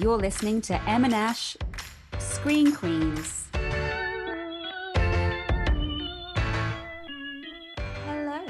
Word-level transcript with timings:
You're 0.00 0.16
listening 0.16 0.62
to 0.62 0.82
Em 0.88 1.04
and 1.04 1.14
Ash 1.14 1.58
Screen 2.18 2.74
Queens. 2.74 3.48
Hello, 8.06 8.40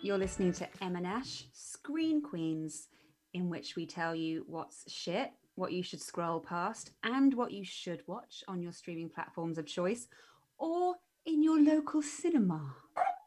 you're 0.00 0.16
listening 0.16 0.54
to 0.54 0.66
Em 0.80 0.96
and 0.96 1.06
Ash 1.06 1.44
Screen 1.52 2.22
Queens, 2.22 2.88
in 3.34 3.50
which 3.50 3.76
we 3.76 3.84
tell 3.84 4.14
you 4.14 4.46
what's 4.46 4.90
shit, 4.90 5.30
what 5.56 5.72
you 5.72 5.82
should 5.82 6.00
scroll 6.00 6.40
past, 6.40 6.92
and 7.02 7.34
what 7.34 7.52
you 7.52 7.66
should 7.66 8.02
watch 8.06 8.42
on 8.48 8.62
your 8.62 8.72
streaming 8.72 9.10
platforms 9.10 9.58
of 9.58 9.66
choice 9.66 10.08
or 10.56 10.94
in 11.26 11.42
your 11.42 11.60
local 11.60 12.00
cinema. 12.00 12.76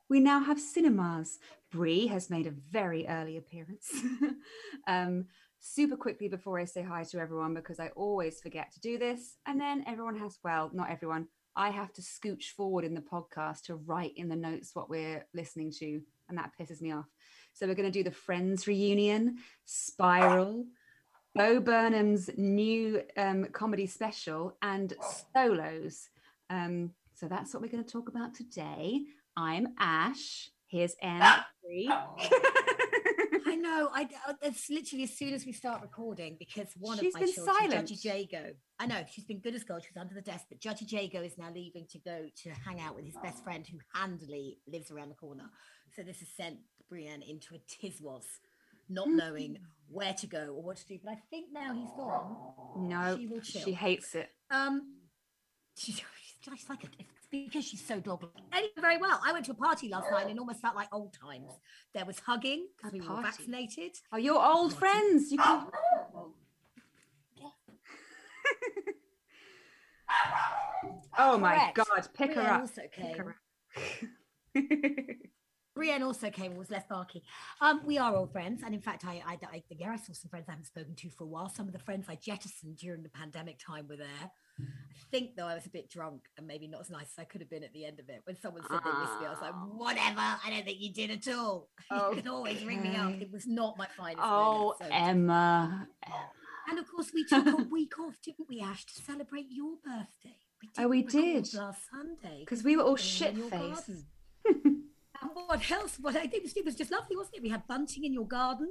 We 0.09 0.20
now 0.20 0.39
have 0.39 0.59
cinemas. 0.59 1.38
Brie 1.70 2.07
has 2.07 2.31
made 2.31 2.48
a 2.48 2.55
very 2.71 3.05
early 3.07 3.38
appearance. 3.38 3.91
um, 4.88 5.25
super 5.59 5.95
quickly 5.95 6.27
before 6.27 6.59
I 6.59 6.66
say 6.66 6.81
hi 6.81 7.03
to 7.05 7.20
everyone, 7.20 7.53
because 7.53 7.79
I 7.79 7.89
always 7.89 8.39
forget 8.39 8.71
to 8.73 8.79
do 8.79 8.98
this. 8.98 9.38
And 9.45 9.59
then 9.59 9.84
everyone 9.88 10.17
has, 10.20 10.38
well, 10.43 10.70
not 10.73 10.89
everyone, 10.89 11.27
I 11.55 11.70
have 11.70 11.91
to 11.93 12.02
scooch 12.02 12.52
forward 12.55 12.85
in 12.85 12.93
the 12.93 13.02
podcast 13.02 13.63
to 13.63 13.75
write 13.75 14.13
in 14.15 14.29
the 14.29 14.35
notes 14.35 14.71
what 14.73 14.89
we're 14.89 15.25
listening 15.34 15.71
to. 15.79 16.01
And 16.29 16.38
that 16.38 16.51
pisses 16.59 16.81
me 16.81 16.91
off. 16.91 17.07
So 17.53 17.65
we're 17.65 17.75
going 17.75 17.91
to 17.91 17.99
do 17.99 18.03
the 18.03 18.12
Friends 18.12 18.67
reunion, 18.67 19.38
Spiral, 19.65 20.65
Bo 21.34 21.59
Burnham's 21.59 22.29
new 22.37 23.01
um, 23.17 23.45
comedy 23.45 23.87
special, 23.87 24.55
and 24.62 24.93
solos. 25.34 26.09
Um, 26.49 26.91
so 27.15 27.27
that's 27.27 27.53
what 27.53 27.63
we're 27.63 27.70
going 27.70 27.84
to 27.84 27.91
talk 27.91 28.09
about 28.09 28.35
today. 28.35 29.01
I'm 29.35 29.70
Ash. 29.79 30.51
Here's 30.67 30.95
Anne. 31.01 31.43
I 33.58 33.60
know. 33.60 33.90
I 33.94 34.08
it's 34.44 34.70
literally 34.70 35.04
as 35.04 35.18
soon 35.18 35.34
as 35.34 35.46
we 35.46 35.52
start 35.52 35.82
recording 35.82 36.36
because 36.38 36.68
one 36.77 36.98
She's 37.00 37.16
of 37.16 37.22
my 37.22 37.26
been 37.26 37.34
children, 37.34 37.55
silent. 37.72 37.90
Judgy 37.90 38.05
Jago. 38.05 38.54
I 38.80 38.86
know 38.86 39.04
she's 39.10 39.26
been 39.26 39.40
good 39.40 39.55
as 39.55 39.63
gold. 39.63 39.84
She's 39.88 39.98
under 39.98 40.13
the 40.13 40.22
desk, 40.22 40.46
but 40.50 40.60
Judgy 40.60 40.91
Jago 40.91 41.22
is 41.24 41.38
now 41.38 41.50
leaving 41.54 41.88
to 41.91 42.00
go 42.00 42.26
to 42.44 42.50
hang 42.52 42.80
out 42.80 42.96
with 42.96 43.05
his 43.05 43.16
best 43.24 43.44
friend 43.44 43.66
who 43.66 43.78
handily 43.94 44.60
lives 44.68 44.91
around 44.91 45.10
the 45.10 45.16
corner. 45.16 45.46
So 45.96 46.04
this 46.04 46.20
has 46.20 46.30
sent 46.38 46.58
Brienne 46.90 47.24
into 47.24 47.55
a 47.55 47.60
tiswas, 47.60 48.26
not 48.90 49.08
knowing 49.10 49.58
where 49.90 50.13
to 50.13 50.28
go 50.28 50.54
or 50.55 50.62
what 50.62 50.78
to 50.78 50.85
do. 50.85 51.00
But 51.04 51.13
I 51.13 51.18
think 51.32 51.48
now 51.52 51.74
he's 51.74 51.90
gone. 51.98 52.35
no, 52.78 53.18
she 53.18 53.28
will 53.28 53.41
chill. 53.41 53.62
she 53.63 53.74
hates 53.74 54.13
it. 54.13 54.30
Um, 54.52 54.98
she's, 55.76 55.96
she's 55.96 56.05
just 56.41 56.70
like 56.70 56.84
a, 56.84 56.88
because 57.31 57.65
she's 57.65 57.85
so 57.85 57.99
dog. 57.99 58.25
Anyway, 58.53 58.71
very 58.79 58.97
well. 58.97 59.20
I 59.25 59.33
went 59.33 59.45
to 59.45 59.51
a 59.51 59.55
party 59.55 59.89
last 59.89 60.11
night 60.11 60.23
and 60.23 60.31
it 60.31 60.39
almost 60.39 60.61
felt 60.61 60.75
like 60.75 60.87
old 60.91 61.13
times. 61.13 61.51
There 61.93 62.05
was 62.05 62.20
hugging 62.20 62.67
because 62.75 62.93
we 62.93 63.01
were 63.01 63.21
vaccinated. 63.21 63.97
Oh, 64.11 64.17
you're 64.17 64.44
old 64.44 64.73
friends. 64.73 65.31
You 65.31 65.38
can. 65.39 65.67
oh 71.17 71.38
my 71.38 71.55
Correct. 71.55 71.75
God! 71.75 72.07
Pick 72.13 72.33
her 72.33 72.41
up. 72.41 72.61
also 72.61 72.81
Pick 72.91 73.17
her 73.17 73.29
up. 73.29 73.35
Brienne 75.78 76.03
also 76.03 76.29
came 76.29 76.51
and 76.51 76.59
was 76.59 76.69
less 76.72 76.83
barky. 76.89 77.23
Um, 77.61 77.81
we 77.85 77.97
are 77.97 78.16
old 78.16 78.31
friends, 78.31 78.63
and 78.66 78.73
in 78.73 78.81
fact, 78.81 79.06
I, 79.06 79.22
I, 79.25 79.38
I, 79.53 79.63
yeah, 79.78 79.91
I 79.91 79.95
saw 79.97 80.11
some 80.13 80.29
friends 80.29 80.45
I 80.47 80.51
haven't 80.51 80.66
spoken 80.66 80.95
to 80.95 81.09
for 81.11 81.23
a 81.23 81.28
while. 81.28 81.50
Some 81.50 81.67
of 81.67 81.73
the 81.73 81.79
friends 81.79 82.07
I 82.09 82.16
jettisoned 82.16 82.78
during 82.78 83.03
the 83.03 83.09
pandemic 83.09 83.59
time 83.59 83.88
were 83.88 83.95
there. 83.97 84.31
I 84.59 84.63
think 85.11 85.35
though 85.38 85.45
I 85.45 85.53
was 85.53 85.67
a 85.67 85.69
bit 85.69 85.88
drunk 85.89 86.22
and 86.38 86.47
maybe 86.47 86.67
not 86.67 86.81
as 86.81 86.89
nice 86.89 87.03
as 87.16 87.19
I 87.19 87.25
could 87.25 87.41
have 87.41 87.50
been 87.50 87.63
at 87.63 87.73
the 87.73 87.85
end 87.85 88.00
of 88.00 88.09
it. 88.09 88.22
When 88.25 88.35
someone 88.41 88.63
said 88.67 88.79
they 88.83 89.00
missed 89.00 89.19
me, 89.22 89.28
I 89.28 89.29
was 89.29 89.38
like, 89.39 89.53
Oh. 89.53 89.69
whatever. 89.78 90.19
I 90.19 90.50
don't 90.50 90.66
think 90.66 90.79
you 90.81 90.91
did 90.91 91.11
at 91.11 91.28
all. 91.35 91.69
You 91.91 92.16
can 92.17 92.27
always 92.27 92.63
ring 92.66 92.81
me 92.81 92.95
up. 92.95 93.13
It 93.21 93.31
was 93.31 93.45
not 93.45 93.77
my 93.77 93.85
finest. 93.95 94.19
oh, 94.23 94.73
moment, 94.79 94.81
so- 94.81 94.87
Emma. 94.91 95.87
And 96.69 96.79
of 96.79 96.91
course, 96.91 97.11
we 97.13 97.23
took 97.23 97.45
a 97.47 97.63
week 97.71 97.97
off, 97.99 98.16
didn't 98.23 98.49
we, 98.49 98.59
Ash, 98.61 98.83
to 98.85 98.93
celebrate 99.01 99.45
your 99.49 99.75
birthday? 99.85 100.35
Oh, 100.79 100.87
we 100.87 101.03
did. 101.03 101.47
last 101.53 101.81
Sunday 101.91 102.39
Because 102.39 102.63
we 102.63 102.75
were 102.75 102.83
all 102.83 102.95
shit 102.95 103.37
faced. 103.37 103.91
Garden. 105.45 105.61
And 105.61 105.69
what 105.69 105.71
else? 105.71 105.97
What 105.99 106.15
I 106.15 106.27
think 106.27 106.45
it 106.55 106.65
was 106.65 106.75
just 106.75 106.91
lovely, 106.91 107.15
wasn't 107.15 107.37
it? 107.37 107.43
We 107.43 107.49
had 107.49 107.67
bunting 107.67 108.03
in 108.03 108.13
your 108.13 108.25
garden. 108.25 108.69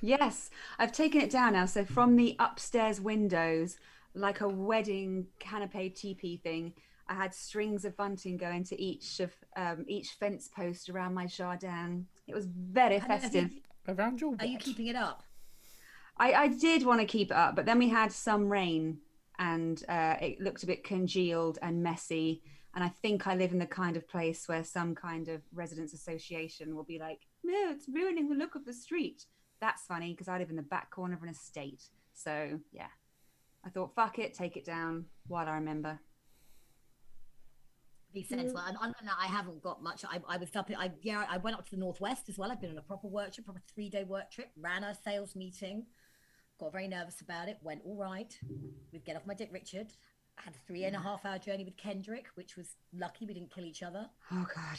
Yes, 0.00 0.50
I've 0.78 0.92
taken 0.92 1.20
it 1.20 1.30
down 1.30 1.54
now. 1.54 1.66
So 1.66 1.84
from 1.84 2.16
the 2.16 2.36
upstairs 2.38 3.00
windows, 3.00 3.78
like 4.14 4.40
a 4.40 4.48
wedding 4.48 5.26
canopy 5.40 5.90
teepee 5.90 6.36
thing, 6.36 6.72
I 7.08 7.14
had 7.14 7.34
strings 7.34 7.84
of 7.84 7.96
bunting 7.96 8.36
going 8.36 8.62
to 8.64 8.80
each 8.80 9.18
of 9.20 9.32
um, 9.56 9.84
each 9.88 10.10
fence 10.10 10.48
post 10.48 10.88
around 10.88 11.14
my 11.14 11.26
jardin. 11.26 12.06
It 12.26 12.34
was 12.34 12.46
very 12.46 12.96
And 12.96 13.06
festive. 13.06 13.52
you- 13.52 13.60
Around 13.88 14.20
your 14.20 14.34
Are 14.38 14.44
you 14.44 14.58
keeping 14.58 14.88
it 14.88 14.96
up? 14.96 15.22
I, 16.18 16.32
I 16.34 16.48
did 16.48 16.84
want 16.84 17.00
to 17.00 17.06
keep 17.06 17.30
it 17.30 17.36
up, 17.36 17.56
but 17.56 17.64
then 17.64 17.78
we 17.78 17.88
had 17.88 18.12
some 18.12 18.46
rain 18.50 18.98
and 19.38 19.82
uh, 19.88 20.16
it 20.20 20.40
looked 20.42 20.62
a 20.62 20.66
bit 20.66 20.84
congealed 20.84 21.58
and 21.62 21.82
messy. 21.82 22.42
And 22.74 22.84
I 22.84 22.88
think 22.88 23.26
I 23.26 23.34
live 23.34 23.52
in 23.52 23.58
the 23.58 23.66
kind 23.66 23.96
of 23.96 24.08
place 24.08 24.46
where 24.46 24.62
some 24.62 24.94
kind 24.94 25.28
of 25.28 25.40
residents 25.52 25.94
association 25.94 26.76
will 26.76 26.84
be 26.84 26.98
like, 26.98 27.26
no, 27.42 27.70
it's 27.70 27.88
ruining 27.88 28.28
the 28.28 28.36
look 28.36 28.54
of 28.54 28.64
the 28.64 28.72
street. 28.72 29.24
That's 29.60 29.84
funny 29.86 30.12
because 30.12 30.28
I 30.28 30.38
live 30.38 30.50
in 30.50 30.56
the 30.56 30.62
back 30.62 30.90
corner 30.90 31.14
of 31.14 31.22
an 31.22 31.30
estate. 31.30 31.82
So 32.14 32.60
yeah, 32.72 32.88
I 33.64 33.70
thought, 33.70 33.94
fuck 33.94 34.18
it, 34.18 34.34
take 34.34 34.56
it 34.56 34.64
down 34.64 35.06
while 35.26 35.48
I 35.48 35.54
remember. 35.54 35.98
Be 38.14 38.22
sensible. 38.22 38.60
And 38.60 38.76
other 38.78 38.94
than 38.98 39.06
that, 39.06 39.18
I 39.20 39.26
haven't 39.26 39.62
got 39.62 39.82
much. 39.82 40.04
I, 40.04 40.20
I 40.28 40.38
was 40.38 40.54
up. 40.56 40.70
I 40.76 40.90
yeah. 41.02 41.24
I 41.28 41.36
went 41.36 41.58
up 41.58 41.66
to 41.66 41.70
the 41.72 41.76
northwest 41.80 42.28
as 42.28 42.38
well. 42.38 42.50
I've 42.50 42.60
been 42.60 42.70
on 42.70 42.78
a 42.78 42.82
proper 42.82 43.06
work 43.06 43.34
trip, 43.34 43.44
proper 43.44 43.60
three 43.72 43.90
day 43.90 44.04
work 44.04 44.30
trip. 44.30 44.50
Ran 44.56 44.82
a 44.82 44.94
sales 44.94 45.36
meeting. 45.36 45.84
Got 46.58 46.72
very 46.72 46.88
nervous 46.88 47.20
about 47.20 47.48
it. 47.48 47.58
Went 47.62 47.82
all 47.84 47.96
right. 47.96 48.36
We'd 48.92 49.04
get 49.04 49.16
off 49.16 49.26
my 49.26 49.34
Dick 49.34 49.50
Richard. 49.52 49.92
Had 50.44 50.54
a 50.54 50.66
three 50.66 50.84
and 50.84 50.96
a 50.96 51.00
half 51.00 51.24
hour 51.24 51.38
journey 51.38 51.64
with 51.64 51.76
Kendrick, 51.76 52.26
which 52.34 52.56
was 52.56 52.76
lucky. 52.96 53.26
We 53.26 53.34
didn't 53.34 53.50
kill 53.54 53.64
each 53.64 53.82
other. 53.82 54.08
Oh 54.32 54.46
God. 54.54 54.78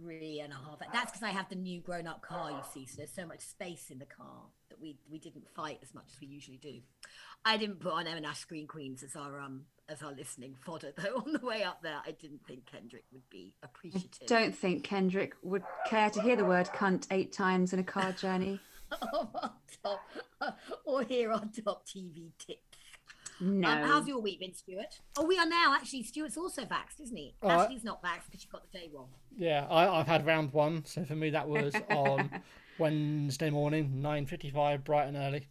Three 0.00 0.40
and 0.40 0.52
a 0.52 0.56
half. 0.56 0.78
That's 0.92 1.10
because 1.10 1.22
I 1.22 1.30
have 1.30 1.48
the 1.48 1.56
new 1.56 1.80
grown 1.80 2.06
up 2.06 2.22
car. 2.22 2.50
You 2.50 2.60
see, 2.72 2.86
so 2.86 2.98
there's 2.98 3.12
so 3.12 3.26
much 3.26 3.40
space 3.40 3.90
in 3.90 3.98
the 3.98 4.06
car 4.06 4.44
that 4.70 4.80
we 4.80 4.96
we 5.10 5.18
didn't 5.18 5.48
fight 5.54 5.78
as 5.82 5.92
much 5.94 6.06
as 6.14 6.20
we 6.20 6.26
usually 6.28 6.58
do. 6.58 6.80
I 7.44 7.56
didn't 7.56 7.80
put 7.80 7.92
on 7.92 8.06
Em 8.06 8.16
and 8.16 8.26
Ash 8.26 8.38
Screen 8.38 8.66
Queens 8.66 9.02
as 9.02 9.16
our 9.16 9.40
um 9.40 9.62
as 9.88 10.02
our 10.02 10.12
listening 10.12 10.54
fodder 10.64 10.92
though. 10.96 11.16
On 11.26 11.32
the 11.32 11.44
way 11.44 11.62
up 11.64 11.82
there, 11.82 12.00
I 12.06 12.12
didn't 12.12 12.46
think 12.46 12.66
Kendrick 12.66 13.04
would 13.12 13.28
be 13.30 13.54
appreciative. 13.62 14.26
Don't 14.28 14.54
think 14.54 14.84
Kendrick 14.84 15.34
would 15.42 15.64
care 15.86 16.10
to 16.10 16.20
hear 16.22 16.36
the 16.36 16.44
word 16.44 16.66
cunt 16.68 17.06
eight 17.10 17.32
times 17.32 17.72
in 17.72 17.78
a 17.78 17.84
car 17.84 18.12
journey. 18.12 18.60
of 19.02 19.28
our 19.34 19.52
top, 19.82 20.00
or 20.84 21.02
hear 21.02 21.32
our 21.32 21.44
top 21.64 21.86
TV 21.86 22.30
tips. 22.38 22.67
No. 23.40 23.68
Um, 23.68 23.82
how's 23.82 24.08
your 24.08 24.20
week 24.20 24.40
been, 24.40 24.54
Stuart? 24.54 24.98
Oh, 25.16 25.24
we 25.26 25.38
are 25.38 25.46
now 25.46 25.74
actually. 25.74 26.02
Stuart's 26.02 26.36
also 26.36 26.62
vaxxed, 26.62 27.00
isn't 27.02 27.16
he? 27.16 27.34
I- 27.42 27.64
Ashley's 27.64 27.84
not 27.84 28.02
vaxxed 28.02 28.26
because 28.26 28.42
she 28.42 28.48
got 28.48 28.70
the 28.70 28.78
day 28.78 28.90
wrong. 28.92 29.08
Yeah, 29.36 29.66
I, 29.70 29.88
I've 30.00 30.06
had 30.06 30.26
round 30.26 30.52
one, 30.52 30.84
so 30.84 31.04
for 31.04 31.14
me 31.14 31.30
that 31.30 31.48
was 31.48 31.74
on 31.90 32.30
Wednesday 32.78 33.50
morning, 33.50 34.00
nine 34.02 34.26
fifty-five, 34.26 34.84
bright 34.84 35.08
and 35.08 35.16
early. 35.16 35.46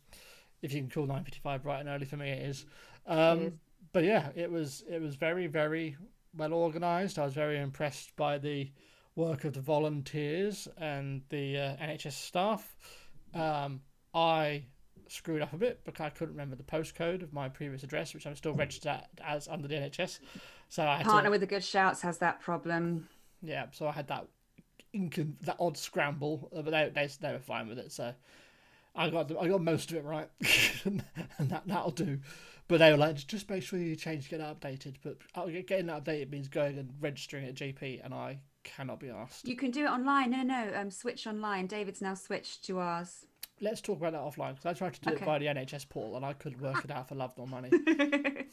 If 0.62 0.74
you 0.74 0.82
can 0.82 0.90
call 0.90 1.06
nine 1.06 1.24
fifty-five 1.24 1.64
bright 1.64 1.80
and 1.80 1.90
early, 1.90 2.06
for 2.06 2.18
me 2.18 2.30
it 2.30 2.46
is. 2.50 2.66
Um, 3.06 3.40
is. 3.40 3.54
But 3.94 4.04
yeah, 4.04 4.30
it 4.36 4.52
was 4.52 4.84
it 4.90 5.02
was 5.02 5.16
very 5.16 5.48
very 5.48 5.96
well 6.36 6.54
organised. 6.54 7.18
I 7.18 7.26
was 7.26 7.34
very 7.34 7.58
impressed 7.60 8.16
by 8.16 8.38
the 8.38 8.70
work 9.16 9.46
of 9.46 9.54
the 9.54 9.62
volunteers 9.62 10.68
and 10.78 11.22
the 11.30 11.58
uh, 11.58 11.76
NHS 11.84 12.12
staff. 12.12 12.76
Um, 13.34 13.82
I 14.14 14.66
screwed 15.12 15.42
up 15.42 15.54
a 15.54 15.58
bit 15.58 15.84
because 15.86 16.06
I 16.06 16.10
couldn't 16.10 16.34
remember 16.34 16.56
the 16.56 16.64
postcode 16.64 17.22
of 17.24 17.34
my 17.34 17.50
previous 17.50 17.84
address, 17.84 18.14
which 18.14 18.26
I'm 18.28 18.36
still 18.36 18.54
registered 18.54 18.92
at, 18.92 19.10
as 19.26 19.48
under 19.48 19.68
the 19.68 19.76
NHS. 19.76 20.20
So 20.70 20.84
I 20.84 20.98
had 20.98 21.04
to, 21.04 21.10
Partner 21.10 21.30
with 21.32 21.42
the 21.42 21.48
good 21.48 21.64
shouts 21.64 22.02
has 22.02 22.18
that 22.20 22.40
problem. 22.42 23.08
yeah, 23.42 23.66
so 23.72 23.88
I 23.88 23.92
had 23.92 24.08
that 24.08 24.28
incon- 24.94 25.40
that 25.42 25.58
odd 25.60 25.78
scramble, 25.78 26.50
uh, 26.56 26.62
but 26.62 26.72
they, 26.72 26.92
they 26.94 27.10
they 27.22 27.32
were 27.34 27.40
fine 27.40 27.68
with 27.68 27.80
it. 27.80 27.92
So 27.92 28.14
I 28.96 29.10
got 29.10 29.32
I 29.40 29.48
got 29.48 29.62
most 29.62 29.92
of 29.92 29.98
it 29.98 30.04
right, 30.04 30.30
and 30.86 31.04
that 31.50 31.64
that'll 31.66 31.92
do. 31.92 32.20
But 32.68 32.80
they 32.80 32.92
were 32.92 32.98
like, 32.98 33.16
just 33.16 33.50
make 33.50 33.64
sure 33.64 33.80
you 33.80 33.96
change, 33.96 34.30
get 34.30 34.42
it 34.42 34.44
updated. 34.44 34.96
But 35.02 35.18
uh, 35.36 35.46
getting 35.46 35.86
that 35.86 36.04
updated 36.04 36.32
means 36.32 36.50
going 36.50 36.78
and 36.78 36.94
registering 37.00 37.46
at 37.46 37.56
GP, 37.56 38.04
and 38.04 38.14
I 38.14 38.40
cannot 38.66 39.00
be 39.00 39.10
asked. 39.10 39.48
You 39.48 39.56
can 39.56 39.72
do 39.72 39.86
it 39.86 39.90
online. 39.90 40.32
No, 40.32 40.44
no, 40.44 40.72
um, 40.76 40.92
switch 40.92 41.26
online. 41.28 41.68
David's 41.68 42.02
now 42.02 42.14
switched 42.14 42.66
to 42.66 42.80
ours. 42.80 43.26
Let's 43.60 43.82
talk 43.82 43.98
about 43.98 44.14
that 44.14 44.22
offline 44.22 44.52
because 44.56 44.66
I 44.68 44.74
tried 44.74 44.94
to 44.94 45.02
do 45.02 45.12
Okay. 45.14 45.22
it 45.22 45.26
via 45.26 45.40
the 45.40 45.46
NHS 45.48 45.90
portal, 45.90 46.16
and 46.16 46.26
I 46.26 46.34
couldn't 46.34 46.62
work 46.62 46.84
it 46.86 46.92
out 46.92 47.08
for 47.10 47.16
love 47.16 47.34
nor 47.38 47.48
money. 47.48 47.70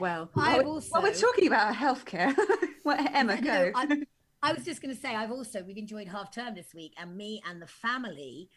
well, 0.00 0.30
I 0.36 0.58
while, 0.62 0.74
we- 0.76 0.80
while 0.90 1.02
we're 1.02 1.14
talking 1.14 1.46
about 1.46 1.74
healthcare, 1.74 2.34
well, 2.84 2.98
Emma, 3.12 3.36
No, 3.40 3.42
go. 3.42 3.72
I, 3.74 4.02
I 4.42 4.52
was 4.52 4.64
just 4.64 4.80
going 4.82 4.94
to 4.94 5.00
say, 5.00 5.14
I've 5.14 5.30
also 5.30 5.62
we've 5.62 5.76
enjoyed 5.76 6.08
half 6.08 6.32
term 6.34 6.54
this 6.54 6.74
week, 6.74 6.94
and 6.98 7.16
me 7.16 7.42
and 7.48 7.60
the 7.60 7.66
family 7.66 8.48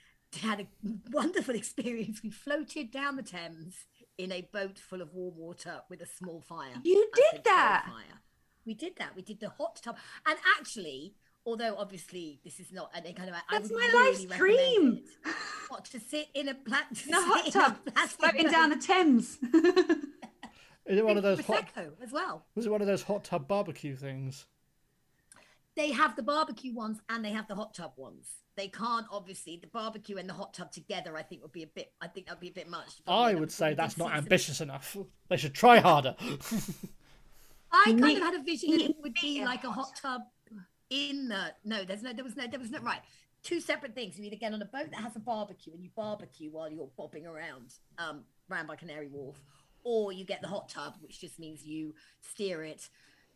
had 0.42 0.62
a 0.62 0.68
wonderful 1.12 1.56
experience. 1.62 2.22
We 2.24 2.30
floated 2.30 2.92
down 2.92 3.16
the 3.16 3.24
Thames 3.24 3.76
in 4.18 4.32
a 4.32 4.48
boat 4.54 4.78
full 4.78 5.02
of 5.02 5.14
warm 5.14 5.36
water 5.38 5.82
with 5.90 6.02
a 6.02 6.06
small 6.08 6.42
fire. 6.42 6.74
You 6.84 7.10
a 7.12 7.16
did 7.16 7.44
that? 7.46 7.86
Fire. 7.88 8.20
We 8.66 8.74
did 8.74 8.96
that. 8.98 9.16
We 9.16 9.22
did 9.24 9.40
the 9.40 9.50
hot 9.50 9.82
tub, 9.84 9.98
and 10.26 10.38
actually, 10.58 11.16
Although 11.46 11.76
obviously 11.78 12.40
this 12.44 12.60
is 12.60 12.72
not 12.72 12.90
any 12.96 13.14
kind 13.14 13.30
of. 13.30 13.36
I 13.36 13.42
That's 13.52 13.70
my 13.72 13.78
really 13.78 14.28
life's 14.28 14.38
dream. 14.38 15.04
What 15.68 15.86
to 15.86 16.00
sit 16.00 16.28
in 16.34 16.48
a 16.48 16.54
pla- 16.54 16.78
In 17.08 17.14
a 17.14 17.22
hot 17.22 17.52
tub, 17.52 17.78
plastic 17.94 18.20
floating 18.20 18.52
down 18.52 18.70
the. 18.70 18.78
Thames. 18.78 19.38
Is 20.86 20.98
it 20.98 21.06
one 21.06 21.18
of 21.18 21.24
those 21.24 21.40
hot? 21.42 21.66
prosecco 21.76 21.92
as 22.02 22.12
well. 22.12 22.46
Was 22.56 22.66
it 22.66 22.72
one 22.72 22.82
of 22.82 22.88
those 22.88 23.04
hot 23.04 23.24
tub 23.24 23.48
barbecue 23.48 23.96
things? 23.96 24.46
They 25.76 25.92
have 25.92 26.16
the 26.16 26.24
barbecue 26.24 26.74
ones 26.74 27.00
and 27.10 27.24
they 27.26 27.32
have 27.32 27.48
the 27.48 27.56
hot 27.56 27.74
tub 27.74 27.94
ones. 27.96 28.28
They 28.56 28.68
can't 28.68 29.08
obviously 29.12 29.58
the 29.58 29.68
barbecue 29.68 30.18
and 30.18 30.30
the 30.30 30.34
hot 30.34 30.54
tub 30.54 30.72
together. 30.72 31.18
I 31.18 31.24
think 31.24 31.42
would 31.42 31.52
be 31.52 31.64
a 31.64 31.68
bit. 31.68 31.92
I 32.02 32.08
think 32.08 32.28
that'd 32.28 32.40
be 32.40 32.50
a 32.50 32.54
bit 32.54 32.70
much. 32.70 33.02
I 33.08 33.34
would 33.34 33.52
say 33.52 33.74
that's 33.74 33.98
not 33.98 34.10
see 34.10 34.16
some- 34.16 34.18
ambitious 34.20 34.62
enough. 34.62 34.96
They 35.30 35.38
should 35.38 35.54
try 35.56 35.80
harder. 35.80 36.16
I 37.72 37.86
kind 37.86 38.18
of 38.18 38.24
had 38.24 38.36
a 38.36 38.44
vision 38.44 38.72
that 38.72 38.82
it 38.82 38.96
would 39.02 39.16
be 39.20 39.44
like 39.44 39.64
a 39.64 39.72
hot 39.72 39.96
tub 40.00 40.22
in 40.94 41.28
the 41.28 41.54
no. 41.66 41.84
There's 41.84 42.04
no. 42.04 42.14
There 42.14 42.24
was 42.24 42.36
no. 42.36 42.46
There 42.48 42.60
was 42.60 42.70
no. 42.70 42.80
Right. 42.80 43.02
Two 43.42 43.60
separate 43.60 43.94
things. 43.96 44.18
You 44.18 44.26
either 44.26 44.38
get 44.38 44.54
on 44.54 44.62
a 44.62 44.66
boat 44.66 44.92
that 44.92 45.02
has 45.02 45.16
a 45.16 45.20
barbecue 45.20 45.74
and 45.74 45.84
you 45.84 45.90
barbecue 45.96 46.50
while 46.50 46.70
you're 46.70 46.88
bobbing 46.96 47.26
around, 47.26 47.74
um, 47.98 48.22
around 48.50 48.68
by 48.68 48.78
Canary 48.78 49.10
Wharf, 49.10 49.36
or 49.84 50.14
you 50.14 50.24
get 50.24 50.42
the 50.42 50.48
hot 50.48 50.70
tub, 50.70 50.94
which 51.02 51.20
just 51.20 51.40
means 51.40 51.66
you 51.66 51.94
steer 52.22 52.64
it, 52.64 52.88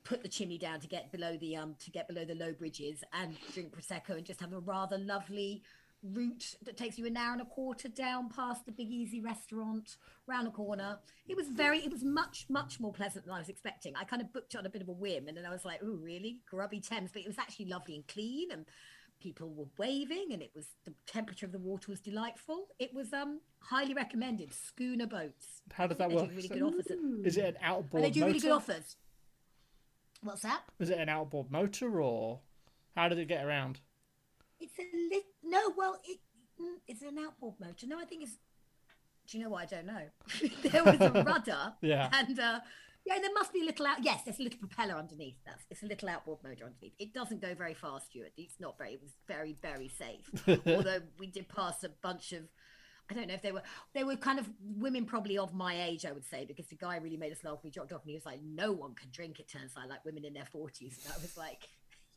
put 0.06 0.24
the 0.24 0.30
chimney 0.30 0.58
down 0.58 0.80
to 0.80 0.88
get 0.88 1.12
below 1.12 1.36
the 1.38 1.56
um 1.58 1.76
to 1.80 1.92
get 1.92 2.08
below 2.08 2.24
the 2.24 2.36
low 2.36 2.54
bridges 2.54 3.04
and 3.12 3.36
drink 3.54 3.76
prosecco 3.76 4.12
and 4.12 4.26
just 4.26 4.40
have 4.40 4.54
a 4.54 4.60
rather 4.60 4.98
lovely 4.98 5.62
route 6.04 6.56
that 6.64 6.78
takes 6.78 6.98
you 6.98 7.06
an 7.06 7.18
hour 7.18 7.34
and 7.34 7.42
a 7.42 7.46
quarter 7.46 7.88
down 7.88 8.30
past 8.30 8.66
the 8.66 8.72
Big 8.72 8.90
Easy 8.90 9.20
restaurant 9.20 9.98
round 10.28 10.48
the 10.48 10.52
corner. 10.52 11.00
It 11.28 11.36
was 11.36 11.48
very, 11.50 11.80
it 11.80 11.92
was 11.92 12.04
much, 12.04 12.46
much 12.50 12.80
more 12.80 12.94
pleasant 12.94 13.26
than 13.26 13.34
I 13.34 13.40
was 13.40 13.50
expecting. 13.50 13.96
I 13.96 14.04
kind 14.04 14.22
of 14.22 14.32
booked 14.32 14.54
it 14.54 14.58
on 14.58 14.66
a 14.66 14.70
bit 14.70 14.82
of 14.82 14.90
a 14.90 14.94
whim 14.94 15.28
and 15.28 15.36
then 15.38 15.46
I 15.46 15.50
was 15.50 15.66
like, 15.66 15.80
oh, 15.84 15.98
really? 16.02 16.40
Grubby 16.50 16.80
Thames. 16.80 17.10
But 17.12 17.24
it 17.24 17.28
was 17.28 17.38
actually 17.40 17.66
lovely 17.66 17.96
and 17.96 18.08
clean 18.08 18.52
and 18.52 18.66
people 19.20 19.50
were 19.50 19.66
waving 19.80 20.28
and 20.32 20.42
it 20.44 20.52
was, 20.56 20.68
the 20.86 20.94
temperature 21.08 21.46
of 21.48 21.52
the 21.52 21.58
water 21.60 21.92
was 21.92 22.00
delightful. 22.00 22.68
It 22.78 22.94
was 22.94 23.12
um 23.14 23.42
highly 23.60 23.94
recommended. 23.96 24.52
Skuna 24.52 25.10
boats. 25.10 25.62
How 25.74 25.88
does 25.88 25.98
that 25.98 26.10
They 26.10 26.16
work? 26.16 26.30
do 26.30 26.36
really 26.36 26.48
good 26.48 26.62
offers. 26.62 26.86
At, 26.92 26.98
Is 27.26 27.38
it 27.38 27.42
an 27.42 27.48
and 27.48 27.58
outboard 27.64 28.04
they 28.04 28.12
do 28.12 28.20
motor? 28.20 28.28
really 28.30 28.40
good 28.40 28.52
offers. 28.52 28.96
What's 30.22 30.42
that? 30.42 30.62
Is 30.80 30.90
it 30.90 31.00
an 31.00 31.10
outboard 31.10 31.52
motor 31.52 32.02
or 32.02 32.40
how 32.96 33.08
did 33.10 33.18
it 33.20 33.28
get 33.28 33.44
around? 33.46 33.80
It's 34.60 34.74
a 34.80 34.84
lit. 35.16 35.24
No, 35.48 35.74
well, 35.78 36.00
it 36.06 36.20
mm, 36.62 36.76
it's 36.88 37.02
an 37.02 37.18
outboard 37.20 37.56
motor. 37.60 37.88
No, 37.88 38.00
I 38.00 38.06
think 38.06 38.24
it's. 38.24 38.34
Do 39.30 39.38
you 39.38 39.44
know 39.44 39.50
what? 39.50 39.64
I 39.64 39.66
don't 39.66 39.86
know. 39.86 40.04
there 40.64 40.84
was 40.84 41.02
a 41.02 41.24
rudder, 41.24 41.74
Yeah. 41.82 42.10
and 42.14 42.40
uh, 42.40 42.60
yeah, 43.06 43.20
there 43.20 43.34
must 43.34 43.52
be 43.54 43.62
a 43.62 43.66
little 43.66 43.86
out. 43.86 44.04
Yes, 44.04 44.22
there's 44.24 44.40
a 44.40 44.44
little 44.44 44.60
propeller 44.60 44.94
underneath. 44.96 45.36
That's 45.46 45.64
it's 45.70 45.84
a 45.84 45.86
little 45.86 46.08
outboard 46.10 46.40
motor 46.44 46.66
underneath. 46.66 46.94
It 47.00 47.14
doesn't 47.14 47.42
go 47.42 47.54
very 47.54 47.74
fast, 47.74 48.08
Stuart. 48.08 48.32
It's 48.38 48.60
not 48.60 48.78
very. 48.78 48.94
It 48.94 49.02
was 49.02 49.12
very 49.28 49.58
very 49.62 49.90
safe. 49.90 50.30
Although 50.68 51.02
we 51.20 51.28
did 51.28 51.48
pass 51.50 51.84
a 51.84 51.90
bunch 51.90 52.32
of. 52.34 52.44
I 53.10 53.14
don't 53.14 53.28
know 53.30 53.36
if 53.36 53.42
they 53.42 53.54
were 53.54 53.62
they 53.94 54.04
were 54.04 54.18
kind 54.18 54.38
of 54.40 54.50
women 54.62 55.06
probably 55.06 55.38
of 55.38 55.54
my 55.54 55.82
age, 55.82 56.06
I 56.06 56.12
would 56.12 56.26
say, 56.26 56.44
because 56.46 56.68
the 56.68 56.76
guy 56.76 56.98
really 56.98 57.16
made 57.16 57.32
us 57.32 57.42
laugh. 57.44 57.60
We 57.64 57.70
dropped 57.70 57.94
off 57.94 58.02
and 58.02 58.10
he 58.10 58.16
was 58.16 58.26
like, 58.26 58.42
"No 58.44 58.74
one 58.74 58.96
can 58.96 59.10
drink." 59.12 59.40
It 59.40 59.48
turns 59.48 59.72
out 59.82 59.88
like 59.90 60.04
women 60.04 60.26
in 60.26 60.34
their 60.34 60.46
forties, 60.46 61.00
and 61.06 61.14
I 61.14 61.18
was 61.22 61.38
like, 61.38 61.70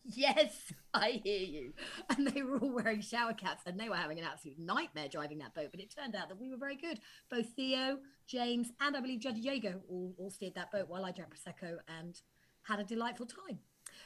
Yes, 0.04 0.72
I 0.94 1.20
hear 1.22 1.38
you. 1.38 1.72
And 2.08 2.26
they 2.26 2.42
were 2.42 2.58
all 2.58 2.72
wearing 2.72 3.00
shower 3.00 3.34
caps 3.34 3.62
and 3.66 3.78
they 3.78 3.88
were 3.88 3.96
having 3.96 4.18
an 4.18 4.24
absolute 4.24 4.58
nightmare 4.58 5.08
driving 5.08 5.38
that 5.38 5.54
boat. 5.54 5.68
But 5.70 5.80
it 5.80 5.94
turned 5.94 6.16
out 6.16 6.28
that 6.28 6.40
we 6.40 6.48
were 6.48 6.56
very 6.56 6.76
good. 6.76 7.00
Both 7.30 7.50
Theo, 7.50 7.98
James, 8.26 8.70
and 8.80 8.96
I 8.96 9.00
believe 9.00 9.20
Judge 9.20 9.40
Diego 9.40 9.80
all, 9.88 10.14
all 10.18 10.30
steered 10.30 10.54
that 10.54 10.72
boat 10.72 10.88
while 10.88 11.04
I 11.04 11.12
drank 11.12 11.30
Prosecco 11.34 11.78
and 12.00 12.20
had 12.62 12.80
a 12.80 12.84
delightful 12.84 13.26
time. 13.26 13.58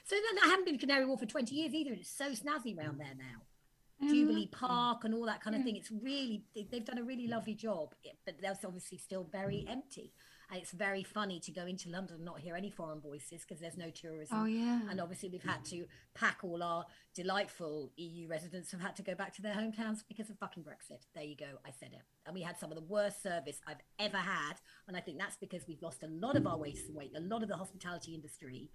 So 0.04 0.16
then 0.16 0.42
I 0.44 0.48
haven't 0.48 0.64
been 0.64 0.74
to 0.74 0.86
Canary 0.86 1.06
Wharf 1.06 1.20
for 1.20 1.26
20 1.26 1.54
years 1.54 1.74
either. 1.74 1.92
It's 1.92 2.10
so 2.10 2.30
snazzy 2.30 2.76
around 2.76 2.98
there 2.98 3.14
now. 3.16 4.04
Mm. 4.04 4.10
Jubilee 4.10 4.48
Park 4.48 5.04
and 5.04 5.14
all 5.14 5.26
that 5.26 5.40
kind 5.40 5.54
of 5.56 5.62
thing. 5.62 5.76
It's 5.76 5.90
really, 5.90 6.44
they- 6.54 6.68
they've 6.70 6.84
done 6.84 6.98
a 6.98 7.04
really 7.04 7.28
lovely 7.28 7.54
job, 7.54 7.94
but 8.24 8.34
that's 8.42 8.64
obviously 8.64 8.98
still 8.98 9.24
very 9.24 9.64
mm. 9.66 9.70
empty. 9.70 10.12
And 10.50 10.60
it's 10.60 10.72
very 10.72 11.02
funny 11.02 11.40
to 11.40 11.50
go 11.50 11.66
into 11.66 11.88
London 11.88 12.16
and 12.16 12.24
not 12.24 12.40
hear 12.40 12.54
any 12.54 12.70
foreign 12.70 13.00
voices 13.00 13.42
because 13.42 13.60
there's 13.60 13.76
no 13.76 13.90
tourism. 13.90 14.38
Oh 14.38 14.44
yeah. 14.44 14.80
And 14.90 15.00
obviously, 15.00 15.28
we've 15.28 15.42
had 15.42 15.64
to 15.66 15.86
pack 16.14 16.38
all 16.42 16.62
our 16.62 16.84
delightful 17.14 17.90
EU 17.96 18.28
residents 18.28 18.70
have 18.72 18.80
had 18.80 18.96
to 18.96 19.02
go 19.02 19.14
back 19.14 19.34
to 19.34 19.42
their 19.42 19.54
hometowns 19.54 20.00
because 20.06 20.30
of 20.30 20.38
fucking 20.38 20.62
Brexit. 20.62 21.06
There 21.14 21.24
you 21.24 21.36
go. 21.36 21.46
I 21.64 21.70
said 21.70 21.90
it. 21.92 22.02
And 22.26 22.34
we 22.34 22.42
had 22.42 22.58
some 22.58 22.70
of 22.70 22.76
the 22.76 22.84
worst 22.84 23.22
service 23.22 23.60
I've 23.66 23.82
ever 23.98 24.18
had. 24.18 24.54
And 24.86 24.96
I 24.96 25.00
think 25.00 25.18
that's 25.18 25.36
because 25.36 25.66
we've 25.66 25.82
lost 25.82 26.02
a 26.02 26.08
lot 26.08 26.36
of 26.36 26.46
our 26.46 26.58
waste 26.58 26.88
and 26.88 26.96
weight. 26.96 27.12
A 27.16 27.20
lot 27.20 27.42
of 27.42 27.48
the 27.48 27.56
hospitality 27.56 28.14
industry 28.14 28.70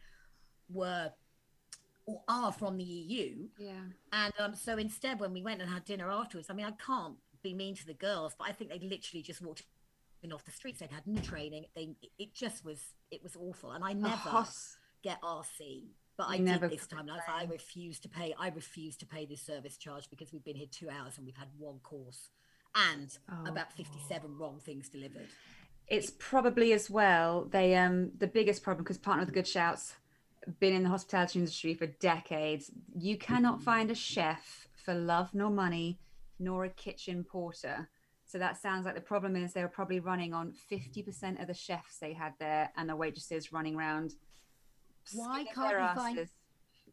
were 0.69 1.12
or 2.10 2.22
are 2.27 2.51
from 2.51 2.77
the 2.77 2.83
EU. 2.83 3.48
Yeah. 3.60 3.81
And 4.12 4.33
um, 4.39 4.56
so 4.56 4.77
instead, 4.77 5.19
when 5.19 5.31
we 5.31 5.44
went 5.44 5.62
and 5.62 5.69
had 5.69 5.86
dinner 5.86 6.10
afterwards, 6.10 6.50
I 6.50 6.54
mean, 6.54 6.65
I 6.65 6.72
can't 6.72 7.15
be 7.44 7.54
mean 7.54 7.75
to 7.75 7.86
the 7.86 7.94
girls, 7.94 8.36
but 8.38 8.48
I 8.48 8.51
think 8.51 8.72
they 8.72 8.80
literally 8.80 9.22
just 9.22 9.42
walked 9.42 9.63
in 10.24 10.31
off 10.33 10.44
the 10.45 10.51
streets. 10.51 10.80
They'd 10.80 10.92
had 10.92 11.06
no 11.07 11.21
training. 11.21 11.66
They, 11.75 11.95
it 12.18 12.33
just 12.33 12.66
was, 12.66 12.80
it 13.12 13.21
was 13.24 13.36
awful. 13.36 13.71
And 13.71 13.83
I 13.83 13.94
never 13.94 14.16
hos- 14.16 14.77
get 15.04 15.21
RC, 15.21 15.86
but 16.18 16.27
I 16.30 16.38
never 16.38 16.68
did 16.68 16.80
this 16.80 16.88
time. 16.88 17.01
And 17.01 17.12
I, 17.12 17.16
like, 17.16 17.30
I 17.30 17.44
refuse 17.51 18.00
to 18.01 18.10
pay. 18.10 18.33
I 18.39 18.50
refuse 18.50 18.98
to 18.98 19.06
pay 19.06 19.25
this 19.25 19.42
service 19.42 19.77
charge 19.77 20.10
because 20.10 20.31
we've 20.33 20.44
been 20.44 20.56
here 20.56 20.68
two 20.71 20.89
hours 20.89 21.18
and 21.18 21.25
we've 21.25 21.38
had 21.38 21.48
one 21.57 21.80
course 21.80 22.30
and 22.75 23.10
Oh. 23.31 23.45
about 23.50 23.71
fifty-seven 23.74 24.38
wrong 24.38 24.60
things 24.60 24.89
delivered. 24.89 25.27
it's 25.88 26.12
probably 26.19 26.72
as 26.72 26.88
well 26.88 27.48
they 27.50 27.75
um 27.75 28.12
the 28.19 28.27
biggest 28.27 28.62
problem 28.62 28.83
because 28.83 29.00
partner 29.00 29.22
with 29.22 29.30
the 29.30 29.33
good 29.33 29.48
shouts 29.48 29.95
been 30.60 30.74
in 30.74 30.83
the 30.83 30.89
hospitality 30.89 31.39
industry 31.39 31.74
for 31.74 31.88
decades 31.88 32.69
you 32.95 33.18
cannot 33.18 33.63
find 33.63 33.89
a 33.89 33.95
chef 33.95 34.68
for 34.86 34.94
love 34.94 35.31
nor 35.33 35.50
money 35.50 35.98
nor 36.38 36.63
a 36.63 36.69
kitchen 36.69 37.24
porter 37.24 37.89
so 38.29 38.37
that 38.37 38.61
sounds 38.61 38.85
like 38.85 38.93
the 38.93 39.01
problem 39.01 39.35
is 39.35 39.53
they 39.53 39.63
were 39.63 39.67
probably 39.67 39.99
running 39.99 40.35
on 40.35 40.53
50% 40.71 41.41
of 41.41 41.47
the 41.47 41.53
chefs 41.55 41.97
they 41.97 42.13
had 42.13 42.33
there 42.39 42.69
and 42.77 42.87
the 42.87 42.95
waitresses 42.95 43.51
running 43.51 43.75
around 43.75 44.13
Why 45.13 45.45
can't 45.45 45.75
we 45.75 45.99
find- 45.99 46.29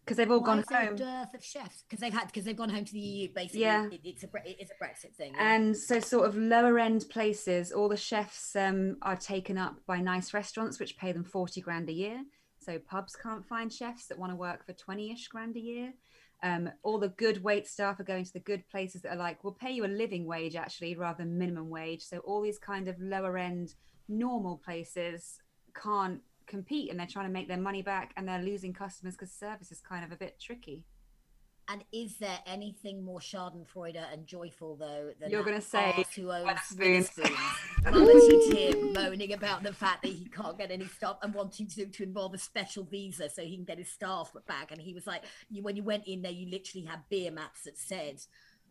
because 0.00 0.16
they've 0.16 0.30
all 0.30 0.40
Why 0.40 0.46
gone 0.46 0.64
there 0.70 0.92
a 0.92 0.96
dearth 0.96 1.34
of 1.34 1.44
chefs? 1.44 1.82
Because 1.82 1.98
they've 2.00 2.12
had 2.12 2.28
because 2.28 2.44
they've 2.44 2.56
gone 2.56 2.68
home 2.70 2.84
to 2.84 2.92
the 2.92 3.00
EU. 3.00 3.28
Basically, 3.34 3.62
Yeah. 3.62 3.86
it, 3.90 4.00
it's 4.04 4.22
a 4.22 4.28
it's 4.44 4.70
a 4.70 4.82
Brexit 4.84 5.14
thing. 5.16 5.34
yeah. 5.34 5.54
And 5.56 5.76
so, 5.76 5.98
sort 5.98 6.28
of 6.28 6.36
lower 6.36 6.78
end 6.78 7.06
places, 7.10 7.72
all 7.72 7.88
the 7.88 7.96
chefs 7.96 8.54
um, 8.54 8.98
are 9.02 9.16
taken 9.16 9.58
up 9.58 9.84
by 9.84 9.98
nice 10.00 10.32
restaurants, 10.32 10.78
which 10.78 10.96
pay 10.96 11.10
them 11.10 11.24
40 11.24 11.60
grand 11.60 11.88
a 11.88 11.92
year. 11.92 12.22
So, 12.58 12.78
pubs 12.78 13.16
can't 13.16 13.44
find 13.44 13.72
chefs 13.72 14.06
that 14.06 14.16
want 14.16 14.30
to 14.30 14.36
work 14.36 14.64
for 14.64 14.72
20 14.74 15.10
ish 15.12 15.26
grand 15.26 15.56
a 15.56 15.60
year. 15.60 15.92
Um, 16.42 16.70
all 16.82 16.98
the 16.98 17.08
good 17.08 17.42
wait 17.42 17.66
staff 17.66 17.98
are 17.98 18.04
going 18.04 18.24
to 18.24 18.32
the 18.32 18.40
good 18.40 18.68
places 18.68 19.02
that 19.02 19.12
are 19.12 19.16
like, 19.16 19.42
we'll 19.42 19.54
pay 19.54 19.70
you 19.70 19.84
a 19.84 19.88
living 19.88 20.26
wage 20.26 20.54
actually, 20.54 20.94
rather 20.94 21.24
than 21.24 21.38
minimum 21.38 21.70
wage. 21.70 22.02
So, 22.02 22.18
all 22.18 22.42
these 22.42 22.58
kind 22.58 22.88
of 22.88 23.00
lower 23.00 23.38
end, 23.38 23.74
normal 24.08 24.58
places 24.58 25.38
can't 25.74 26.20
compete 26.46 26.90
and 26.90 26.98
they're 26.98 27.06
trying 27.06 27.26
to 27.26 27.32
make 27.32 27.48
their 27.48 27.56
money 27.56 27.82
back 27.82 28.12
and 28.16 28.28
they're 28.28 28.42
losing 28.42 28.72
customers 28.72 29.14
because 29.14 29.32
service 29.32 29.72
is 29.72 29.80
kind 29.80 30.04
of 30.04 30.12
a 30.12 30.16
bit 30.16 30.38
tricky. 30.40 30.84
And 31.68 31.82
is 31.92 32.16
there 32.18 32.38
anything 32.46 33.04
more 33.04 33.18
Schadenfreude 33.18 34.00
and 34.12 34.26
joyful 34.26 34.76
though 34.76 35.10
than 35.20 35.30
You're 35.30 35.42
gonna 35.42 35.60
say 35.60 35.94
arse 35.96 36.14
who 36.14 36.30
owns 36.30 36.48
Wetherspoons. 36.48 37.10
Wetherspoons, 37.82 38.50
Tim 38.52 38.92
moaning 38.92 39.32
about 39.32 39.62
the 39.62 39.72
fact 39.72 40.02
that 40.02 40.12
he 40.12 40.26
can't 40.28 40.56
get 40.56 40.70
any 40.70 40.86
staff 40.86 41.16
and 41.22 41.34
wanting 41.34 41.66
to, 41.68 41.86
to 41.86 42.02
involve 42.02 42.34
a 42.34 42.38
special 42.38 42.84
visa 42.84 43.28
so 43.28 43.42
he 43.42 43.56
can 43.56 43.64
get 43.64 43.78
his 43.78 43.90
staff 43.90 44.32
back. 44.46 44.70
And 44.70 44.80
he 44.80 44.94
was 44.94 45.06
like, 45.06 45.24
you, 45.50 45.62
when 45.62 45.76
you 45.76 45.82
went 45.82 46.06
in 46.06 46.22
there, 46.22 46.32
you 46.32 46.48
literally 46.50 46.86
had 46.86 47.00
beer 47.10 47.30
mats 47.32 47.62
that 47.64 47.76
said, 47.78 48.22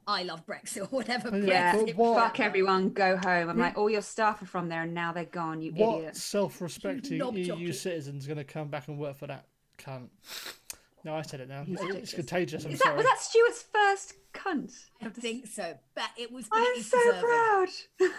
"I 0.07 0.23
love 0.23 0.45
Brexit" 0.45 0.83
or 0.83 0.85
whatever. 0.85 1.37
Yeah, 1.37 1.75
Brexit 1.75 1.95
what- 1.95 2.15
fuck 2.17 2.39
everyone, 2.39 2.91
go 2.91 3.17
home. 3.17 3.49
I'm 3.49 3.57
like, 3.59 3.77
all 3.77 3.89
your 3.89 4.01
staff 4.03 4.41
are 4.41 4.45
from 4.45 4.69
there 4.69 4.83
and 4.83 4.93
now 4.93 5.11
they're 5.11 5.25
gone, 5.25 5.61
you 5.61 5.71
What 5.73 5.97
idiot. 5.99 6.15
self-respecting 6.15 7.17
EU 7.35 7.45
jockey. 7.45 7.73
citizen's 7.73 8.25
going 8.25 8.37
to 8.37 8.43
come 8.45 8.69
back 8.69 8.87
and 8.87 8.97
work 8.97 9.17
for 9.17 9.27
that 9.27 9.47
cunt? 9.77 10.07
No, 11.05 11.15
I 11.15 11.21
said 11.21 11.39
it 11.39 11.47
now. 11.47 11.63
He's 11.63 11.79
It's 11.81 12.13
contagious. 12.15 12.65
I'm 12.65 12.71
Is 12.71 12.79
that, 12.79 12.85
sorry. 12.85 12.97
was 12.97 13.05
that 13.05 13.19
Stuart's 13.19 13.63
first 13.71 14.13
cunt? 14.33 14.73
I 15.03 15.09
think 15.09 15.45
so, 15.45 15.77
but 15.93 16.09
it 16.17 16.31
was. 16.31 16.47
I'm 16.51 16.81
so 16.81 16.97
deserving. 16.97 17.21
proud. 17.21 17.67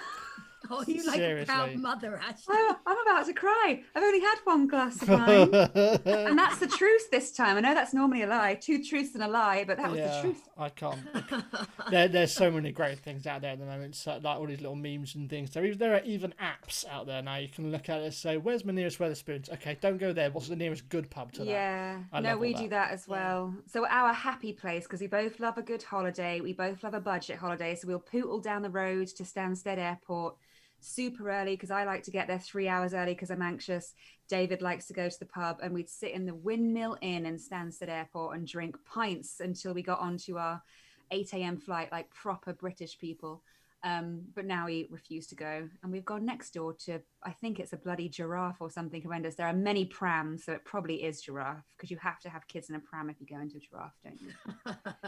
Oh, 0.70 0.84
you 0.86 1.06
like 1.06 1.20
a 1.20 1.44
proud 1.44 1.74
mother, 1.76 2.18
Ashley. 2.18 2.54
I'm, 2.56 2.76
I'm 2.86 2.98
about 3.06 3.26
to 3.26 3.32
cry. 3.32 3.82
I've 3.94 4.02
only 4.02 4.20
had 4.20 4.36
one 4.44 4.66
glass 4.66 5.00
of 5.02 5.08
wine. 5.08 5.54
and 6.04 6.38
that's 6.38 6.58
the 6.58 6.66
truth 6.66 7.10
this 7.10 7.32
time. 7.32 7.56
I 7.56 7.60
know 7.60 7.74
that's 7.74 7.94
normally 7.94 8.22
a 8.22 8.26
lie. 8.26 8.54
Two 8.54 8.82
truths 8.82 9.14
and 9.14 9.22
a 9.22 9.28
lie, 9.28 9.64
but 9.64 9.76
that 9.76 9.90
was 9.90 10.00
the 10.00 10.20
truth. 10.22 10.48
I 10.58 10.68
can't. 10.70 11.00
there, 11.90 12.08
there's 12.08 12.32
so 12.32 12.50
many 12.50 12.72
great 12.72 12.98
things 12.98 13.26
out 13.26 13.42
there 13.42 13.52
at 13.52 13.58
the 13.58 13.66
moment. 13.66 13.94
So, 13.96 14.18
like 14.22 14.38
all 14.38 14.46
these 14.46 14.60
little 14.60 14.76
memes 14.76 15.14
and 15.14 15.28
things. 15.28 15.50
There, 15.50 15.64
is- 15.64 15.78
there 15.78 15.94
are 15.94 16.02
even 16.04 16.34
apps 16.40 16.86
out 16.88 17.06
there 17.06 17.22
now. 17.22 17.36
You 17.36 17.48
can 17.48 17.70
look 17.70 17.88
at 17.88 18.00
it 18.00 18.04
and 18.04 18.14
say, 18.14 18.36
"Where's 18.36 18.64
my 18.64 18.72
nearest 18.72 18.98
Wetherspoons?" 18.98 19.52
Okay, 19.52 19.76
don't 19.80 19.98
go 19.98 20.12
there. 20.12 20.30
What's 20.30 20.48
the 20.48 20.56
nearest 20.56 20.88
good 20.88 21.10
pub 21.10 21.32
to 21.32 21.40
that? 21.40 21.46
Yeah, 21.46 21.98
I 22.12 22.20
no, 22.20 22.30
love 22.30 22.36
all 22.36 22.40
we 22.40 22.54
do 22.54 22.68
that. 22.68 22.88
that 22.88 22.90
as 22.92 23.06
well. 23.06 23.54
So 23.66 23.86
our 23.86 24.12
happy 24.12 24.52
place 24.52 24.84
because 24.84 25.00
we 25.00 25.06
both 25.06 25.40
love 25.40 25.58
a 25.58 25.62
good 25.62 25.82
holiday. 25.82 26.40
We 26.40 26.52
both 26.52 26.82
love 26.82 26.94
a 26.94 27.00
budget 27.00 27.36
holiday. 27.36 27.74
So 27.74 27.88
we'll 27.88 27.98
pootle 28.00 28.40
down 28.40 28.62
the 28.62 28.70
road 28.70 29.08
to 29.08 29.22
Stansted 29.22 29.78
Airport, 29.78 30.36
super 30.80 31.30
early 31.30 31.54
because 31.54 31.70
I 31.70 31.84
like 31.84 32.02
to 32.04 32.10
get 32.10 32.28
there 32.28 32.38
three 32.38 32.68
hours 32.68 32.94
early 32.94 33.14
because 33.14 33.30
I'm 33.30 33.42
anxious. 33.42 33.94
David 34.28 34.62
likes 34.62 34.86
to 34.86 34.92
go 34.94 35.08
to 35.08 35.18
the 35.18 35.26
pub, 35.26 35.58
and 35.62 35.72
we'd 35.72 35.88
sit 35.90 36.12
in 36.12 36.26
the 36.26 36.34
Windmill 36.34 36.96
Inn 37.00 37.26
in 37.26 37.36
Stansted 37.38 37.88
Airport 37.88 38.36
and 38.36 38.46
drink 38.46 38.76
pints 38.84 39.40
until 39.40 39.72
we 39.74 39.82
got 39.82 40.00
onto 40.00 40.36
our 40.36 40.62
8 41.10 41.32
a.m. 41.34 41.56
flight, 41.58 41.92
like 41.92 42.10
proper 42.10 42.52
British 42.52 42.98
people. 42.98 43.42
Um, 43.84 44.22
but 44.34 44.46
now 44.46 44.66
we 44.66 44.88
refuse 44.90 45.28
to 45.28 45.36
go, 45.36 45.68
and 45.82 45.92
we've 45.92 46.04
gone 46.04 46.24
next 46.24 46.54
door 46.54 46.72
to 46.86 47.00
I 47.22 47.30
think 47.30 47.60
it's 47.60 47.72
a 47.72 47.76
bloody 47.76 48.08
giraffe 48.08 48.56
or 48.60 48.68
something 48.68 49.00
horrendous. 49.00 49.36
There 49.36 49.46
are 49.46 49.52
many 49.52 49.84
prams, 49.84 50.44
so 50.44 50.52
it 50.54 50.64
probably 50.64 51.04
is 51.04 51.20
giraffe 51.20 51.62
because 51.76 51.90
you 51.92 51.96
have 51.98 52.18
to 52.20 52.28
have 52.28 52.48
kids 52.48 52.68
in 52.68 52.74
a 52.74 52.80
pram 52.80 53.10
if 53.10 53.20
you 53.20 53.26
go 53.26 53.40
into 53.40 53.58
a 53.58 53.60
giraffe, 53.60 53.94
don't 54.02 54.20
you? 54.20 54.32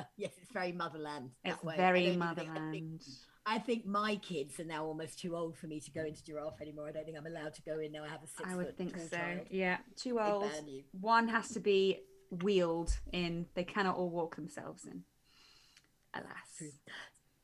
yes, 0.17 0.33
it's 0.41 0.53
very 0.53 0.71
motherland. 0.71 1.31
that 1.45 1.55
It's 1.55 1.65
way. 1.65 1.77
Very 1.77 2.15
don't 2.15 2.71
think- 2.71 3.03
I 3.51 3.59
think- 3.59 3.59
motherland. 3.59 3.59
I 3.59 3.59
think 3.59 3.87
my 3.87 4.17
kids 4.17 4.61
are 4.61 4.65
now 4.65 4.85
almost 4.85 5.19
too 5.19 5.35
old 5.37 5.57
for 5.57 5.67
me 5.67 5.81
to 5.81 5.91
go 5.91 6.05
into 6.05 6.23
giraffe 6.25 6.61
anymore. 6.61 6.89
I 6.89 6.93
don't 6.93 7.05
think 7.05 7.17
I'm 7.17 7.27
allowed 7.27 7.55
to 7.55 7.63
go 7.63 7.79
in 7.79 7.93
now. 7.93 8.05
I 8.05 8.09
have 8.09 8.23
a 8.23 8.27
six 8.27 8.49
I 8.49 8.57
would 8.57 8.77
think 8.77 8.97
so. 8.99 9.17
child. 9.17 9.47
Yeah, 9.51 9.79
too 9.97 10.21
old. 10.21 10.51
One 10.93 11.29
has 11.29 11.49
to 11.51 11.61
be 11.61 12.01
wheeled 12.31 12.99
in. 13.13 13.47
They 13.55 13.65
cannot 13.65 13.97
all 13.97 14.11
walk 14.11 14.37
themselves 14.37 14.85
in. 14.85 15.05
Alas, 16.15 16.63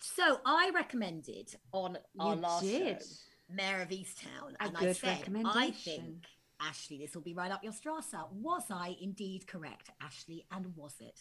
So 0.01 0.41
I 0.45 0.71
recommended 0.75 1.55
on 1.73 1.99
our 2.19 2.35
you 2.35 2.41
last 2.41 2.63
did. 2.63 3.01
show, 3.01 3.07
Mare 3.51 3.83
of 3.83 3.89
Easttown, 3.91 4.55
A 4.61 4.65
and 4.65 4.77
I 4.77 4.93
said, 4.93 5.19
I 5.45 5.71
think 5.71 6.25
Ashley, 6.61 6.99
this 6.99 7.15
will 7.15 7.23
be 7.23 7.35
right 7.35 7.51
up 7.51 7.63
your 7.63 7.73
strasse. 7.73 8.15
Was 8.33 8.65
I 8.71 8.97
indeed 9.01 9.47
correct, 9.47 9.91
Ashley? 10.01 10.47
And 10.51 10.75
was 10.77 10.95
it? 11.01 11.21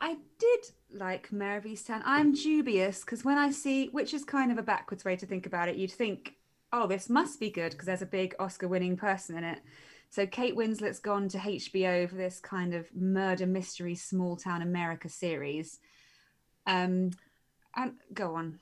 I 0.00 0.16
did 0.38 0.60
like 0.92 1.30
Mare 1.30 1.58
of 1.58 1.64
Easttown. 1.64 2.02
I'm 2.04 2.32
dubious 2.32 3.00
because 3.00 3.24
when 3.24 3.38
I 3.38 3.50
see, 3.50 3.88
which 3.88 4.14
is 4.14 4.24
kind 4.24 4.50
of 4.50 4.58
a 4.58 4.62
backwards 4.62 5.04
way 5.04 5.16
to 5.16 5.26
think 5.26 5.46
about 5.46 5.68
it, 5.68 5.76
you'd 5.76 5.92
think, 5.92 6.36
oh, 6.72 6.86
this 6.86 7.10
must 7.10 7.38
be 7.38 7.50
good 7.50 7.72
because 7.72 7.86
there's 7.86 8.02
a 8.02 8.06
big 8.06 8.34
Oscar 8.38 8.68
winning 8.68 8.96
person 8.96 9.36
in 9.36 9.44
it. 9.44 9.60
So 10.08 10.26
Kate 10.26 10.56
Winslet's 10.56 10.98
gone 10.98 11.28
to 11.28 11.38
HBO 11.38 12.08
for 12.08 12.16
this 12.16 12.40
kind 12.40 12.74
of 12.74 12.86
murder 12.94 13.46
mystery 13.46 13.94
small 13.94 14.36
town 14.36 14.62
America 14.62 15.08
series. 15.08 15.78
Um, 16.66 17.10
and 17.76 17.92
go 18.12 18.34
on. 18.34 18.58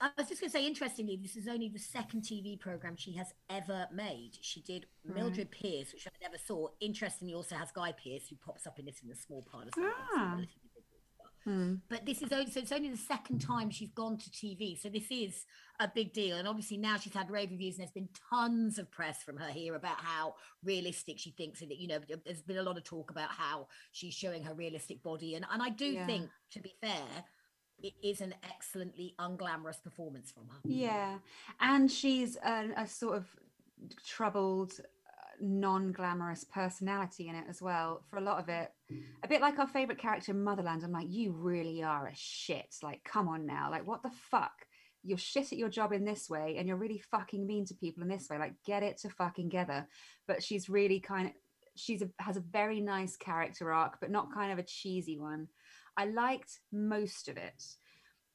I 0.00 0.10
was 0.16 0.28
just 0.28 0.40
going 0.40 0.50
to 0.50 0.56
say, 0.56 0.64
interestingly, 0.64 1.18
this 1.20 1.36
is 1.36 1.48
only 1.48 1.68
the 1.68 1.78
second 1.78 2.22
TV 2.22 2.58
program 2.58 2.94
she 2.96 3.12
has 3.14 3.34
ever 3.50 3.88
made. 3.92 4.38
She 4.40 4.60
did 4.60 4.86
Mildred 5.04 5.50
Pierce, 5.50 5.92
which 5.92 6.06
I 6.06 6.10
never 6.22 6.38
saw. 6.38 6.68
Interestingly, 6.80 7.34
also 7.34 7.56
has 7.56 7.72
Guy 7.72 7.92
Pearce, 7.92 8.28
who 8.30 8.36
pops 8.36 8.66
up 8.66 8.78
in 8.78 8.84
this 8.84 9.00
in 9.04 9.10
a 9.10 9.16
small 9.16 9.42
part 9.42 9.66
as 9.66 9.72
well. 9.76 9.92
Ah. 10.14 10.38
Relatively 11.48 11.64
big 11.64 11.80
stuff. 11.88 11.88
Hmm. 11.88 11.88
But 11.88 12.06
this 12.06 12.22
is 12.22 12.32
only 12.32 12.50
so 12.50 12.60
it's 12.60 12.72
only 12.72 12.90
the 12.90 12.96
second 12.96 13.38
time 13.40 13.70
she's 13.70 13.90
gone 13.90 14.16
to 14.18 14.30
TV, 14.30 14.78
so 14.80 14.88
this 14.88 15.10
is 15.10 15.46
a 15.80 15.88
big 15.92 16.12
deal. 16.12 16.36
And 16.36 16.48
obviously 16.48 16.76
now 16.76 16.96
she's 16.98 17.14
had 17.14 17.30
rave 17.30 17.50
reviews, 17.50 17.74
and 17.74 17.82
there's 17.82 17.92
been 17.92 18.08
tons 18.30 18.78
of 18.78 18.90
press 18.90 19.22
from 19.22 19.36
her 19.36 19.50
here 19.50 19.74
about 19.74 20.00
how 20.00 20.34
realistic 20.64 21.18
she 21.18 21.30
thinks 21.30 21.62
it. 21.62 21.70
You 21.76 21.88
know, 21.88 22.00
there's 22.24 22.42
been 22.42 22.58
a 22.58 22.62
lot 22.62 22.76
of 22.76 22.84
talk 22.84 23.10
about 23.10 23.30
how 23.30 23.68
she's 23.92 24.14
showing 24.14 24.42
her 24.44 24.54
realistic 24.54 25.02
body, 25.02 25.34
and 25.34 25.44
and 25.52 25.62
I 25.62 25.70
do 25.70 25.86
Yeah. 25.86 26.06
think, 26.06 26.30
to 26.52 26.60
be 26.60 26.74
fair, 26.80 27.24
it 27.80 27.94
is 28.02 28.20
an 28.20 28.34
excellently 28.42 29.14
unglamorous 29.18 29.80
performance 29.82 30.32
from 30.32 30.48
her. 30.48 30.58
Yeah, 30.64 31.18
and 31.60 31.90
she's 31.90 32.36
a, 32.44 32.70
a 32.76 32.86
sort 32.88 33.16
of 33.16 33.26
troubled, 34.04 34.72
uh, 34.80 35.36
non-glamorous 35.40 36.42
personality 36.44 37.28
in 37.28 37.36
it 37.36 37.44
as 37.48 37.62
well. 37.62 38.02
For 38.10 38.16
a 38.18 38.20
lot 38.20 38.40
of 38.40 38.48
it, 38.48 38.72
a 39.22 39.28
bit 39.28 39.40
like 39.40 39.58
our 39.58 39.68
favorite 39.68 39.98
character 39.98 40.32
Motherland. 40.32 40.82
I'm 40.84 40.92
like, 40.92 41.08
you 41.10 41.32
really 41.32 41.82
are 41.82 42.06
a 42.06 42.14
shit. 42.14 42.74
Like, 42.82 43.02
come 43.04 43.28
on 43.28 43.46
now. 43.46 43.70
Like, 43.70 43.86
what 43.86 44.02
the 44.02 44.10
fuck? 44.30 44.52
You're 45.04 45.18
shit 45.18 45.52
at 45.52 45.58
your 45.58 45.68
job 45.68 45.92
in 45.92 46.04
this 46.04 46.28
way, 46.28 46.56
and 46.58 46.66
you're 46.66 46.76
really 46.76 47.02
fucking 47.10 47.46
mean 47.46 47.64
to 47.66 47.74
people 47.74 48.02
in 48.02 48.08
this 48.08 48.28
way. 48.28 48.38
Like, 48.38 48.54
get 48.66 48.82
it 48.82 48.98
to 48.98 49.10
fucking 49.10 49.50
together. 49.50 49.86
But 50.26 50.42
she's 50.42 50.68
really 50.68 51.00
kind 51.00 51.28
of, 51.28 51.32
she's 51.76 52.02
a, 52.02 52.08
has 52.18 52.36
a 52.36 52.40
very 52.52 52.80
nice 52.80 53.16
character 53.16 53.72
arc, 53.72 53.98
but 54.00 54.10
not 54.10 54.34
kind 54.34 54.52
of 54.52 54.58
a 54.58 54.64
cheesy 54.64 55.18
one. 55.18 55.48
I 55.96 56.06
liked 56.06 56.60
most 56.72 57.28
of 57.28 57.36
it. 57.36 57.62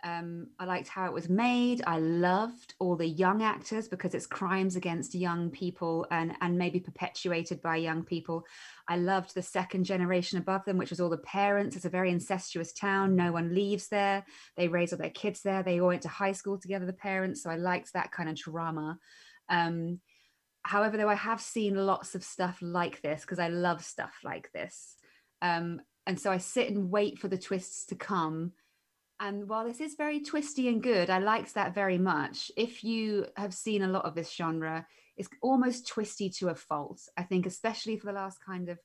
Um, 0.03 0.47
I 0.59 0.65
liked 0.65 0.89
how 0.89 1.05
it 1.05 1.13
was 1.13 1.29
made. 1.29 1.81
I 1.87 1.97
loved 1.99 2.75
all 2.79 2.97
the 2.97 3.07
young 3.07 3.41
actors 3.41 3.87
because 3.87 4.13
it's 4.13 4.27
crimes 4.27 4.75
against 4.75 5.15
young 5.15 5.49
people 5.49 6.05
and 6.11 6.33
and 6.41 6.57
maybe 6.57 6.81
perpetuated 6.81 7.61
by 7.61 7.77
young 7.77 8.03
people. 8.03 8.45
I 8.89 8.97
loved 8.97 9.33
the 9.33 9.41
second 9.41 9.85
generation 9.85 10.39
above 10.39 10.65
them, 10.65 10.77
which 10.77 10.89
was 10.89 10.99
all 10.99 11.09
the 11.09 11.17
parents. 11.17 11.77
It's 11.77 11.85
a 11.85 11.89
very 11.89 12.11
incestuous 12.11 12.73
town. 12.73 13.15
No 13.15 13.31
one 13.31 13.55
leaves 13.55 13.87
there. 13.87 14.25
They 14.57 14.67
raise 14.67 14.91
all 14.91 14.99
their 14.99 15.09
kids 15.09 15.41
there. 15.41 15.63
They 15.63 15.79
all 15.79 15.87
went 15.87 16.01
to 16.01 16.09
high 16.09 16.33
school 16.33 16.57
together, 16.57 16.85
the 16.85 16.93
parents. 16.93 17.41
So 17.41 17.49
I 17.49 17.55
liked 17.55 17.93
that 17.93 18.11
kind 18.11 18.27
of 18.27 18.35
drama. 18.35 18.99
Um, 19.47 20.01
however, 20.63 20.97
though, 20.97 21.09
I 21.09 21.15
have 21.15 21.39
seen 21.39 21.75
lots 21.75 22.13
of 22.13 22.25
stuff 22.25 22.57
like 22.61 23.01
this 23.01 23.21
because 23.21 23.39
I 23.39 23.47
love 23.47 23.83
stuff 23.83 24.15
like 24.23 24.51
this. 24.51 24.95
Um, 25.41 25.81
and 26.05 26.19
so 26.19 26.31
I 26.31 26.37
sit 26.37 26.69
and 26.69 26.91
wait 26.91 27.19
for 27.19 27.29
the 27.29 27.37
twists 27.37 27.85
to 27.85 27.95
come. 27.95 28.51
And 29.23 29.47
while 29.47 29.63
this 29.65 29.79
is 29.79 29.95
very 29.95 30.19
twisty 30.19 30.67
and 30.67 30.83
good, 30.83 31.09
I 31.09 31.19
liked 31.19 31.53
that 31.53 31.73
very 31.73 31.97
much. 31.97 32.51
If 32.57 32.83
you 32.83 33.27
have 33.37 33.53
seen 33.53 33.81
a 33.81 33.87
lot 33.87 34.03
of 34.03 34.15
this 34.15 34.29
genre, 34.29 34.85
it's 35.15 35.29
almost 35.41 35.87
twisty 35.87 36.29
to 36.31 36.49
a 36.49 36.55
fault. 36.55 36.99
I 37.15 37.23
think, 37.23 37.45
especially 37.45 37.95
for 37.95 38.07
the 38.07 38.19
last 38.19 38.43
kind 38.45 38.67
of 38.67 38.77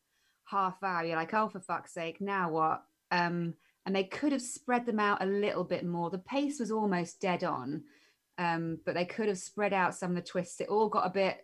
half 0.45 0.81
hour, 0.81 1.05
you're 1.05 1.17
like, 1.17 1.35
oh, 1.35 1.49
for 1.49 1.59
fuck's 1.59 1.93
sake, 1.93 2.21
now 2.21 2.53
what? 2.53 2.85
Um, 3.11 3.55
and 3.85 3.97
they 3.97 4.05
could 4.05 4.31
have 4.31 4.41
spread 4.41 4.87
them 4.87 5.01
out 5.01 5.25
a 5.25 5.27
little 5.27 5.65
bit 5.65 5.85
more. 5.85 6.09
The 6.09 6.19
pace 6.19 6.61
was 6.61 6.71
almost 6.71 7.21
dead 7.21 7.43
on, 7.43 7.83
um, 8.39 8.79
but 8.87 8.95
they 8.95 9.07
could 9.07 9.27
have 9.27 9.39
spread 9.39 9.73
out 9.73 9.97
some 9.97 10.11
of 10.11 10.17
the 10.17 10.23
twists. 10.23 10.61
It 10.61 10.69
all 10.69 10.89
got 10.89 11.07
a 11.07 11.11
bit 11.11 11.39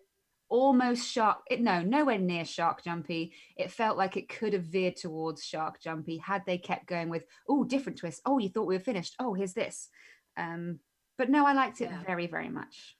almost 0.54 1.06
shark 1.06 1.38
it 1.50 1.60
no 1.60 1.82
nowhere 1.82 2.18
near 2.18 2.44
shark 2.44 2.84
jumpy. 2.84 3.32
It 3.56 3.72
felt 3.72 3.98
like 3.98 4.16
it 4.16 4.28
could 4.28 4.52
have 4.52 4.62
veered 4.64 4.96
towards 4.96 5.44
shark 5.44 5.80
jumpy 5.80 6.18
had 6.18 6.42
they 6.46 6.58
kept 6.58 6.86
going 6.86 7.08
with 7.08 7.24
oh 7.48 7.64
different 7.64 7.98
twist. 7.98 8.22
Oh 8.24 8.38
you 8.38 8.48
thought 8.48 8.68
we 8.68 8.76
were 8.76 8.90
finished. 8.92 9.16
Oh 9.18 9.34
here's 9.34 9.54
this. 9.54 9.88
Um 10.36 10.78
but 11.18 11.28
no 11.30 11.44
i 11.46 11.52
liked 11.52 11.80
it 11.80 11.90
Yeah. 11.90 12.02
very 12.06 12.26
very 12.26 12.48
much 12.48 12.96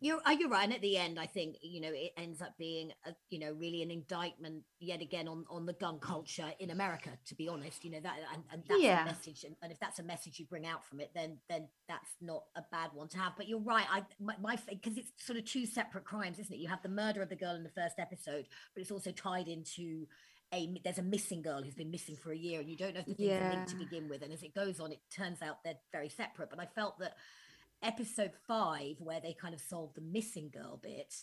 You're, 0.00 0.20
uh, 0.26 0.30
you're 0.32 0.48
right. 0.48 0.64
And 0.64 0.72
at 0.72 0.80
the 0.80 0.96
end, 0.96 1.18
I 1.18 1.26
think, 1.26 1.56
you 1.62 1.80
know, 1.80 1.90
it 1.92 2.12
ends 2.16 2.42
up 2.42 2.56
being, 2.58 2.92
a, 3.06 3.12
you 3.30 3.38
know, 3.38 3.52
really 3.52 3.82
an 3.82 3.90
indictment 3.90 4.62
yet 4.78 5.00
again 5.00 5.28
on, 5.28 5.44
on 5.50 5.66
the 5.66 5.72
gun 5.72 5.98
culture 5.98 6.52
in 6.58 6.70
America, 6.70 7.10
to 7.26 7.34
be 7.34 7.48
honest, 7.48 7.84
you 7.84 7.90
know, 7.90 8.00
that, 8.00 8.16
and, 8.34 8.42
and 8.52 8.62
that's 8.68 8.80
Yeah. 8.82 9.02
a 9.02 9.06
message. 9.06 9.44
And, 9.44 9.56
and 9.62 9.72
if 9.72 9.80
that's 9.80 9.98
a 9.98 10.02
message 10.02 10.38
you 10.38 10.46
bring 10.46 10.66
out 10.66 10.84
from 10.84 11.00
it, 11.00 11.10
then, 11.14 11.38
then 11.48 11.68
that's 11.88 12.10
not 12.20 12.44
a 12.56 12.62
bad 12.70 12.90
one 12.94 13.08
to 13.08 13.18
have. 13.18 13.32
But 13.36 13.48
you're 13.48 13.60
right. 13.60 13.86
I, 13.90 14.02
my, 14.20 14.56
because 14.68 14.98
it's 14.98 15.12
sort 15.18 15.38
of 15.38 15.44
two 15.44 15.66
separate 15.66 16.04
crimes, 16.04 16.38
isn't 16.38 16.54
it? 16.54 16.58
You 16.58 16.68
have 16.68 16.82
the 16.82 16.88
murder 16.88 17.22
of 17.22 17.28
the 17.28 17.36
girl 17.36 17.54
in 17.54 17.62
the 17.64 17.70
first 17.70 17.98
episode, 17.98 18.46
but 18.74 18.80
it's 18.82 18.90
also 18.90 19.12
tied 19.12 19.48
into 19.48 20.06
a, 20.54 20.72
there's 20.84 20.98
a 20.98 21.02
missing 21.02 21.42
girl 21.42 21.62
who's 21.62 21.74
been 21.74 21.90
missing 21.90 22.16
for 22.16 22.30
a 22.30 22.36
year 22.36 22.60
and 22.60 22.68
you 22.70 22.76
don't 22.76 22.94
know 22.94 23.00
if 23.00 23.06
the 23.06 23.14
things 23.14 23.32
are 23.32 23.50
linked 23.50 23.68
to 23.70 23.76
begin 23.76 24.08
with. 24.08 24.22
And 24.22 24.32
as 24.32 24.42
it 24.44 24.54
goes 24.54 24.78
on, 24.78 24.92
it 24.92 25.00
turns 25.10 25.42
out 25.42 25.64
they're 25.64 25.74
very 25.90 26.08
separate. 26.08 26.50
But 26.50 26.60
I 26.60 26.66
felt 26.66 26.98
that 27.00 27.14
episode 27.82 28.32
five, 28.46 28.96
where 29.00 29.20
they 29.20 29.32
kind 29.32 29.54
of 29.54 29.60
solved 29.60 29.96
the 29.96 30.00
missing 30.00 30.50
girl 30.52 30.78
bit, 30.82 31.14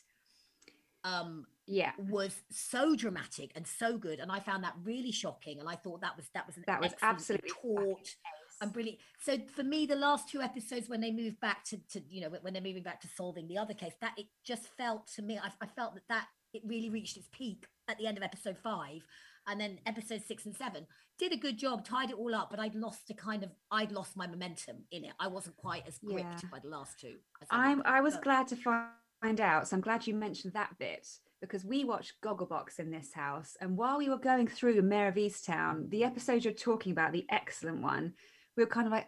um, 1.03 1.45
yeah 1.67 1.91
was 1.98 2.41
so 2.50 2.95
dramatic 2.95 3.51
and 3.55 3.65
so 3.67 3.98
good, 3.98 4.19
and 4.19 4.31
I 4.31 4.39
found 4.39 4.63
that 4.63 4.75
really 4.83 5.12
shocking. 5.12 5.60
And 5.60 5.69
I 5.69 5.75
thought 5.75 6.01
that 6.01 6.15
was 6.15 6.25
that 6.33 6.48
was 6.48 6.57
an 6.57 6.63
that 6.67 6.81
was 6.81 6.93
absolutely 7.01 7.50
taut 7.50 8.15
and 8.62 8.72
brilliant. 8.72 9.00
So 9.19 9.38
for 9.55 9.63
me, 9.63 9.86
the 9.86 9.95
last 9.95 10.29
two 10.29 10.41
episodes 10.41 10.89
when 10.89 11.01
they 11.01 11.12
moved 11.12 11.39
back 11.39 11.63
to, 11.65 11.77
to 11.91 12.01
you 12.10 12.22
know 12.22 12.29
when 12.41 12.53
they're 12.53 12.62
moving 12.62 12.83
back 12.83 13.01
to 13.01 13.07
solving 13.15 13.48
the 13.48 13.57
other 13.57 13.74
case, 13.74 13.93
that 14.01 14.13
it 14.17 14.27
just 14.43 14.67
felt 14.77 15.07
to 15.15 15.22
me, 15.22 15.38
I, 15.38 15.51
I 15.62 15.67
felt 15.67 15.95
that 15.95 16.07
that 16.10 16.27
it 16.53 16.62
really 16.65 16.89
reached 16.89 17.17
its 17.17 17.27
peak 17.31 17.65
at 17.88 17.98
the 17.98 18.07
end 18.07 18.17
of 18.17 18.24
episode 18.24 18.57
five, 18.57 19.01
and 19.47 19.59
then 19.59 19.79
episode 19.85 20.21
six 20.25 20.45
and 20.45 20.55
seven 20.55 20.85
did 21.19 21.31
a 21.31 21.38
good 21.38 21.57
job, 21.59 21.85
tied 21.85 22.09
it 22.09 22.15
all 22.17 22.33
up, 22.33 22.50
but 22.50 22.59
I'd 22.59 22.73
lost 22.75 23.09
a 23.12 23.13
kind 23.13 23.43
of 23.43 23.51
I'd 23.71 23.91
lost 23.91 24.17
my 24.17 24.25
momentum 24.27 24.77
in 24.91 25.05
it. 25.05 25.13
I 25.19 25.27
wasn't 25.27 25.55
quite 25.57 25.88
as 25.88 26.00
gripped 26.00 26.19
Yeah. 26.43 26.50
by 26.51 26.59
the 26.59 26.69
last 26.69 27.00
two. 27.00 27.15
i'm 27.51 27.81
i 27.85 28.01
was 28.01 28.15
but- 28.15 28.23
glad 28.23 28.47
to 28.47 28.55
find 28.55 29.39
out 29.39 29.67
so 29.67 29.75
i'm 29.75 29.81
glad 29.81 30.05
you 30.07 30.13
mentioned 30.15 30.53
that 30.53 30.77
bit 30.79 31.07
because 31.39 31.63
we 31.65 31.83
watched 31.83 32.13
gogglebox 32.23 32.79
in 32.79 32.89
this 32.89 33.13
house 33.13 33.55
and 33.62 33.77
while 33.77 33.97
we 33.97 34.09
were 34.09 34.17
going 34.17 34.47
through 34.47 34.81
mare 34.81 35.07
of 35.09 35.15
easttown 35.15 35.89
the 35.91 36.03
episode 36.03 36.43
you're 36.43 36.53
talking 36.53 36.91
about 36.91 37.12
the 37.13 37.25
excellent 37.29 37.81
one 37.81 38.13
we 38.57 38.63
were 38.63 38.69
kind 38.69 38.88
of 38.88 38.91
like 38.91 39.07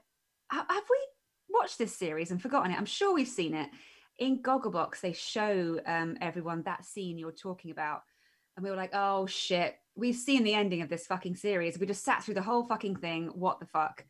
have 0.52 0.68
we 0.90 0.98
watched 1.50 1.78
this 1.78 1.96
series 1.96 2.32
and 2.32 2.42
forgotten 2.42 2.72
it 2.72 2.78
i'm 2.78 2.86
sure 2.86 3.14
we've 3.14 3.28
seen 3.28 3.54
it 3.54 3.70
in 4.20 4.42
gogglebox 4.42 5.02
they 5.02 5.12
show 5.14 5.80
um, 5.86 6.18
everyone 6.22 6.62
that 6.64 6.86
scene 6.86 7.18
you're 7.18 7.32
talking 7.32 7.72
about 7.72 8.02
and 8.56 8.64
we 8.64 8.70
were 8.70 8.78
like 8.78 8.92
oh 8.94 9.26
shit 9.26 9.76
we've 9.96 10.16
seen 10.16 10.44
the 10.44 10.54
ending 10.54 10.82
of 10.82 10.90
this 10.90 11.08
fucking 11.08 11.36
series 11.36 11.80
we 11.80 11.86
just 11.86 12.04
sat 12.04 12.24
through 12.24 12.34
the 12.34 12.42
whole 12.42 12.66
fucking 12.66 12.96
thing 12.98 13.28
what 13.34 13.60
the 13.60 13.66
fuck? 13.66 14.06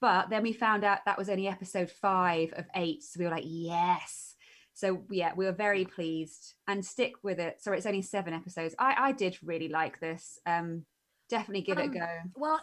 But 0.00 0.30
then 0.30 0.42
we 0.42 0.52
found 0.52 0.84
out 0.84 1.04
that 1.04 1.18
was 1.18 1.28
only 1.28 1.48
episode 1.48 1.90
five 1.90 2.52
of 2.56 2.66
eight 2.74 3.02
so 3.02 3.18
we 3.18 3.24
were 3.24 3.30
like 3.32 3.44
yes. 3.46 4.34
So 4.74 5.02
yeah 5.10 5.32
we 5.36 5.44
were 5.44 5.52
very 5.52 5.84
pleased 5.84 6.54
and 6.66 6.84
stick 6.84 7.14
with 7.22 7.38
it. 7.40 7.60
So 7.60 7.72
it's 7.72 7.86
only 7.86 8.02
seven 8.02 8.34
episodes. 8.34 8.74
I 8.78 8.94
i 8.98 9.12
did 9.12 9.36
really 9.42 9.68
like 9.68 9.98
this. 10.00 10.38
Um 10.46 10.84
definitely 11.28 11.62
give 11.62 11.78
it 11.78 11.84
Um, 11.84 11.90
a 11.90 11.98
go. 11.98 12.08
Well, 12.36 12.60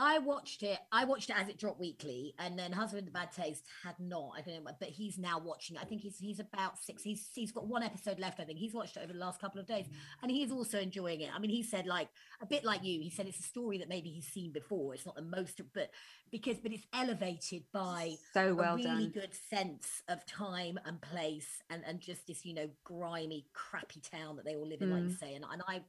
I 0.00 0.18
watched 0.18 0.62
it. 0.62 0.78
I 0.92 1.04
watched 1.04 1.28
it 1.28 1.36
as 1.36 1.48
it 1.48 1.58
dropped 1.58 1.80
weekly, 1.80 2.32
and 2.38 2.56
then 2.56 2.70
Husband 2.70 3.08
of 3.08 3.12
Bad 3.12 3.32
Taste 3.32 3.64
had 3.82 3.96
not. 3.98 4.30
I 4.36 4.42
don't 4.42 4.62
know, 4.64 4.70
but 4.78 4.88
he's 4.88 5.18
now 5.18 5.40
watching. 5.40 5.74
it. 5.74 5.82
I 5.82 5.86
think 5.86 6.02
he's 6.02 6.16
he's 6.18 6.38
about 6.38 6.78
six. 6.78 7.02
He's 7.02 7.28
he's 7.34 7.50
got 7.50 7.66
one 7.66 7.82
episode 7.82 8.20
left. 8.20 8.38
I 8.38 8.44
think 8.44 8.60
he's 8.60 8.72
watched 8.72 8.96
it 8.96 9.02
over 9.02 9.12
the 9.12 9.18
last 9.18 9.40
couple 9.40 9.60
of 9.60 9.66
days, 9.66 9.86
and 10.22 10.30
he's 10.30 10.52
also 10.52 10.78
enjoying 10.78 11.20
it. 11.22 11.30
I 11.34 11.40
mean, 11.40 11.50
he 11.50 11.64
said 11.64 11.84
like 11.86 12.08
a 12.40 12.46
bit 12.46 12.64
like 12.64 12.84
you. 12.84 13.00
He 13.00 13.10
said 13.10 13.26
it's 13.26 13.40
a 13.40 13.42
story 13.42 13.78
that 13.78 13.88
maybe 13.88 14.08
he's 14.08 14.28
seen 14.28 14.52
before. 14.52 14.94
It's 14.94 15.04
not 15.04 15.16
the 15.16 15.22
most, 15.22 15.60
but 15.74 15.90
because 16.30 16.58
but 16.58 16.72
it's 16.72 16.86
elevated 16.94 17.64
by 17.72 18.14
So 18.32 18.54
well 18.54 18.74
a 18.74 18.76
really 18.76 18.84
done. 18.84 19.10
good 19.10 19.34
sense 19.50 20.02
of 20.08 20.24
time 20.26 20.78
and 20.84 21.00
place, 21.00 21.60
and 21.70 21.82
and 21.84 22.00
just 22.00 22.26
this 22.28 22.44
you 22.44 22.54
know 22.54 22.68
grimy, 22.84 23.46
crappy 23.52 24.00
town 24.00 24.36
that 24.36 24.44
they 24.44 24.54
all 24.54 24.68
live 24.68 24.80
in, 24.80 24.90
like 24.90 25.02
you 25.02 25.08
Mm. 25.08 25.18
say. 25.18 25.34
And 25.34 25.44
and 25.50 25.60
I 25.66 25.80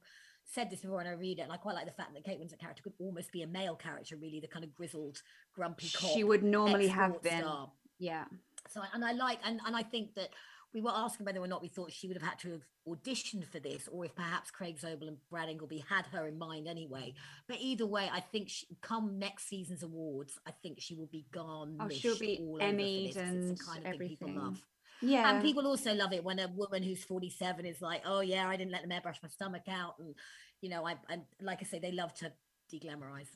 said 0.49 0.69
this 0.69 0.81
before 0.81 0.99
and 0.99 1.07
I 1.07 1.13
read 1.13 1.39
it, 1.39 1.43
and 1.43 1.51
I 1.51 1.57
quite 1.57 1.75
like 1.75 1.85
the 1.85 1.91
fact 1.91 2.13
that 2.13 2.23
Kate 2.23 2.39
Winslet 2.41 2.59
character 2.59 2.81
could 2.83 2.93
almost 2.99 3.31
be 3.31 3.43
a 3.43 3.47
male 3.47 3.75
character, 3.75 4.15
really, 4.17 4.39
the 4.39 4.47
kind 4.47 4.65
of 4.65 4.73
grizzled, 4.75 5.21
grumpy 5.53 5.89
cop. 5.93 6.11
She 6.11 6.23
would 6.23 6.43
normally 6.43 6.87
have 6.87 7.21
been. 7.21 7.41
star. 7.41 7.71
Yeah. 7.99 8.25
So, 8.67 8.81
and 8.93 9.05
I 9.05 9.11
like, 9.11 9.39
and, 9.45 9.59
and 9.65 9.75
I 9.75 9.83
think 9.83 10.15
that 10.15 10.29
we 10.73 10.81
were 10.81 10.91
asking 10.93 11.25
whether 11.25 11.39
or 11.39 11.47
not 11.47 11.61
we 11.61 11.67
thought 11.67 11.91
she 11.91 12.07
would 12.07 12.17
have 12.17 12.27
had 12.29 12.39
to 12.39 12.51
have 12.51 12.61
auditioned 12.87 13.45
for 13.45 13.59
this, 13.59 13.87
or 13.91 14.05
if 14.05 14.15
perhaps 14.15 14.51
Craig 14.51 14.77
Zobel 14.79 15.07
and 15.07 15.17
Brad 15.29 15.49
Ingelsby 15.49 15.83
had 15.87 16.05
her 16.07 16.27
in 16.27 16.37
mind 16.37 16.67
anyway. 16.67 17.13
But 17.47 17.57
either 17.59 17.85
way, 17.85 18.09
I 18.11 18.19
think 18.19 18.49
she, 18.49 18.67
come 18.81 19.17
next 19.19 19.47
season's 19.47 19.83
awards, 19.83 20.37
I 20.47 20.51
think 20.51 20.79
she 20.79 20.95
will 20.95 21.07
be 21.11 21.25
gone. 21.31 21.77
Oh, 21.79 21.89
she'll 21.89 22.17
be 22.17 22.37
all 22.41 22.55
over 22.55 22.63
Emmy'd 22.63 23.13
this 23.13 23.15
'cause 23.15 23.23
it's 23.25 23.49
and 23.49 23.59
kind 23.67 23.79
of 23.85 23.93
everything. 23.93 24.57
Yeah. 25.01 25.29
And 25.29 25.41
people 25.41 25.65
also 25.67 25.93
love 25.93 26.13
it 26.13 26.23
when 26.23 26.39
a 26.39 26.47
woman 26.47 26.83
who's 26.83 27.03
47 27.03 27.65
is 27.65 27.81
like, 27.81 28.01
oh, 28.05 28.21
yeah, 28.21 28.47
I 28.47 28.57
didn't 28.57 28.71
let 28.71 28.81
them 28.81 28.91
airbrush 28.91 29.21
my 29.23 29.29
stomach 29.29 29.63
out. 29.69 29.95
And, 29.99 30.13
you 30.61 30.69
know, 30.69 30.85
I, 30.85 30.95
and 31.09 31.23
like 31.41 31.59
I 31.61 31.65
say, 31.65 31.79
they 31.79 31.91
love 31.91 32.13
to 32.15 32.31
deglamorize. 32.73 33.29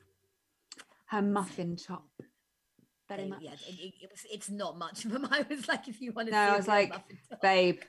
Her 1.07 1.21
muffin 1.21 1.75
top. 1.75 2.07
Very 3.07 3.23
They- 3.23 3.29
much. 3.29 3.41
Yeah, 3.41 3.53
it, 3.53 3.75
it, 3.79 3.93
it 4.03 4.09
was, 4.11 4.25
it's 4.31 4.49
not 4.49 4.77
much. 4.77 5.05
But 5.09 5.31
I 5.31 5.45
was 5.49 5.67
like, 5.67 5.87
if 5.87 6.01
you 6.01 6.11
want 6.11 6.29
to 6.29 6.33
No, 6.33 6.39
I 6.39 6.57
was 6.57 6.67
like, 6.67 6.93
Babe, 7.41 7.79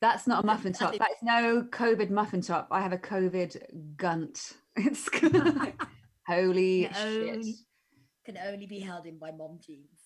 that's 0.00 0.26
not 0.26 0.44
a 0.44 0.46
muffin 0.52 0.72
top. 0.72 0.96
That 0.96 1.10
is 1.10 1.16
no 1.22 1.62
COVID 1.70 2.10
muffin 2.10 2.40
top. 2.40 2.68
I 2.70 2.80
have 2.80 2.92
a 2.92 2.98
COVID 2.98 3.96
gunt. 3.96 4.54
It's 4.80 5.08
holy 6.26 6.84
shit. 6.84 6.96
only- 6.96 7.54
can 8.24 8.38
only 8.46 8.66
be 8.66 8.78
held 8.78 9.06
in 9.06 9.18
by 9.18 9.30
mom 9.32 9.58
jeans. 9.66 9.97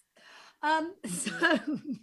Um, 0.63 0.95
so 1.07 1.31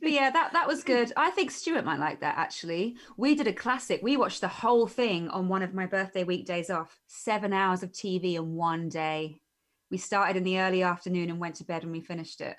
But 0.02 0.12
yeah, 0.12 0.30
that 0.32 0.52
that 0.54 0.68
was 0.68 0.84
good. 0.84 1.12
I 1.16 1.30
think 1.32 1.52
Stuart 1.52 1.86
might 1.86 2.00
like 2.00 2.20
that 2.22 2.38
actually. 2.38 2.98
We 3.18 3.36
did 3.36 3.48
a 3.48 3.54
classic. 3.54 4.02
We 4.04 4.18
watched 4.18 4.42
the 4.42 4.48
whole 4.48 4.86
thing 4.88 5.30
on 5.30 5.48
one 5.48 5.62
of 5.62 5.74
my 5.74 5.86
birthday 5.86 6.24
weekdays 6.24 6.70
off. 6.70 7.00
Seven 7.08 7.54
hours 7.54 7.84
of 7.84 7.92
TV 7.92 8.36
in 8.36 8.56
one 8.56 8.90
day. 8.90 9.40
We 9.92 9.98
started 9.98 10.36
in 10.38 10.44
the 10.44 10.60
early 10.60 10.84
afternoon 10.84 11.30
and 11.30 11.40
went 11.40 11.56
to 11.56 11.64
bed 11.64 11.84
when 11.84 11.92
we 11.94 12.02
finished 12.02 12.42
it. 12.42 12.58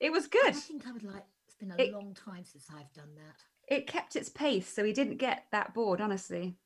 It 0.00 0.10
was 0.10 0.26
good. 0.26 0.46
I 0.48 0.52
think 0.52 0.86
I 0.88 0.92
would 0.92 1.04
like. 1.04 1.22
It's 1.46 1.54
been 1.56 1.70
a 1.72 1.76
It- 1.82 1.92
long 1.92 2.14
time 2.14 2.44
since 2.44 2.66
I've 2.70 2.92
done 2.92 3.14
that. 3.16 3.36
It 3.74 3.86
kept 3.86 4.16
its 4.16 4.28
pace, 4.28 4.68
so 4.68 4.82
we 4.82 4.92
didn't 4.92 5.16
get 5.18 5.44
that 5.52 5.72
bored. 5.72 6.00
Honestly, 6.00 6.56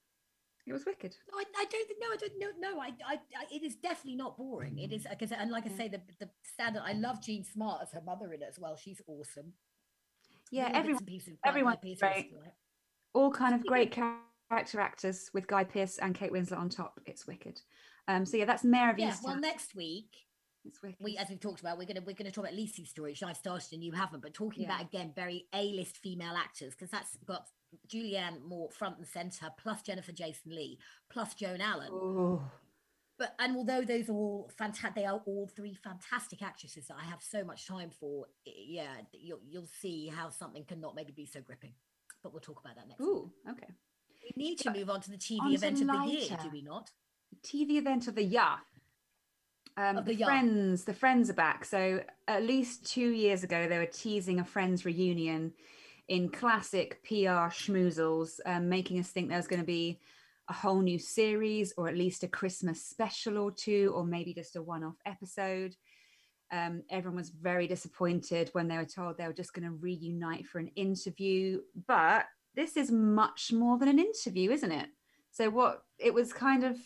it 0.68 0.72
was 0.72 0.87
wicked. 0.87 1.14
No, 1.32 1.38
I, 1.38 1.44
I 1.58 1.64
don't. 1.64 1.88
No, 2.00 2.06
I 2.12 2.16
don't. 2.16 2.32
No, 2.38 2.70
no. 2.70 2.80
I, 2.80 2.87
I, 3.06 3.14
I. 3.14 3.44
It 3.50 3.62
is 3.62 3.76
definitely 3.76 4.16
not 4.16 4.37
boring. 4.37 4.78
It 4.78 4.92
is 4.92 5.06
because, 5.08 5.32
and 5.32 5.50
like 5.50 5.66
I 5.66 5.70
say, 5.70 5.88
the 5.88 6.00
the 6.20 6.28
standard. 6.42 6.82
I 6.84 6.92
love 6.92 7.22
Jean 7.22 7.44
Smart 7.44 7.80
as 7.82 7.92
her 7.92 8.02
mother 8.04 8.32
in 8.32 8.42
it 8.42 8.48
as 8.48 8.58
well. 8.58 8.76
She's 8.76 9.00
awesome. 9.06 9.52
Yeah, 10.50 10.70
everyone, 10.72 11.02
and 11.02 11.16
of 11.18 11.25
Guy 11.42 11.48
everyone's 11.48 11.78
Pearce 11.82 11.98
great. 11.98 12.26
is 12.26 12.52
all 13.14 13.30
kind 13.30 13.54
of 13.54 13.66
great 13.66 13.90
character 13.90 14.80
actors 14.80 15.30
with 15.34 15.46
Guy 15.46 15.64
Pearce 15.64 15.98
and 15.98 16.14
Kate 16.14 16.32
Winslet 16.32 16.58
on 16.58 16.68
top. 16.68 17.00
It's 17.06 17.26
wicked. 17.26 17.60
Um, 18.06 18.25
so 18.25 18.37
yeah, 18.38 18.46
that's 18.46 18.64
Mare 18.64 18.90
of 18.90 18.98
Yeah. 18.98 19.10
Easttown. 19.10 19.25
Well, 19.25 19.40
next 19.40 19.75
week 19.75 20.08
it's 20.65 20.83
wicked. 20.83 20.99
we, 21.00 21.17
as 21.17 21.29
we've 21.29 21.41
talked 21.41 21.61
about, 21.61 21.79
we're 21.79 21.87
gonna 21.87 22.03
we're 22.05 22.15
gonna 22.15 22.31
talk 22.31 22.45
about 22.45 22.57
Lisey's 22.57 22.91
story, 22.91 23.12
which 23.12 23.23
I've 23.23 23.37
started 23.37 23.73
and 23.73 23.83
you 23.83 23.93
haven't, 23.93 24.21
but 24.23 24.35
talking 24.35 24.62
Yeah. 24.62 24.75
about 24.75 24.83
again 24.87 25.12
very 25.15 25.47
A-list 25.55 25.99
female 25.99 26.35
actors 26.37 26.75
because 26.75 26.91
that's 26.91 27.17
got 27.27 27.49
Julianne 27.88 28.43
Moore 28.43 28.71
front 28.71 28.99
and 28.99 29.07
center, 29.07 29.49
plus 29.59 29.83
Jennifer 29.83 30.12
Jason 30.12 30.55
Leigh, 30.55 30.79
plus 31.11 31.35
Joan 31.35 31.61
Allen. 31.61 31.90
Oh, 31.92 32.42
But 33.18 33.35
and 33.38 33.57
although 33.57 33.83
those 33.83 34.09
are 34.09 34.14
all 34.14 34.51
fantastic, 34.57 34.94
they 34.94 35.05
are 35.07 35.21
all 35.27 35.49
three 35.49 35.75
fantastic 35.75 36.40
actresses 36.42 36.87
that 36.87 36.97
I 37.01 37.05
have 37.05 37.23
so 37.23 37.44
much 37.44 37.66
time 37.66 37.90
for. 37.90 38.27
Yeah, 38.44 38.94
you'll 39.12 39.40
you'll 39.47 39.66
see 39.66 40.09
how 40.09 40.31
something 40.31 40.64
cannot 40.64 40.94
maybe 40.94 41.12
be 41.12 41.27
so 41.27 41.40
gripping. 41.40 41.75
But 42.23 42.33
we'll 42.33 42.40
talk 42.40 42.61
about 42.61 42.77
that 42.77 42.88
next. 42.88 43.01
week. 43.01 43.09
ooh, 43.09 43.33
okay. 43.51 43.68
We 44.37 44.44
need 44.44 44.59
to 44.61 44.73
move 44.73 44.90
on 44.90 45.01
to 45.03 45.11
the 45.11 45.16
TV 45.16 45.55
event 45.55 45.81
of 45.81 45.87
the 45.87 46.05
year, 46.07 46.37
do 46.42 46.51
we 46.51 46.62
not? 46.62 46.90
TV 47.42 47.77
event 47.79 48.09
of 48.09 48.14
the 48.16 48.25
year. 48.25 48.57
Um, 49.79 49.97
the 50.05 50.14
the. 50.14 50.25
Friends, 50.25 50.85
the 50.85 50.93
Friends 50.93 51.31
are 51.31 51.35
back. 51.35 51.64
So 51.64 52.03
at 52.27 52.43
least 52.43 52.85
two 52.85 53.11
years 53.11 53.45
ago, 53.45 53.69
they 53.69 53.79
were 53.79 53.87
teasing 53.87 54.41
a 54.41 54.45
Friends 54.45 54.85
reunion 54.85 55.53
in 56.09 56.31
classic 56.31 57.01
PR 57.05 57.49
schmoozles, 57.55 58.41
um, 58.45 58.69
making 58.69 58.99
us 58.99 59.11
think 59.11 59.29
there 59.29 59.38
was 59.38 59.47
going 59.47 59.61
to 59.61 59.67
be 59.67 60.01
a 60.49 60.53
whole 60.53 60.81
new 60.81 60.99
series 60.99 61.75
or 61.77 61.88
at 61.88 61.97
least 61.97 62.25
a 62.25 62.29
Christmas 62.29 62.83
special 62.83 63.38
or 63.38 63.53
two, 63.53 63.93
or 63.95 64.05
maybe 64.05 64.35
just 64.35 64.57
a 64.57 64.62
one-off 64.62 64.97
episode. 65.07 65.77
Um, 66.51 66.83
everyone 66.91 67.19
was 67.19 67.29
very 67.31 67.69
disappointed 67.69 68.49
when 68.55 68.67
they 68.67 68.79
were 68.79 68.85
told 68.85 69.17
they 69.17 69.27
were 69.27 69.33
just 69.33 69.53
going 69.53 69.69
to 69.69 69.77
reunite 69.77 70.47
for 70.47 70.59
an 70.59 70.73
interview. 70.75 71.61
But 71.87 72.25
this 72.57 72.77
is 72.77 72.91
much 72.91 73.53
more 73.53 73.79
than 73.79 73.88
an 73.88 74.01
interview, 74.01 74.51
isn't 74.51 74.73
it? 74.73 74.88
So 75.31 75.51
what 75.51 75.83
it 75.99 76.12
was 76.12 76.33
kind 76.33 76.64
of 76.64 76.79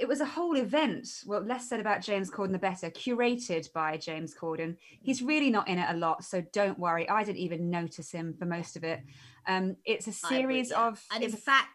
it 0.00 0.08
was 0.08 0.20
a 0.20 0.24
whole 0.24 0.56
event. 0.56 1.06
Well, 1.26 1.42
less 1.42 1.68
said 1.68 1.78
about 1.80 2.00
James 2.02 2.30
Corden, 2.30 2.52
the 2.52 2.58
better. 2.58 2.90
Curated 2.90 3.72
by 3.72 3.96
James 3.96 4.34
Corden. 4.34 4.76
He's 5.02 5.20
really 5.22 5.50
not 5.50 5.68
in 5.68 5.78
it 5.78 5.86
a 5.90 5.96
lot, 5.96 6.24
so 6.24 6.42
don't 6.52 6.78
worry. 6.78 7.08
I 7.08 7.22
didn't 7.22 7.38
even 7.38 7.70
notice 7.70 8.10
him 8.10 8.34
for 8.38 8.46
most 8.46 8.76
of 8.76 8.84
it. 8.84 9.00
Um, 9.46 9.76
it's 9.84 10.06
a 10.06 10.10
I 10.26 10.38
agree, 10.38 10.38
series 10.38 10.70
yeah. 10.70 10.86
of. 10.88 11.02
and 11.14 11.22
in 11.22 11.30
fact 11.32 11.68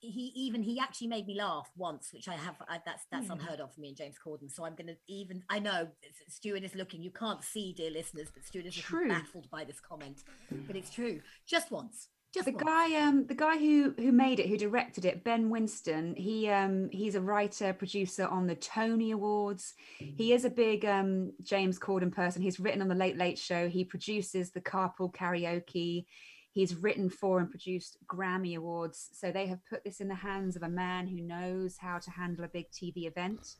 he 0.00 0.32
even 0.36 0.62
he 0.62 0.78
actually 0.78 1.06
made 1.06 1.26
me 1.26 1.34
laugh 1.34 1.70
once 1.78 2.10
which 2.12 2.28
i 2.28 2.34
have 2.34 2.56
I, 2.68 2.78
that's 2.84 3.04
that's 3.10 3.28
Yeah. 3.28 3.32
unheard 3.32 3.60
of 3.60 3.72
for 3.72 3.80
me 3.80 3.88
and 3.88 3.96
james 3.96 4.16
corden 4.22 4.50
so 4.52 4.66
i'm 4.66 4.74
gonna 4.74 4.96
even 5.08 5.42
i 5.48 5.58
know 5.58 5.88
stuart 6.28 6.62
is 6.62 6.74
looking 6.74 7.02
you 7.02 7.10
can't 7.10 7.42
see 7.42 7.72
dear 7.72 7.90
listeners 7.90 8.28
but 8.34 8.44
stuart 8.44 8.66
is 8.66 8.76
baffled 9.08 9.48
by 9.50 9.64
this 9.64 9.80
comment 9.80 10.22
but 10.66 10.76
it's 10.76 10.90
true 10.90 11.22
just 11.46 11.70
once 11.70 12.08
just 12.34 12.46
the 12.46 12.52
once. 12.52 12.64
guy 12.64 13.00
um 13.00 13.26
the 13.26 13.34
guy 13.34 13.56
who 13.56 13.94
who 13.96 14.10
made 14.10 14.40
it 14.40 14.48
who 14.48 14.56
directed 14.56 15.04
it 15.04 15.22
ben 15.22 15.48
winston 15.50 16.14
he 16.16 16.48
um 16.48 16.90
he's 16.90 17.14
a 17.14 17.20
writer 17.20 17.72
producer 17.72 18.26
on 18.26 18.46
the 18.46 18.56
tony 18.56 19.12
awards. 19.12 19.74
He 19.98 20.32
is 20.32 20.44
a 20.44 20.50
big 20.50 20.84
um 20.84 21.32
james 21.42 21.78
corden 21.78 22.12
person. 22.12 22.42
He's 22.42 22.58
written 22.58 22.82
on 22.82 22.88
the 22.88 22.94
late 22.94 23.16
late 23.16 23.38
show. 23.38 23.68
He 23.68 23.84
produces 23.84 24.50
the 24.50 24.60
carpool 24.60 25.14
karaoke. 25.14 26.06
He's 26.50 26.74
written 26.76 27.08
for 27.08 27.40
and 27.40 27.50
produced 27.50 27.98
grammy 28.06 28.56
awards. 28.56 29.10
So 29.12 29.30
they 29.30 29.46
have 29.46 29.64
put 29.66 29.84
this 29.84 30.00
in 30.00 30.08
the 30.08 30.14
hands 30.14 30.56
of 30.56 30.62
a 30.62 30.68
man 30.68 31.06
who 31.06 31.20
knows 31.20 31.76
how 31.78 31.98
to 31.98 32.10
handle 32.10 32.44
a 32.44 32.48
big 32.48 32.70
tv 32.70 33.06
event. 33.06 33.56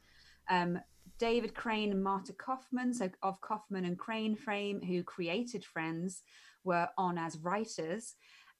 Um 0.50 0.80
david 1.18 1.54
crane 1.54 1.92
and 1.92 2.02
marta 2.02 2.32
kauffman 2.32 2.92
so 2.92 3.08
of 3.22 3.40
kauffman 3.40 3.84
and 3.84 3.96
crane 3.98 4.34
frame 4.34 4.80
who 4.82 5.02
created 5.04 5.64
friends 5.64 6.22
were 6.64 6.88
on 6.98 7.18
as 7.18 7.38
writers 7.38 8.14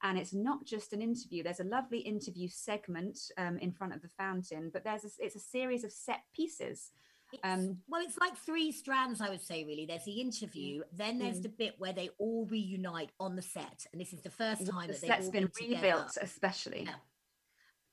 and 0.05 0.17
it's 0.17 0.33
not 0.33 0.65
just 0.65 0.93
an 0.93 1.03
interview 1.03 1.43
there's 1.43 1.61
a 1.61 1.65
lovely 1.65 1.99
interview 1.99 2.47
segment 2.49 3.19
um, 3.39 3.59
in 3.59 3.73
front 3.73 3.93
of 3.95 4.01
the 4.03 4.09
fountain 4.09 4.71
but 4.73 4.85
there's 4.85 5.05
a, 5.05 5.09
it's 5.19 5.35
a 5.35 5.41
series 5.41 5.83
of 5.83 5.91
set 5.91 6.21
pieces 6.37 6.93
um, 7.43 7.79
well 7.89 8.01
it's 8.05 8.17
like 8.19 8.37
three 8.37 8.71
strands 8.71 9.21
i 9.21 9.29
would 9.29 9.43
say 9.43 9.65
really 9.65 9.87
there's 9.87 10.05
the 10.05 10.21
interview 10.21 10.83
then 10.93 11.19
there's 11.19 11.39
Mm. 11.41 11.43
the 11.43 11.49
bit 11.49 11.75
where 11.79 11.93
they 11.93 12.11
all 12.19 12.47
reunite 12.47 13.11
on 13.19 13.35
the 13.35 13.43
set 13.43 13.87
and 13.93 14.01
this 14.01 14.13
is 14.13 14.21
the 14.23 14.31
first 14.31 14.67
time 14.71 14.87
the 14.87 14.93
that 14.93 15.01
they've 15.01 15.11
set's 15.11 15.27
all 15.27 15.33
been 15.33 15.49
together. 15.49 15.75
rebuilt 15.83 16.17
especially 16.21 16.83
Yeah. 16.85 16.95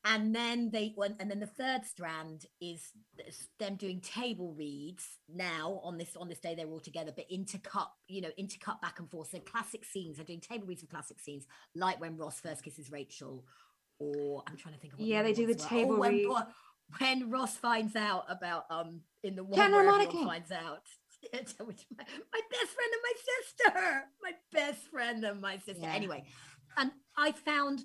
And 0.04 0.36
then 0.36 0.72
they 0.72 0.94
went 0.98 1.16
and 1.20 1.30
then 1.30 1.40
the 1.40 1.46
third 1.46 1.86
strand 1.86 2.46
is 2.60 2.92
them 3.60 3.76
doing 3.76 4.00
table 4.02 4.54
reads 4.54 5.06
now 5.34 5.80
on 5.84 5.98
this 5.98 6.16
on 6.16 6.28
this 6.28 6.40
day 6.40 6.56
they're 6.56 6.68
all 6.68 6.80
together 6.80 7.12
but 7.16 7.26
intercut 7.32 7.88
you 8.08 8.22
know 8.22 8.30
intercut 8.40 8.82
back 8.82 9.00
and 9.00 9.10
forth 9.12 9.30
so 9.30 9.40
classic 9.40 9.86
scenes 9.86 10.18
they're 10.18 10.26
doing 10.26 10.40
table 10.42 10.66
reads 10.66 10.82
of 10.84 10.90
classic 10.90 11.20
scenes 11.20 11.46
like 11.76 12.00
when 12.02 12.18
ross 12.18 12.40
first 12.40 12.64
kisses 12.64 12.92
rachel 12.92 13.46
or 14.00 14.44
i'm 14.48 14.58
trying 14.58 14.74
to 14.74 14.80
think 14.82 14.94
of 14.94 15.00
what 15.00 15.08
Yeah, 15.08 15.22
they 15.24 15.34
do 15.34 15.46
the 15.46 15.54
were. 15.54 15.70
table 15.70 15.96
oh, 15.96 16.00
when, 16.00 16.14
read. 16.14 16.28
When 17.00 17.30
ross 17.30 17.56
finds 17.58 17.96
out 17.96 18.26
about 18.28 18.66
um 18.70 19.02
in 19.24 19.36
the 19.36 19.44
one 19.44 19.58
where 19.60 19.70
Harmonica. 19.72 20.26
finds 20.26 20.52
out 20.52 20.82
my, 21.32 21.36
my 21.60 22.42
best 22.50 22.72
friend 22.74 22.92
and 22.92 23.04
my 23.04 23.14
sister 23.30 24.04
my 24.24 24.32
best 24.52 24.82
friend 24.92 25.24
and 25.24 25.40
my 25.42 25.58
sister 25.60 25.84
Yeah. 25.84 25.94
anyway 25.94 26.24
and 26.78 26.92
i 27.16 27.32
found 27.32 27.84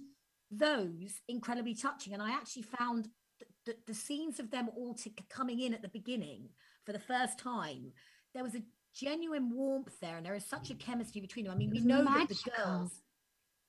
those 0.50 1.20
incredibly 1.28 1.74
touching. 1.74 2.12
And 2.12 2.22
I 2.22 2.30
actually 2.30 2.62
found 2.62 3.08
th- 3.38 3.50
th- 3.64 3.78
the 3.86 3.94
scenes 3.94 4.38
of 4.38 4.50
them 4.50 4.68
all 4.76 4.94
to, 4.94 5.10
coming 5.28 5.60
in 5.60 5.74
at 5.74 5.82
the 5.82 5.88
beginning 5.88 6.48
for 6.84 6.92
the 6.92 6.98
first 6.98 7.38
time, 7.38 7.92
there 8.32 8.44
was 8.44 8.54
a 8.54 8.62
genuine 8.94 9.50
warmth 9.54 9.98
there, 10.00 10.16
and 10.16 10.24
there 10.24 10.34
is 10.34 10.44
such 10.46 10.70
a 10.70 10.74
chemistry 10.74 11.20
between 11.20 11.44
them. 11.44 11.54
I 11.54 11.56
mean, 11.58 11.70
we 11.70 11.80
know 11.80 12.04
that 12.04 12.28
the 12.28 12.50
girls, 12.56 13.02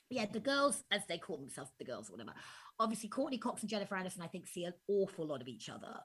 yeah, 0.09 0.25
the 0.31 0.39
girls, 0.39 0.83
as 0.91 1.01
they 1.07 1.17
call 1.17 1.37
themselves, 1.37 1.71
the 1.79 1.85
girls 1.85 2.09
or 2.09 2.13
whatever. 2.13 2.33
Obviously, 2.79 3.09
Courteney 3.09 3.39
Cox 3.39 3.61
and 3.61 3.69
Jennifer 3.69 3.95
Aniston, 3.95 4.21
I 4.21 4.27
think, 4.27 4.47
see 4.47 4.65
an 4.65 4.73
awful 4.87 5.25
lot 5.25 5.41
of 5.41 5.47
each 5.47 5.67
other. 5.67 5.99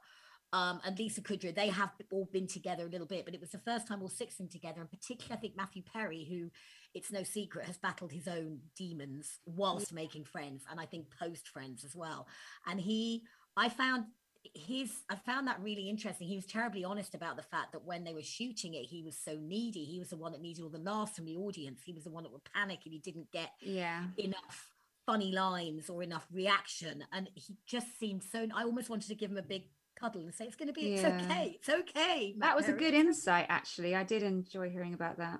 um, 0.52 0.80
and 0.84 0.98
Lisa 0.98 1.22
Kudrow, 1.22 1.54
they 1.54 1.68
have 1.68 1.90
all 2.12 2.28
been 2.30 2.46
together 2.46 2.86
a 2.86 2.90
little 2.90 3.06
bit, 3.06 3.24
but 3.24 3.34
it 3.34 3.40
was 3.40 3.50
the 3.50 3.58
first 3.58 3.88
time 3.88 4.02
all 4.02 4.08
six 4.08 4.34
of 4.34 4.38
them 4.38 4.48
together. 4.48 4.80
And 4.80 4.90
particularly, 4.90 5.38
I 5.38 5.40
think 5.40 5.56
Matthew 5.56 5.82
Perry, 5.82 6.26
who 6.28 6.50
it's 6.94 7.10
no 7.10 7.22
secret 7.22 7.66
has 7.66 7.78
battled 7.78 8.12
his 8.12 8.28
own 8.28 8.60
demons 8.76 9.38
whilst 9.46 9.92
making 9.92 10.24
friends, 10.24 10.64
and 10.70 10.80
I 10.80 10.86
think 10.86 11.06
post 11.18 11.48
friends 11.48 11.84
as 11.84 11.96
well. 11.96 12.26
And 12.66 12.80
he, 12.80 13.22
I 13.56 13.68
found 13.68 14.04
his 14.54 14.90
i 15.08 15.14
found 15.14 15.46
that 15.46 15.60
really 15.60 15.88
interesting. 15.88 16.26
He 16.26 16.36
was 16.36 16.46
terribly 16.46 16.84
honest 16.84 17.14
about 17.14 17.36
the 17.36 17.42
fact 17.42 17.72
that 17.72 17.84
when 17.84 18.04
they 18.04 18.12
were 18.12 18.22
shooting 18.22 18.74
it 18.74 18.86
he 18.86 19.02
was 19.02 19.16
so 19.16 19.38
needy. 19.40 19.84
He 19.84 19.98
was 19.98 20.08
the 20.08 20.16
one 20.16 20.32
that 20.32 20.40
needed 20.40 20.62
all 20.62 20.68
the 20.68 20.78
laughs 20.78 21.16
from 21.16 21.26
the 21.26 21.36
audience. 21.36 21.80
He 21.84 21.92
was 21.92 22.04
the 22.04 22.10
one 22.10 22.24
that 22.24 22.32
would 22.32 22.42
panic 22.52 22.80
if 22.84 22.92
he 22.92 22.98
didn't 22.98 23.30
get 23.30 23.50
yeah. 23.60 24.04
enough 24.18 24.68
funny 25.06 25.32
lines 25.32 25.88
or 25.88 26.02
enough 26.02 26.26
reaction. 26.32 27.04
And 27.12 27.30
he 27.34 27.56
just 27.66 27.98
seemed 27.98 28.22
so 28.24 28.46
i 28.54 28.64
almost 28.64 28.90
wanted 28.90 29.08
to 29.08 29.14
give 29.14 29.30
him 29.30 29.38
a 29.38 29.42
big 29.42 29.64
cuddle 30.00 30.22
and 30.22 30.34
say 30.34 30.46
it's 30.46 30.56
going 30.56 30.68
to 30.68 30.72
be 30.72 30.94
it's 30.94 31.04
okay 31.04 31.58
it's 31.58 31.68
okay 31.68 32.34
that 32.38 32.56
was 32.56 32.68
a 32.68 32.72
good 32.72 32.94
insight 32.94 33.46
actually. 33.48 33.94
I 33.94 34.02
did 34.02 34.22
enjoy 34.22 34.70
hearing 34.70 34.94
about 34.94 35.18
that 35.18 35.38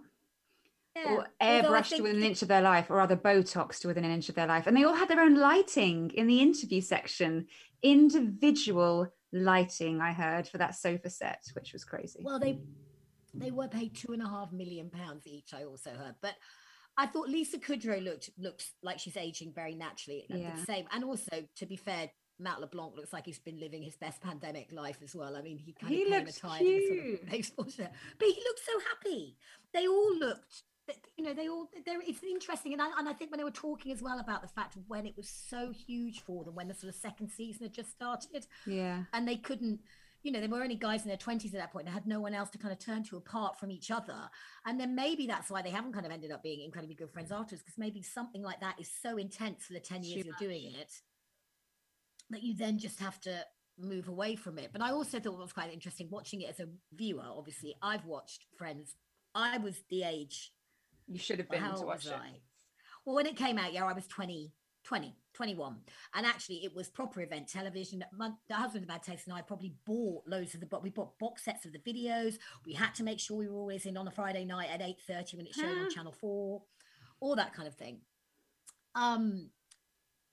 Yeah. 0.94 1.14
or 1.14 1.26
airbrushed 1.40 1.88
think 1.88 2.02
within 2.02 2.18
an 2.18 2.22
inch 2.24 2.42
of 2.42 2.48
their 2.48 2.60
life 2.60 2.90
or 2.90 2.96
rather 2.96 3.16
Botoxed 3.16 3.86
within 3.86 4.04
an 4.04 4.10
inch 4.10 4.28
of 4.28 4.34
their 4.34 4.46
life 4.46 4.66
and 4.66 4.76
they 4.76 4.84
all 4.84 4.94
had 4.94 5.08
their 5.08 5.20
own 5.20 5.36
lighting 5.36 6.10
in 6.10 6.26
the 6.26 6.40
interview 6.40 6.82
section 6.82 7.46
individual 7.82 9.08
lighting 9.32 10.00
i 10.02 10.12
heard 10.12 10.46
for 10.46 10.58
that 10.58 10.74
sofa 10.74 11.08
set 11.08 11.42
which 11.54 11.72
was 11.72 11.84
crazy 11.84 12.20
Well, 12.22 12.38
they 12.38 12.58
they 13.34 13.50
were 13.50 13.68
paid 13.68 13.94
two 13.94 14.12
and 14.12 14.22
a 14.22 14.28
half 14.28 14.52
million 14.52 14.90
pounds 14.90 15.26
each. 15.26 15.54
I 15.54 15.64
also 15.64 15.88
heard, 15.90 16.16
but 16.20 16.34
I 16.98 17.06
thought 17.06 17.30
Lisa 17.30 17.56
Kudrow 17.58 18.04
looked 18.04 18.28
looks 18.38 18.72
like 18.82 18.98
she's 18.98 19.16
aging 19.16 19.54
very 19.54 19.74
naturally. 19.74 20.26
at 20.30 20.38
Yeah. 20.38 20.54
The 20.54 20.62
same, 20.66 20.84
and 20.92 21.02
also 21.02 21.42
to 21.56 21.66
be 21.66 21.76
fair, 21.76 22.10
Matt 22.38 22.60
LeBlanc 22.60 22.94
looks 22.94 23.10
like 23.12 23.24
he's 23.24 23.38
been 23.38 23.58
living 23.58 23.82
his 23.82 23.96
best 23.96 24.20
pandemic 24.20 24.70
life 24.70 24.98
as 25.02 25.14
well. 25.14 25.34
I 25.34 25.40
mean, 25.40 25.56
he 25.56 25.72
kind 25.72 25.94
He 25.94 26.02
of 26.02 26.08
came 26.08 26.24
looks 26.24 26.36
attired 26.36 26.60
in 26.60 26.66
a 26.66 26.86
sort 26.88 27.22
of 27.22 27.30
baseball 27.30 27.68
shirt, 27.76 27.90
but 28.18 28.28
he 28.28 28.34
looked 28.34 28.60
so 28.66 28.72
happy. 28.90 29.36
They 29.72 29.86
all 29.88 30.18
looked. 30.18 30.62
You 31.16 31.24
know, 31.24 31.34
they 31.34 31.48
all. 31.48 31.68
There, 31.86 32.00
it's 32.06 32.22
interesting, 32.22 32.72
and 32.72 32.82
I, 32.82 32.90
and 32.98 33.08
I 33.08 33.12
think 33.12 33.30
when 33.30 33.38
they 33.38 33.44
were 33.44 33.50
talking 33.50 33.92
as 33.92 34.02
well 34.02 34.18
about 34.18 34.42
the 34.42 34.48
fact 34.48 34.76
of 34.76 34.82
when 34.88 35.06
it 35.06 35.16
was 35.16 35.28
so 35.28 35.70
huge 35.70 36.20
for 36.22 36.44
them, 36.44 36.54
when 36.54 36.68
the 36.68 36.74
sort 36.74 36.92
of 36.92 36.98
second 36.98 37.30
season 37.30 37.64
had 37.64 37.72
just 37.72 37.90
started, 37.90 38.46
yeah 38.66 39.04
and 39.12 39.26
they 39.28 39.36
couldn't 39.36 39.80
you 40.22 40.30
know, 40.30 40.40
they 40.40 40.46
were 40.46 40.62
only 40.62 40.76
guys 40.76 41.02
in 41.02 41.08
their 41.08 41.16
20s 41.16 41.46
at 41.46 41.52
that 41.54 41.72
point. 41.72 41.86
They 41.86 41.92
had 41.92 42.06
no 42.06 42.20
one 42.20 42.34
else 42.34 42.50
to 42.50 42.58
kind 42.58 42.72
of 42.72 42.78
turn 42.78 43.02
to 43.04 43.16
apart 43.16 43.58
from 43.58 43.70
each 43.70 43.90
other. 43.90 44.16
And 44.64 44.78
then 44.78 44.94
maybe 44.94 45.26
that's 45.26 45.50
why 45.50 45.62
they 45.62 45.70
haven't 45.70 45.92
kind 45.92 46.06
of 46.06 46.12
ended 46.12 46.30
up 46.30 46.42
being 46.42 46.60
incredibly 46.60 46.94
good 46.94 47.10
friends 47.10 47.32
afterwards, 47.32 47.62
because 47.62 47.78
maybe 47.78 48.02
something 48.02 48.42
like 48.42 48.60
that 48.60 48.76
is 48.80 48.88
so 49.02 49.16
intense 49.16 49.64
for 49.64 49.72
the 49.72 49.80
10 49.80 50.04
years 50.04 50.22
Too 50.22 50.28
you're 50.28 50.48
doing 50.48 50.72
it 50.78 50.92
that 52.30 52.42
you 52.42 52.54
then 52.54 52.78
just 52.78 53.00
have 53.00 53.20
to 53.22 53.44
move 53.78 54.08
away 54.08 54.36
from 54.36 54.58
it. 54.58 54.70
But 54.72 54.82
I 54.82 54.90
also 54.92 55.18
thought 55.18 55.34
it 55.34 55.38
was 55.38 55.52
quite 55.52 55.72
interesting 55.72 56.08
watching 56.10 56.40
it 56.42 56.50
as 56.50 56.60
a 56.60 56.68
viewer. 56.94 57.24
Obviously, 57.26 57.74
I've 57.82 58.04
watched 58.04 58.46
Friends. 58.56 58.94
I 59.34 59.58
was 59.58 59.82
the 59.90 60.04
age 60.04 60.52
you 61.08 61.18
should 61.18 61.38
have 61.38 61.48
well, 61.48 61.60
been 61.60 61.68
how 61.70 61.76
to 61.76 61.86
watch 61.86 62.06
it 62.06 62.12
I? 62.12 62.30
Well, 63.04 63.16
when 63.16 63.26
it 63.26 63.36
came 63.36 63.58
out, 63.58 63.72
yeah, 63.72 63.84
I 63.84 63.92
was 63.92 64.06
20, 64.06 64.52
20, 64.84 65.16
21. 65.34 65.76
And 66.14 66.26
actually, 66.26 66.64
it 66.64 66.74
was 66.74 66.88
proper 66.88 67.20
event 67.20 67.48
television. 67.48 68.04
My 68.12 68.30
the 68.48 68.54
husband 68.54 68.84
of 68.84 68.88
Bad 68.88 69.02
Taste 69.02 69.26
and 69.26 69.34
I 69.34 69.42
probably 69.42 69.74
bought 69.86 70.22
loads 70.26 70.54
of 70.54 70.60
the, 70.60 70.66
but 70.66 70.82
we 70.82 70.90
bought 70.90 71.18
box 71.18 71.44
sets 71.44 71.64
of 71.64 71.72
the 71.72 71.78
videos. 71.78 72.36
We 72.64 72.74
had 72.74 72.94
to 72.96 73.02
make 73.02 73.18
sure 73.18 73.36
we 73.36 73.48
were 73.48 73.58
always 73.58 73.86
in 73.86 73.96
on 73.96 74.06
a 74.06 74.12
Friday 74.12 74.44
night 74.44 74.68
at 74.72 74.80
8.30 74.80 75.36
when 75.36 75.46
it 75.46 75.54
showed 75.54 75.78
on 75.78 75.86
Ah. 75.86 75.94
Channel 75.94 76.12
4, 76.12 76.62
all 77.20 77.36
that 77.36 77.54
kind 77.54 77.66
of 77.66 77.74
thing. 77.74 78.00
Um, 78.94 79.50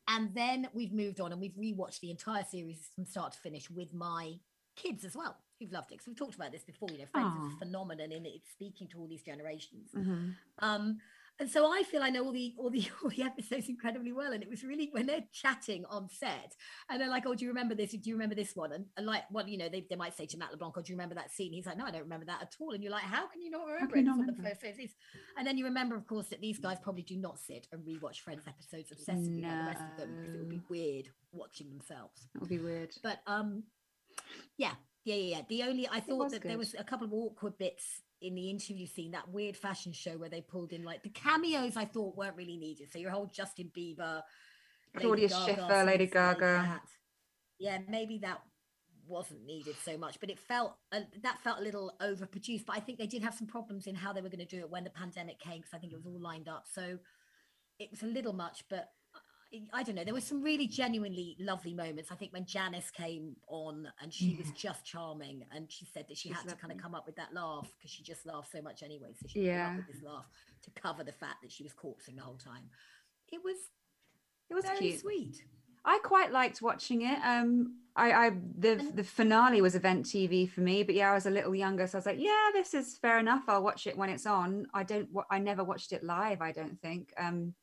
and 0.07 0.33
then 0.33 0.67
we've 0.73 0.91
moved 0.91 1.21
on 1.21 1.31
and 1.31 1.39
we've 1.39 1.53
rewatched 1.53 1.99
the 1.99 2.09
entire 2.11 2.43
series 2.43 2.89
from 2.95 3.05
start 3.05 3.33
to 3.33 3.39
finish 3.39 3.69
with 3.69 3.93
my 3.93 4.33
kids 4.75 5.05
as 5.05 5.15
well, 5.15 5.37
who've 5.59 5.71
loved 5.71 5.91
it. 5.91 5.95
Because 5.95 6.07
we've 6.07 6.17
talked 6.17 6.35
about 6.35 6.51
this 6.51 6.63
before, 6.63 6.89
you 6.91 6.99
know, 6.99 7.05
Friends 7.11 7.33
is 7.47 7.53
a 7.55 7.59
phenomenon 7.65 8.11
in 8.11 8.25
it. 8.25 8.33
It's 8.35 8.51
speaking 8.51 8.87
to 8.89 8.99
all 8.99 9.07
these 9.07 9.23
generations. 9.23 9.89
Mhm. 9.95 10.35
Um, 10.59 10.99
and 11.41 11.49
so 11.49 11.71
I 11.71 11.83
feel 11.83 12.03
I 12.03 12.09
know 12.09 12.25
all 12.25 12.33
the 12.33 12.53
all 12.57 12.69
the 12.69 12.85
all 13.03 13.09
the 13.09 13.23
episodes 13.23 13.69
incredibly 13.69 14.11
well. 14.11 14.33
And 14.33 14.43
it 14.43 14.49
was 14.49 14.61
really 14.61 14.89
when 14.91 15.05
they're 15.05 15.23
chatting 15.31 15.85
on 15.85 16.09
set 16.09 16.53
and 16.89 16.99
they're 16.99 17.09
like, 17.09 17.25
Oh, 17.25 17.33
do 17.33 17.45
you 17.45 17.49
remember 17.51 17.75
this? 17.75 17.91
Do 17.91 17.99
you 18.03 18.15
remember 18.15 18.35
this 18.35 18.57
one? 18.57 18.73
And, 18.73 18.85
and 18.97 19.05
like, 19.05 19.23
well, 19.31 19.47
you 19.47 19.57
know, 19.57 19.69
they, 19.69 19.85
they 19.89 19.95
might 19.95 20.17
say 20.17 20.25
to 20.25 20.37
Matt 20.37 20.51
LeBlanc, 20.51 20.75
Oh, 20.77 20.81
do 20.81 20.91
you 20.91 20.97
remember 20.97 21.15
that 21.15 21.31
scene? 21.31 21.53
He's 21.53 21.65
like, 21.65 21.77
No, 21.77 21.85
I 21.85 21.91
don't 21.91 22.01
remember 22.01 22.25
that 22.25 22.41
at 22.41 22.55
all. 22.59 22.71
And 22.71 22.83
you're 22.83 22.91
like, 22.91 23.03
How 23.03 23.25
can 23.27 23.41
you 23.41 23.51
not 23.51 23.65
remember 23.67 23.95
it? 23.95 24.03
not 24.03 24.19
of 24.19 24.25
the 24.27 24.33
first. 24.43 24.65
And 25.37 25.47
then 25.47 25.57
you 25.57 25.63
remember, 25.63 25.95
of 25.95 26.05
course, 26.07 26.27
that 26.27 26.41
these 26.41 26.59
guys 26.59 26.77
probably 26.83 27.03
do 27.03 27.15
not 27.15 27.39
sit 27.39 27.67
and 27.71 27.83
rewatch 27.85 28.17
Friends 28.19 28.43
episodes 28.45 28.91
obsessively 28.91 29.41
like 29.43 29.59
the 29.59 29.65
rest 29.65 29.83
of 29.93 29.97
them 29.97 30.17
because 30.19 30.35
it 30.35 30.39
would 30.39 30.49
be 30.49 30.61
weird 30.69 31.07
watching 31.31 31.69
themselves. 31.69 32.27
It 32.35 32.41
would 32.41 32.49
be 32.49 32.59
weird 32.59 32.89
But 33.01 33.21
um, 33.27 33.63
yeah, 34.57 34.73
yeah, 35.03 35.15
yeah, 35.15 35.37
yeah. 35.37 35.41
The 35.47 35.63
only 35.63 35.87
I 35.87 35.99
thought 35.99 36.31
that 36.31 36.43
there 36.43 36.57
was 36.57 36.75
a 36.77 36.83
couple 36.83 37.05
of 37.05 37.13
awkward 37.13 37.57
bits 37.57 38.01
in 38.21 38.35
the 38.35 38.49
interview 38.49 38.85
scene, 38.85 39.11
that 39.11 39.29
weird 39.29 39.55
fashion 39.55 39.93
show 39.93 40.17
where 40.17 40.29
they 40.29 40.41
pulled 40.41 40.73
in 40.73 40.83
like 40.83 41.03
the 41.03 41.09
cameos. 41.09 41.77
I 41.77 41.85
thought 41.85 42.17
weren't 42.17 42.35
really 42.35 42.57
needed. 42.57 42.91
So 42.91 42.99
your 42.99 43.11
whole 43.11 43.27
Justin 43.27 43.71
Bieber, 43.75 44.21
Claudia 44.95 45.29
Schiffer, 45.29 45.83
Lady 45.85 46.05
like 46.05 46.13
Gaga. 46.13 46.39
that. 46.39 46.81
Yeah, 47.59 47.79
maybe 47.87 48.19
that 48.19 48.41
wasn't 49.07 49.45
needed 49.45 49.75
so 49.83 49.97
much, 49.97 50.19
but 50.19 50.29
it 50.29 50.39
felt 50.39 50.75
uh, 50.91 51.01
that 51.23 51.39
felt 51.39 51.59
a 51.59 51.63
little 51.63 51.93
overproduced. 52.01 52.65
But 52.65 52.75
I 52.75 52.79
think 52.79 52.99
they 52.99 53.07
did 53.07 53.23
have 53.23 53.33
some 53.33 53.47
problems 53.47 53.87
in 53.87 53.95
how 53.95 54.13
they 54.13 54.21
were 54.21 54.29
going 54.29 54.45
to 54.45 54.55
do 54.55 54.59
it 54.59 54.69
when 54.69 54.83
the 54.83 54.89
pandemic 54.89 55.39
came, 55.39 55.57
because 55.57 55.73
I 55.73 55.77
think 55.77 55.93
it 55.93 55.97
was 55.97 56.05
all 56.05 56.19
lined 56.19 56.47
up. 56.47 56.65
So 56.71 56.99
it 57.79 57.89
was 57.89 58.03
a 58.03 58.07
little 58.07 58.33
much, 58.33 58.65
but 58.69 58.89
I- 59.73 59.83
don't 59.83 59.95
know. 59.95 60.03
There 60.03 60.13
were 60.13 60.21
some 60.21 60.41
really 60.41 60.67
genuinely 60.67 61.35
lovely 61.39 61.73
moments. 61.73 62.11
I 62.11 62.15
think 62.15 62.31
when 62.33 62.45
Janice 62.45 62.91
came 62.91 63.35
on 63.47 63.87
and 64.01 64.13
she 64.13 64.35
was 64.35 64.51
just 64.51 64.85
charming, 64.85 65.45
and 65.51 65.71
she 65.71 65.85
said 65.85 66.05
that 66.07 66.17
she 66.17 66.29
She's 66.29 66.37
had 66.37 66.49
to 66.49 66.55
kind 66.55 66.71
of 66.71 66.77
come 66.79 66.93
up 66.93 67.05
with 67.05 67.15
that 67.15 67.33
laugh 67.33 67.67
because 67.77 67.91
she 67.91 68.03
just 68.03 68.25
laughed 68.25 68.51
so 68.51 68.61
much 68.61 68.83
anyway. 68.83 69.13
So 69.19 69.27
she 69.27 69.39
came 69.39 69.45
Yeah. 69.47 69.71
up 69.71 69.77
with 69.77 69.87
this 69.87 70.03
laugh 70.03 70.25
to 70.63 70.71
cover 70.71 71.03
the 71.03 71.11
fact 71.11 71.41
that 71.41 71.51
she 71.51 71.63
was 71.63 71.73
corpsing 71.73 72.15
the 72.17 72.21
whole 72.21 72.37
time. 72.37 72.69
It 73.31 73.43
was 73.43 73.57
it 74.49 74.53
was 74.55 74.65
very 74.65 74.77
cute 74.79 74.99
sweet. 74.99 75.43
I 75.85 75.99
quite 76.03 76.31
liked 76.31 76.61
watching 76.61 77.03
it. 77.03 77.19
Um, 77.23 77.77
I, 77.95 78.11
I 78.11 78.29
the 78.57 78.91
the 78.93 79.03
finale 79.03 79.61
was 79.61 79.75
event 79.75 80.05
TV 80.05 80.47
for 80.49 80.61
me, 80.61 80.83
but 80.83 80.93
yeah, 80.95 81.11
I 81.11 81.13
was 81.15 81.25
a 81.25 81.31
little 81.31 81.55
younger, 81.55 81.87
so 81.87 81.97
I 81.97 81.99
was 81.99 82.05
like, 82.05 82.19
yeah, 82.19 82.49
this 82.53 82.73
is 82.73 82.97
fair 82.97 83.17
enough. 83.17 83.43
I'll 83.47 83.63
watch 83.63 83.87
it 83.87 83.97
when 83.97 84.09
it's 84.09 84.25
on. 84.25 84.67
I 84.73 84.83
don't, 84.83 85.09
I 85.31 85.39
never 85.39 85.63
watched 85.63 85.91
it 85.93 86.03
live. 86.03 86.41
I 86.41 86.51
don't 86.51 86.79
think. 86.81 87.13
Um, 87.17 87.53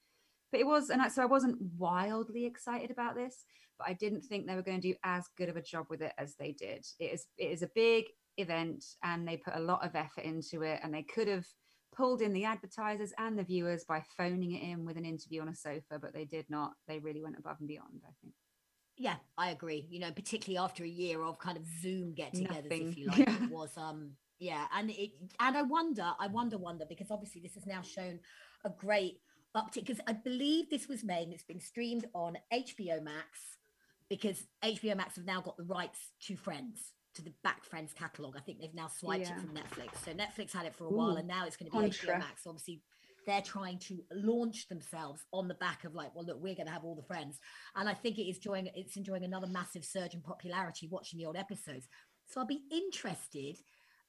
but 0.56 0.60
it 0.60 0.66
was, 0.66 0.88
and 0.88 1.02
I, 1.02 1.08
so 1.08 1.22
I 1.22 1.26
wasn't 1.26 1.58
wildly 1.76 2.46
excited 2.46 2.90
about 2.90 3.14
this, 3.14 3.44
but 3.78 3.88
I 3.88 3.92
didn't 3.92 4.22
think 4.22 4.46
they 4.46 4.54
were 4.54 4.62
going 4.62 4.80
to 4.80 4.88
do 4.88 4.94
as 5.04 5.24
good 5.36 5.50
of 5.50 5.56
a 5.56 5.62
job 5.62 5.84
with 5.90 6.00
it 6.00 6.12
as 6.16 6.34
they 6.36 6.52
did. 6.52 6.86
It 6.98 7.12
is, 7.12 7.26
it 7.36 7.50
is 7.50 7.62
a 7.62 7.68
big 7.74 8.06
event, 8.38 8.82
and 9.04 9.28
they 9.28 9.36
put 9.36 9.54
a 9.54 9.60
lot 9.60 9.84
of 9.84 9.94
effort 9.94 10.24
into 10.24 10.62
it, 10.62 10.80
and 10.82 10.94
they 10.94 11.02
could 11.02 11.28
have 11.28 11.44
pulled 11.94 12.22
in 12.22 12.32
the 12.32 12.46
advertisers 12.46 13.12
and 13.18 13.38
the 13.38 13.44
viewers 13.44 13.84
by 13.86 14.02
phoning 14.16 14.52
it 14.52 14.62
in 14.62 14.86
with 14.86 14.96
an 14.96 15.04
interview 15.04 15.42
on 15.42 15.48
a 15.48 15.54
sofa, 15.54 15.98
but 16.00 16.14
they 16.14 16.24
did 16.24 16.46
not. 16.48 16.72
They 16.88 17.00
really 17.00 17.22
went 17.22 17.38
above 17.38 17.56
and 17.58 17.68
beyond. 17.68 18.00
I 18.02 18.12
think. 18.22 18.32
Yeah, 18.96 19.16
I 19.36 19.50
agree. 19.50 19.86
You 19.90 20.00
know, 20.00 20.10
particularly 20.12 20.64
after 20.64 20.84
a 20.84 20.88
year 20.88 21.22
of 21.22 21.38
kind 21.38 21.58
of 21.58 21.64
Zoom 21.82 22.14
get-togethers, 22.14 22.64
Nothing. 22.64 22.88
if 22.88 22.96
you 22.96 23.08
like, 23.08 23.18
Yeah. 23.18 23.44
it 23.44 23.50
was 23.50 23.76
um 23.76 24.12
yeah, 24.38 24.64
and 24.74 24.90
it 24.90 25.10
and 25.38 25.54
I 25.56 25.62
wonder, 25.62 26.12
I 26.18 26.28
wonder, 26.28 26.56
wonder 26.56 26.86
because 26.88 27.10
obviously 27.10 27.42
this 27.42 27.54
has 27.54 27.66
now 27.66 27.82
shown 27.82 28.20
a 28.64 28.70
great 28.70 29.20
uptick 29.56 29.86
because 29.86 30.00
I 30.06 30.12
believe 30.12 30.68
this 30.70 30.88
was 30.88 31.02
made 31.04 31.24
and 31.24 31.32
it's 31.32 31.42
been 31.44 31.60
streamed 31.60 32.06
on 32.14 32.36
HBO 32.52 33.02
Max 33.02 33.58
because 34.08 34.46
HBO 34.62 34.96
Max 34.96 35.16
have 35.16 35.24
now 35.24 35.40
got 35.40 35.56
the 35.56 35.64
rights 35.64 35.98
to 36.26 36.36
Friends 36.36 36.92
to 37.14 37.22
the 37.22 37.32
back 37.42 37.64
Friends 37.64 37.92
catalog. 37.94 38.36
I 38.36 38.40
think 38.40 38.60
they've 38.60 38.74
now 38.74 38.88
swiped 38.88 39.26
Yeah. 39.28 39.36
it 39.36 39.40
from 39.40 39.54
Netflix. 39.54 40.04
So 40.04 40.12
Netflix 40.12 40.52
had 40.52 40.66
it 40.66 40.74
for 40.74 40.84
a 40.84 40.90
while 40.90 41.16
and 41.16 41.26
now 41.26 41.46
it's 41.46 41.56
going 41.56 41.70
to 41.70 41.76
be 41.78 41.84
HBO 41.88 42.06
contra. 42.06 42.18
Max. 42.18 42.46
Obviously, 42.46 42.82
they're 43.26 43.42
trying 43.42 43.78
to 43.80 44.04
launch 44.12 44.68
themselves 44.68 45.24
on 45.32 45.48
the 45.48 45.54
back 45.54 45.84
of 45.84 45.94
like, 45.94 46.14
well, 46.14 46.24
look, 46.24 46.36
we're 46.40 46.54
going 46.54 46.66
to 46.66 46.72
have 46.72 46.84
all 46.84 46.94
the 46.94 47.02
friends 47.02 47.38
and 47.74 47.88
I 47.88 47.94
think 47.94 48.18
it 48.18 48.28
is 48.28 48.36
enjoying 48.36 48.68
it's 48.74 48.96
enjoying 48.96 49.24
another 49.24 49.46
massive 49.48 49.84
surge 49.84 50.14
in 50.14 50.20
popularity 50.20 50.86
watching 50.88 51.18
the 51.18 51.26
old 51.26 51.36
episodes. 51.36 51.88
So 52.28 52.40
I'll 52.40 52.46
be 52.46 52.62
interested, 52.72 53.56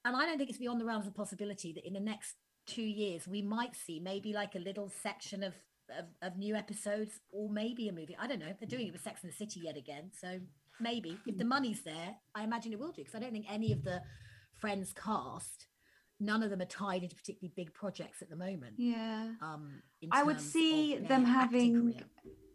and 0.04 0.14
I 0.16 0.26
don't 0.26 0.38
think 0.38 0.50
it's 0.50 0.58
beyond 0.58 0.80
the 0.80 0.84
realms 0.84 1.06
of 1.06 1.14
possibility 1.14 1.72
that 1.72 1.86
in 1.86 1.92
the 1.94 2.00
next 2.00 2.34
two 2.68 2.82
years 2.82 3.26
we 3.26 3.42
might 3.42 3.74
see 3.74 3.98
maybe 3.98 4.32
like 4.32 4.54
a 4.54 4.58
little 4.58 4.88
section 5.02 5.42
of 5.42 5.54
of, 5.98 6.04
of 6.20 6.36
new 6.36 6.54
episodes 6.54 7.20
or 7.30 7.48
maybe 7.48 7.88
a 7.88 7.92
movie. 7.92 8.14
I 8.20 8.26
don't 8.26 8.40
know. 8.40 8.52
They're 8.60 8.68
doing 8.68 8.88
it 8.88 8.92
with 8.92 9.02
Sex 9.02 9.22
and 9.22 9.32
the 9.32 9.36
City 9.36 9.60
yet 9.64 9.76
again, 9.76 10.10
so 10.20 10.38
maybe 10.80 11.18
if 11.26 11.38
the 11.38 11.44
money's 11.44 11.82
there, 11.82 12.14
I 12.34 12.44
imagine 12.44 12.72
it 12.72 12.78
will 12.78 12.92
do 12.92 13.02
because 13.02 13.14
I 13.14 13.20
don't 13.20 13.32
think 13.32 13.46
any 13.50 13.72
of 13.72 13.84
the 13.84 14.02
Friends 14.60 14.92
cast, 14.92 15.68
none 16.18 16.42
of 16.42 16.50
them 16.50 16.60
are 16.60 16.66
tied 16.66 17.04
into 17.04 17.14
particularly 17.14 17.52
big 17.54 17.72
projects 17.72 18.22
at 18.22 18.28
the 18.28 18.36
moment. 18.36 18.74
Yeah. 18.76 19.30
Um, 19.40 19.82
in 20.02 20.08
I 20.12 20.24
would 20.24 20.40
see 20.40 20.96
them 20.96 21.24
having 21.24 21.92
career. 21.92 22.02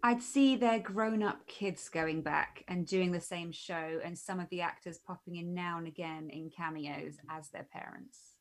I'd 0.04 0.21
see 0.21 0.58
their 0.58 0.80
grown-up 0.80 1.47
kids 1.47 1.88
going 1.88 2.23
back 2.23 2.65
and 2.67 2.86
doing 2.86 3.13
the 3.13 3.21
same 3.21 3.54
show 3.54 4.02
and 4.04 4.17
some 4.17 4.41
of 4.41 4.49
the 4.49 4.60
actors 4.60 4.97
popping 4.97 5.38
in 5.38 5.54
now 5.54 5.78
and 5.78 5.88
again 5.88 6.30
in 6.30 6.49
cameos 6.49 7.15
as 7.30 7.47
their 7.49 7.65
parents. 7.71 8.33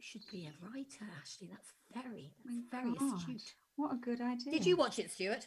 You 0.00 0.04
should 0.04 0.32
be 0.32 0.46
a 0.46 0.66
writer, 0.66 1.04
Ashley. 1.20 1.50
That's 1.50 1.74
very, 1.92 2.32
that's 2.42 2.58
very 2.70 2.94
God. 2.96 3.18
astute. 3.18 3.52
What 3.76 3.92
a 3.92 3.96
good 3.96 4.22
idea. 4.22 4.50
Did 4.50 4.64
you 4.64 4.74
watch 4.74 4.98
it, 4.98 5.10
Stuart? 5.10 5.46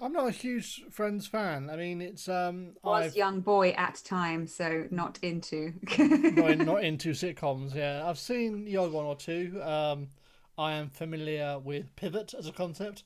I'm 0.00 0.14
not 0.14 0.28
a 0.28 0.30
huge 0.30 0.84
Friends 0.90 1.26
fan. 1.26 1.68
I 1.68 1.76
mean, 1.76 2.00
it's 2.00 2.26
um, 2.26 2.76
Was 2.82 3.08
I've 3.08 3.16
young 3.16 3.40
boy 3.40 3.72
at 3.72 4.00
time, 4.02 4.46
so 4.46 4.86
not 4.90 5.18
into. 5.20 5.74
not, 5.98 6.56
not 6.56 6.84
into 6.84 7.10
sitcoms. 7.10 7.74
Yeah, 7.74 8.02
I've 8.06 8.18
seen 8.18 8.64
the 8.64 8.78
odd 8.78 8.92
one 8.92 9.04
or 9.04 9.14
two. 9.14 9.60
Um, 9.62 10.08
I 10.56 10.72
am 10.72 10.88
familiar 10.88 11.58
with 11.58 11.94
Pivot 11.96 12.32
as 12.32 12.46
a 12.46 12.52
concept. 12.52 13.04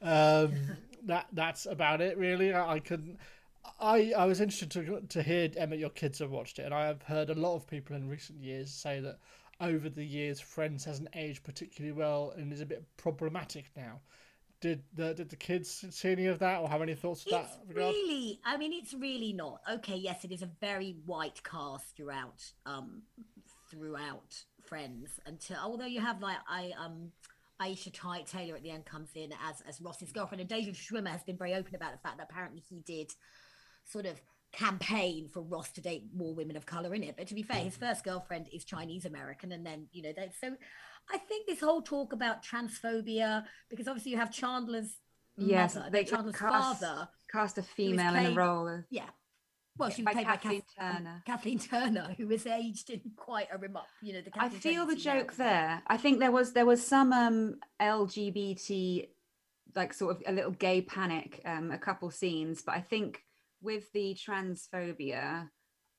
Um, 0.00 0.54
that 1.04 1.26
that's 1.32 1.66
about 1.66 2.00
it, 2.00 2.16
really. 2.16 2.54
I, 2.54 2.74
I 2.74 2.78
couldn't. 2.78 3.18
I, 3.80 4.12
I 4.16 4.26
was 4.26 4.40
interested 4.40 4.70
to 4.70 5.00
to 5.00 5.22
hear 5.24 5.50
Emma, 5.56 5.74
your 5.74 5.90
kids 5.90 6.20
have 6.20 6.30
watched 6.30 6.60
it, 6.60 6.62
and 6.62 6.74
I 6.74 6.86
have 6.86 7.02
heard 7.02 7.28
a 7.28 7.34
lot 7.34 7.56
of 7.56 7.66
people 7.66 7.96
in 7.96 8.08
recent 8.08 8.40
years 8.40 8.70
say 8.70 9.00
that 9.00 9.18
over 9.62 9.88
the 9.88 10.04
years 10.04 10.40
Friends 10.40 10.84
hasn't 10.84 11.08
aged 11.14 11.44
particularly 11.44 11.96
well 11.96 12.34
and 12.36 12.52
is 12.52 12.60
a 12.60 12.66
bit 12.66 12.84
problematic 12.96 13.70
now. 13.76 14.00
Did 14.60 14.82
the 14.94 15.14
did 15.14 15.28
the 15.28 15.36
kids 15.36 15.84
see 15.90 16.12
any 16.12 16.26
of 16.26 16.38
that 16.40 16.60
or 16.60 16.68
have 16.68 16.82
any 16.82 16.94
thoughts 16.94 17.24
of 17.24 17.32
that 17.32 17.50
regard? 17.66 17.94
really, 17.94 18.38
I 18.44 18.56
mean, 18.56 18.72
it's 18.72 18.94
really 18.94 19.32
not. 19.32 19.60
Okay, 19.68 19.96
yes, 19.96 20.24
it 20.24 20.30
is 20.30 20.42
a 20.42 20.50
very 20.60 20.96
white 21.04 21.42
cast 21.42 21.96
throughout, 21.96 22.44
um, 22.64 23.02
throughout 23.70 24.44
Friends. 24.62 25.18
Until 25.26 25.56
although 25.64 25.86
you 25.86 26.00
have 26.00 26.22
like 26.22 26.36
I 26.48 26.72
um, 26.78 27.10
Aisha 27.60 27.92
Ty- 27.92 28.22
Taylor 28.22 28.54
at 28.54 28.62
the 28.62 28.70
end 28.70 28.84
comes 28.84 29.10
in 29.16 29.32
as 29.32 29.62
as 29.68 29.80
Ross's 29.80 30.12
girlfriend, 30.12 30.40
and 30.40 30.48
David 30.48 30.74
Schwimmer 30.74 31.08
has 31.08 31.24
been 31.24 31.36
very 31.36 31.54
open 31.54 31.74
about 31.74 31.90
the 31.92 31.98
fact 31.98 32.18
that 32.18 32.28
apparently 32.30 32.62
he 32.68 32.80
did 32.86 33.10
sort 33.84 34.06
of 34.06 34.20
campaign 34.52 35.28
for 35.32 35.40
Ross 35.42 35.70
to 35.72 35.80
date 35.80 36.04
more 36.14 36.34
women 36.34 36.56
of 36.56 36.66
color 36.66 36.94
in 36.94 37.02
it. 37.02 37.16
But 37.16 37.26
to 37.28 37.34
be 37.34 37.42
fair, 37.42 37.58
his 37.58 37.76
first 37.76 38.04
girlfriend 38.04 38.48
is 38.52 38.64
Chinese 38.64 39.04
American, 39.04 39.52
and 39.52 39.64
then 39.66 39.86
you 39.92 40.02
know 40.02 40.12
they 40.14 40.30
so. 40.40 40.54
I 41.12 41.18
think 41.18 41.48
this 41.48 41.60
whole 41.60 41.82
talk 41.82 42.12
about 42.12 42.44
transphobia, 42.44 43.44
because 43.68 43.88
obviously 43.88 44.12
you 44.12 44.18
have 44.18 44.30
Chandler's 44.30 44.98
yes, 45.36 45.74
mother, 45.74 45.90
they 45.90 46.04
Chandler's 46.04 46.36
cast, 46.36 46.80
father, 46.80 47.08
cast 47.30 47.58
a 47.58 47.62
female 47.62 48.14
in 48.14 48.22
played- 48.22 48.26
the 48.36 48.40
role 48.40 48.68
of 48.68 48.84
yeah. 48.90 49.08
Well, 49.78 49.88
she 49.88 50.02
was 50.02 50.14
by 50.14 50.22
played 50.22 50.26
Kathleen 50.26 50.60
by 50.60 50.82
Kath- 50.82 50.94
Turner. 50.98 51.22
Kathleen 51.24 51.58
Turner, 51.58 52.14
who 52.18 52.28
was 52.28 52.46
aged 52.46 52.90
in 52.90 53.00
quite 53.16 53.48
a 53.50 53.56
remark. 53.56 53.86
You 54.02 54.12
know, 54.12 54.20
the 54.20 54.30
I 54.38 54.50
feel 54.50 54.82
Turner 54.84 54.94
the 54.94 55.00
joke 55.00 55.34
there. 55.36 55.82
I 55.86 55.96
think 55.96 56.20
there 56.20 56.30
was 56.30 56.52
there 56.52 56.66
was 56.66 56.86
some 56.86 57.10
um 57.12 57.56
LGBT 57.80 59.08
like 59.74 59.94
sort 59.94 60.16
of 60.16 60.22
a 60.26 60.32
little 60.32 60.50
gay 60.50 60.82
panic 60.82 61.40
um 61.46 61.70
a 61.70 61.78
couple 61.78 62.10
scenes, 62.10 62.60
but 62.62 62.74
I 62.74 62.80
think 62.82 63.22
with 63.62 63.90
the 63.92 64.16
transphobia, 64.16 65.48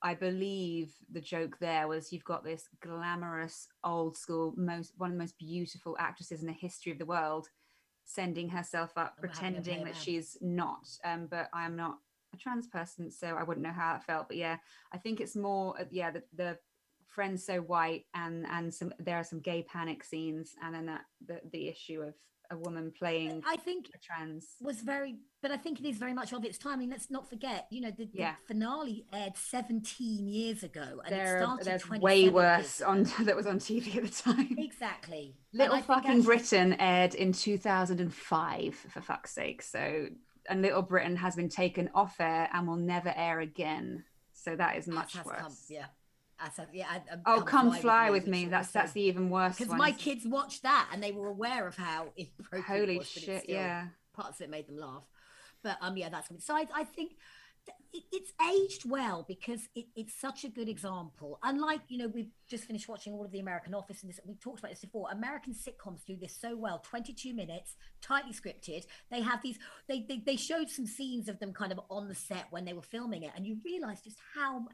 I 0.02 0.14
believe 0.14 0.92
the 1.10 1.20
joke 1.20 1.56
there 1.60 1.88
was 1.88 2.12
you've 2.12 2.24
got 2.24 2.44
this 2.44 2.68
glamorous 2.82 3.66
old 3.82 4.16
school 4.18 4.52
most 4.56 4.92
one 4.98 5.10
of 5.10 5.16
the 5.16 5.22
most 5.22 5.38
beautiful 5.38 5.96
actresses 5.98 6.42
in 6.42 6.46
the 6.46 6.52
history 6.52 6.92
of 6.92 6.98
the 6.98 7.06
world 7.06 7.48
sending 8.04 8.50
herself 8.50 8.92
up 8.96 9.14
And 9.16 9.30
we're 9.30 9.34
having 9.34 9.54
to 9.54 9.60
pretending 9.62 9.84
that 9.86 9.96
she's 9.96 10.36
not 10.42 10.86
um 11.06 11.26
but 11.30 11.48
I 11.54 11.64
am 11.64 11.74
not 11.74 11.96
a 12.34 12.36
trans 12.36 12.66
person 12.66 13.10
so 13.10 13.28
I 13.28 13.44
wouldn't 13.44 13.64
know 13.64 13.72
how 13.72 13.96
it 13.96 14.02
felt 14.02 14.28
but 14.28 14.36
yeah 14.36 14.58
I 14.92 14.98
think 14.98 15.20
it's 15.20 15.36
more 15.36 15.80
uh, 15.80 15.84
yeah 15.90 16.10
the, 16.10 16.22
the 16.36 16.58
friends 17.08 17.46
so 17.46 17.60
white 17.60 18.04
and 18.14 18.44
and 18.46 18.74
some 18.74 18.92
there 18.98 19.16
are 19.16 19.24
some 19.24 19.40
gay 19.40 19.62
panic 19.62 20.04
scenes 20.04 20.52
and 20.62 20.74
then 20.74 20.86
that 20.86 21.02
the, 21.26 21.40
the 21.50 21.68
issue 21.68 22.02
of 22.02 22.14
a 22.50 22.56
woman 22.56 22.92
playing 22.98 23.42
I 23.46 23.56
think 23.56 23.90
a 23.94 23.98
trans 23.98 24.46
was 24.60 24.80
very, 24.80 25.16
but 25.42 25.50
I 25.50 25.56
think 25.56 25.80
it 25.80 25.86
is 25.86 25.96
very 25.96 26.12
much 26.12 26.32
of 26.32 26.44
its 26.44 26.58
time. 26.58 26.74
I 26.74 26.76
mean, 26.76 26.90
let's 26.90 27.10
not 27.10 27.28
forget, 27.28 27.66
you 27.70 27.80
know, 27.80 27.90
the, 27.90 28.06
the 28.12 28.28
finale 28.46 29.06
aired 29.12 29.36
17 29.36 30.28
years 30.28 30.62
ago, 30.62 31.00
and 31.04 31.14
it 31.14 31.28
started 31.28 31.66
there's 31.66 31.82
27 31.82 32.00
way 32.02 32.28
worse 32.28 32.80
on 32.80 33.04
that 33.20 33.34
was 33.36 33.46
on 33.46 33.58
TV 33.58 33.96
at 33.96 34.04
the 34.04 34.22
time 34.22 34.56
Exactly. 34.58 35.34
Little 35.52 35.80
fucking 35.80 36.10
actually- 36.10 36.22
Britain 36.24 36.72
aired 36.74 37.14
in 37.14 37.32
2005 37.32 38.74
for 38.74 39.00
fuck's 39.00 39.32
sake 39.32 39.62
so 39.62 40.08
and 40.48 40.62
Little 40.62 40.82
Britain 40.82 41.16
has 41.16 41.36
been 41.36 41.48
taken 41.48 41.88
off 41.94 42.16
air 42.20 42.48
and 42.52 42.66
will 42.68 42.76
never 42.76 43.12
air 43.16 43.40
again 43.40 44.04
so 44.32 44.54
that 44.56 44.76
is 44.76 44.86
much 44.86 45.14
worse 45.24 45.38
Come, 45.40 45.56
yeah. 45.68 45.86
As 46.40 46.58
a- 46.58 46.66
yeah. 46.72 46.86
and- 46.94 47.02
and 47.10 47.22
oh 47.26 47.42
come 47.42 47.72
fly 47.72 48.10
with 48.10 48.24
which 48.24 48.30
me 48.32 48.44
that's 48.46 48.70
that's 48.72 48.92
the 48.92 49.02
even 49.02 49.30
worse 49.30 49.56
because 49.56 49.72
my 49.74 49.92
kids 49.92 50.26
watched 50.26 50.62
that 50.62 50.88
and 50.92 51.02
they 51.02 51.12
were 51.12 51.28
aware 51.28 51.66
of 51.66 51.76
how 51.76 52.08
inappropriate 52.16 52.64
it 52.64 52.86
holy 52.86 52.98
was, 52.98 53.08
shit 53.08 53.42
still- 53.44 53.54
yeah 53.54 53.86
parts 54.12 54.40
of 54.40 54.44
it 54.44 54.50
made 54.50 54.66
them 54.68 54.76
laugh. 54.78 55.04
But 55.62 55.76
um, 55.80 55.96
yeah, 55.96 56.08
that's. 56.08 56.28
So 56.44 56.54
I, 56.54 56.66
I 56.74 56.84
think 56.84 57.12
it, 57.92 58.02
it's 58.12 58.32
aged 58.54 58.88
well 58.88 59.24
because 59.26 59.68
it, 59.74 59.86
it's 59.96 60.14
such 60.14 60.44
a 60.44 60.48
good 60.48 60.68
example. 60.68 61.38
Unlike 61.42 61.80
you 61.88 61.98
know, 61.98 62.08
we've 62.08 62.30
just 62.46 62.64
finished 62.64 62.86
watching 62.88 63.12
all 63.14 63.24
of 63.24 63.32
the 63.32 63.40
American 63.40 63.74
Office, 63.74 64.02
and 64.02 64.10
this, 64.12 64.20
we 64.26 64.34
talked 64.36 64.58
about 64.58 64.70
this 64.70 64.80
before. 64.82 65.08
American 65.10 65.54
sitcoms 65.54 66.04
do 66.04 66.16
this 66.16 66.36
so 66.38 66.54
well. 66.54 66.78
Twenty-two 66.80 67.32
minutes, 67.34 67.76
tightly 68.02 68.32
scripted. 68.32 68.84
They 69.10 69.22
have 69.22 69.40
these. 69.42 69.58
They, 69.88 70.04
they 70.08 70.18
they 70.18 70.36
showed 70.36 70.68
some 70.68 70.86
scenes 70.86 71.28
of 71.28 71.38
them 71.38 71.52
kind 71.52 71.72
of 71.72 71.80
on 71.90 72.08
the 72.08 72.14
set 72.14 72.44
when 72.50 72.64
they 72.66 72.74
were 72.74 72.82
filming 72.82 73.22
it, 73.22 73.32
and 73.34 73.46
you 73.46 73.56
realize 73.64 74.02
just 74.02 74.18
how 74.34 74.66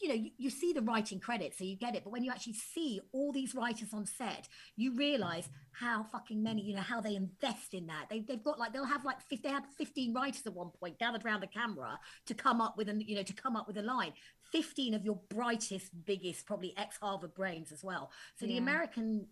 you, 0.00 0.08
know 0.08 0.14
you, 0.14 0.30
you 0.36 0.50
see 0.50 0.72
the 0.72 0.82
writing 0.82 1.20
credits, 1.20 1.58
so 1.58 1.64
you 1.64 1.76
get 1.76 1.94
it. 1.94 2.04
But 2.04 2.10
when 2.10 2.24
you 2.24 2.30
actually 2.30 2.54
see 2.54 3.00
all 3.12 3.32
these 3.32 3.54
writers 3.54 3.92
on 3.92 4.06
set, 4.06 4.48
you 4.76 4.94
realize 4.94 5.48
how 5.72 6.04
fucking 6.04 6.42
many, 6.42 6.62
you 6.62 6.74
know, 6.74 6.82
how 6.82 7.00
they 7.00 7.16
invest 7.16 7.74
in 7.74 7.86
that. 7.86 8.06
They, 8.10 8.20
they've 8.20 8.42
got 8.42 8.58
like 8.58 8.72
they'll 8.72 8.84
have 8.84 9.04
like 9.04 9.20
50, 9.20 9.48
they 9.48 9.54
had 9.54 9.64
15 9.78 10.14
writers 10.14 10.42
at 10.46 10.54
one 10.54 10.70
point 10.70 10.98
gathered 10.98 11.24
around 11.24 11.40
the 11.40 11.46
camera 11.46 11.98
to 12.26 12.34
come 12.34 12.60
up 12.60 12.76
with 12.76 12.88
an, 12.88 13.00
you 13.00 13.16
know, 13.16 13.22
to 13.22 13.32
come 13.32 13.56
up 13.56 13.66
with 13.66 13.78
a 13.78 13.82
line. 13.82 14.12
15 14.52 14.94
of 14.94 15.04
your 15.04 15.18
brightest, 15.28 15.90
biggest, 16.04 16.46
probably 16.46 16.72
ex 16.76 16.98
Harvard 16.98 17.34
brains 17.34 17.72
as 17.72 17.82
well. 17.82 18.10
So 18.38 18.46
the 18.46 18.58
American, 18.58 19.26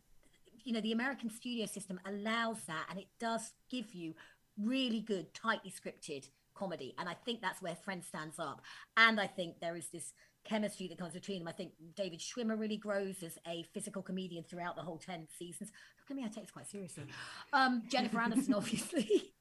you 0.64 0.72
know, 0.72 0.80
the 0.80 0.92
American 0.92 1.30
studio 1.30 1.66
system 1.66 2.00
allows 2.04 2.62
that 2.66 2.86
and 2.90 2.98
it 2.98 3.06
does 3.20 3.52
give 3.70 3.94
you 3.94 4.14
really 4.58 5.00
good, 5.00 5.32
tightly 5.34 5.70
scripted 5.70 6.28
comedy. 6.54 6.94
And 6.98 7.08
I 7.08 7.14
think 7.24 7.40
that's 7.40 7.60
where 7.60 7.74
Friends 7.74 8.06
stands 8.06 8.38
up. 8.38 8.62
And 8.96 9.20
I 9.20 9.26
think 9.26 9.60
there 9.60 9.76
is 9.76 9.88
this 9.88 10.12
chemistry 10.44 10.88
that 10.88 10.98
comes 10.98 11.14
between 11.14 11.40
them. 11.40 11.48
I 11.48 11.52
think 11.52 11.72
David 11.96 12.20
Schwimmer 12.20 12.58
really 12.58 12.76
grows 12.76 13.22
as 13.22 13.38
a 13.46 13.64
physical 13.72 14.02
comedian 14.02 14.44
throughout 14.44 14.76
the 14.76 14.82
whole 14.82 14.98
10 14.98 15.26
seasons. 15.38 15.70
Look 16.02 16.10
at 16.10 16.16
me, 16.16 16.24
I 16.24 16.28
take 16.28 16.44
this 16.44 16.50
quite 16.50 16.66
seriously. 16.68 17.04
Um, 17.52 17.82
Jennifer 17.90 18.18
Aniston, 18.18 18.54
obviously. 18.56 19.08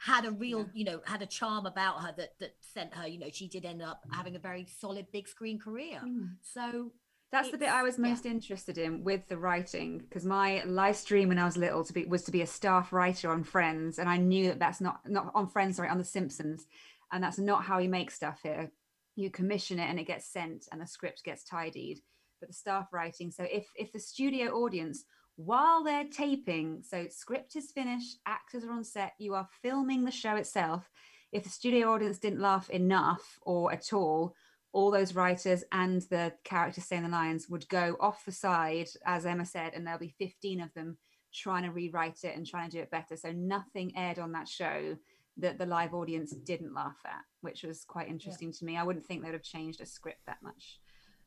Had 0.00 0.24
a 0.26 0.30
real, 0.32 0.68
you 0.74 0.84
know, 0.84 1.00
had 1.04 1.22
a 1.22 1.26
charm 1.26 1.64
about 1.64 2.00
her 2.02 2.12
that 2.18 2.30
that 2.40 2.56
sent 2.60 2.92
her, 2.94 3.06
you 3.06 3.18
know, 3.18 3.28
she 3.32 3.46
did 3.48 3.64
end 3.64 3.80
up 3.80 4.02
having 4.10 4.34
a 4.36 4.38
very 4.38 4.66
solid 4.80 5.06
big 5.12 5.28
screen 5.28 5.58
career. 5.60 6.00
Mm. 6.04 6.34
So 6.42 6.90
That's 7.30 7.50
the 7.50 7.56
bit 7.56 7.68
I 7.70 7.82
was 7.82 7.94
It's- 7.94 8.04
yeah. 8.06 8.10
most 8.14 8.26
interested 8.26 8.76
in 8.78 9.02
with 9.04 9.28
the 9.28 9.38
writing 9.38 9.98
because 9.98 10.26
my 10.26 10.62
life 10.64 11.06
dream 11.06 11.28
when 11.28 11.38
I 11.38 11.44
was 11.46 11.56
little 11.56 11.84
to 11.84 11.92
be 11.92 12.04
was 12.04 12.22
to 12.24 12.32
be 12.32 12.42
a 12.42 12.46
staff 12.46 12.92
writer 12.92 13.30
on 13.30 13.44
Friends, 13.44 13.98
and 13.98 14.08
I 14.10 14.18
knew 14.18 14.48
that 14.48 14.58
that's 14.58 14.80
not 14.80 15.08
not 15.08 15.30
on 15.34 15.46
Friends, 15.48 15.76
sorry, 15.76 15.88
on 15.88 15.98
The 15.98 16.04
Simpsons, 16.04 16.66
and 17.12 17.22
that's 17.24 17.38
not 17.38 17.62
how 17.64 17.78
you 17.78 17.88
make 17.88 18.10
stuff 18.10 18.40
here. 18.42 18.72
You 19.16 19.30
commission 19.30 19.78
it 19.78 19.88
and 19.88 20.00
it 20.00 20.06
gets 20.06 20.32
sent, 20.32 20.66
and 20.72 20.80
the 20.80 20.86
script 20.86 21.24
gets 21.24 21.44
tidied. 21.44 22.00
But 22.40 22.48
the 22.48 22.54
staff 22.54 22.88
writing, 22.92 23.30
so 23.30 23.44
if 23.44 23.66
if 23.76 23.92
the 23.92 24.00
studio 24.00 24.50
audience 24.52 25.04
while 25.36 25.82
they're 25.82 26.08
taping, 26.08 26.82
so 26.82 27.06
script 27.08 27.56
is 27.56 27.72
finished, 27.72 28.18
actors 28.26 28.64
are 28.64 28.72
on 28.72 28.84
set, 28.84 29.12
you 29.18 29.34
are 29.34 29.48
filming 29.62 30.04
the 30.04 30.10
show 30.10 30.36
itself. 30.36 30.90
If 31.32 31.44
the 31.44 31.50
studio 31.50 31.92
audience 31.92 32.18
didn't 32.18 32.40
laugh 32.40 32.68
enough 32.68 33.38
or 33.42 33.72
at 33.72 33.92
all, 33.92 34.34
all 34.72 34.90
those 34.90 35.14
writers 35.14 35.64
and 35.72 36.02
the 36.02 36.32
characters 36.44 36.84
saying 36.84 37.02
the 37.02 37.08
lines 37.08 37.48
would 37.48 37.68
go 37.68 37.96
off 38.00 38.24
the 38.24 38.32
side, 38.32 38.88
as 39.06 39.24
Emma 39.24 39.46
said, 39.46 39.72
and 39.74 39.86
there'll 39.86 39.98
be 39.98 40.14
15 40.18 40.60
of 40.60 40.72
them 40.74 40.98
trying 41.32 41.62
to 41.62 41.70
rewrite 41.70 42.24
it 42.24 42.36
and 42.36 42.46
trying 42.46 42.70
to 42.70 42.76
do 42.76 42.82
it 42.82 42.90
better. 42.90 43.16
So 43.16 43.32
nothing 43.32 43.96
aired 43.96 44.18
on 44.18 44.32
that 44.32 44.48
show 44.48 44.96
that 45.38 45.58
the 45.58 45.66
live 45.66 45.94
audience 45.94 46.32
didn't 46.32 46.74
laugh 46.74 46.98
at, 47.04 47.22
which 47.40 47.62
was 47.62 47.84
quite 47.84 48.08
interesting 48.08 48.52
to 48.52 48.64
me. 48.64 48.76
I 48.76 48.82
wouldn't 48.82 49.06
think 49.06 49.22
they'd 49.24 49.32
have 49.32 49.42
changed 49.42 49.80
a 49.80 49.86
script 49.86 50.20
that 50.26 50.38
much. 50.42 50.78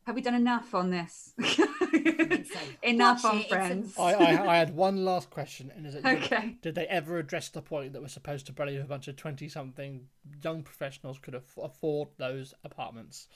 Have 0.06 0.14
we 0.16 0.22
done 0.22 0.36
enough 0.36 0.76
on 0.76 0.92
this? 0.92 1.34
so. 1.42 1.66
enough 2.84 3.24
Watch 3.24 3.34
on 3.34 3.40
it, 3.40 3.50
Friends. 3.50 3.96
I, 3.98 4.14
I, 4.14 4.54
I 4.54 4.58
had 4.58 4.76
one 4.76 5.04
last 5.04 5.32
question, 5.32 5.72
and 5.76 5.88
is 5.88 5.96
it 5.96 6.04
did, 6.04 6.24
Okay. 6.24 6.58
did 6.62 6.76
they 6.76 6.86
ever 6.86 7.18
address 7.18 7.50
the 7.50 7.64
point 7.64 7.94
that 7.94 8.02
we're 8.04 8.08
supposed 8.08 8.46
to 8.46 8.54
believe 8.54 8.82
a 8.82 8.86
bunch 8.86 9.08
of 9.08 9.16
twenty-something 9.16 10.06
young 10.44 10.62
professionals 10.62 11.18
could 11.18 11.34
aff- 11.34 11.58
afford 11.58 12.10
those 12.18 12.54
apartments? 12.64 13.28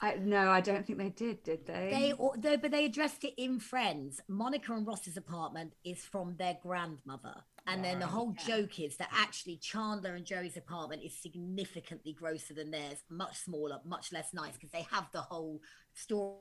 I, 0.00 0.16
no, 0.16 0.50
I 0.50 0.60
don't 0.62 0.84
think 0.84 0.98
they 0.98 1.10
did, 1.10 1.44
did 1.44 1.66
they? 1.66 1.90
They, 1.92 2.12
or, 2.18 2.34
they, 2.36 2.56
but 2.56 2.70
they 2.72 2.86
addressed 2.86 3.22
it 3.22 3.34
in 3.36 3.60
Friends. 3.60 4.20
Monica 4.26 4.72
and 4.72 4.86
Ross's 4.86 5.16
apartment 5.16 5.74
is 5.84 5.98
from 5.98 6.36
their 6.38 6.56
grandmother, 6.60 7.34
and 7.66 7.84
then 7.84 8.00
the 8.00 8.06
whole 8.06 8.34
joke 8.46 8.80
is 8.80 8.96
that 8.96 9.08
actually 9.12 9.56
Chandler 9.56 10.14
and 10.14 10.24
Joey's 10.26 10.56
apartment 10.56 11.02
is 11.02 11.16
significantly 11.16 12.12
grosser 12.12 12.54
than 12.54 12.70
theirs, 12.70 13.04
much 13.08 13.36
smaller, 13.38 13.78
much 13.84 14.12
less 14.12 14.34
nice, 14.34 14.54
because 14.54 14.70
they 14.70 14.86
have 14.90 15.06
the 15.12 15.20
whole 15.20 15.60
story 15.94 16.40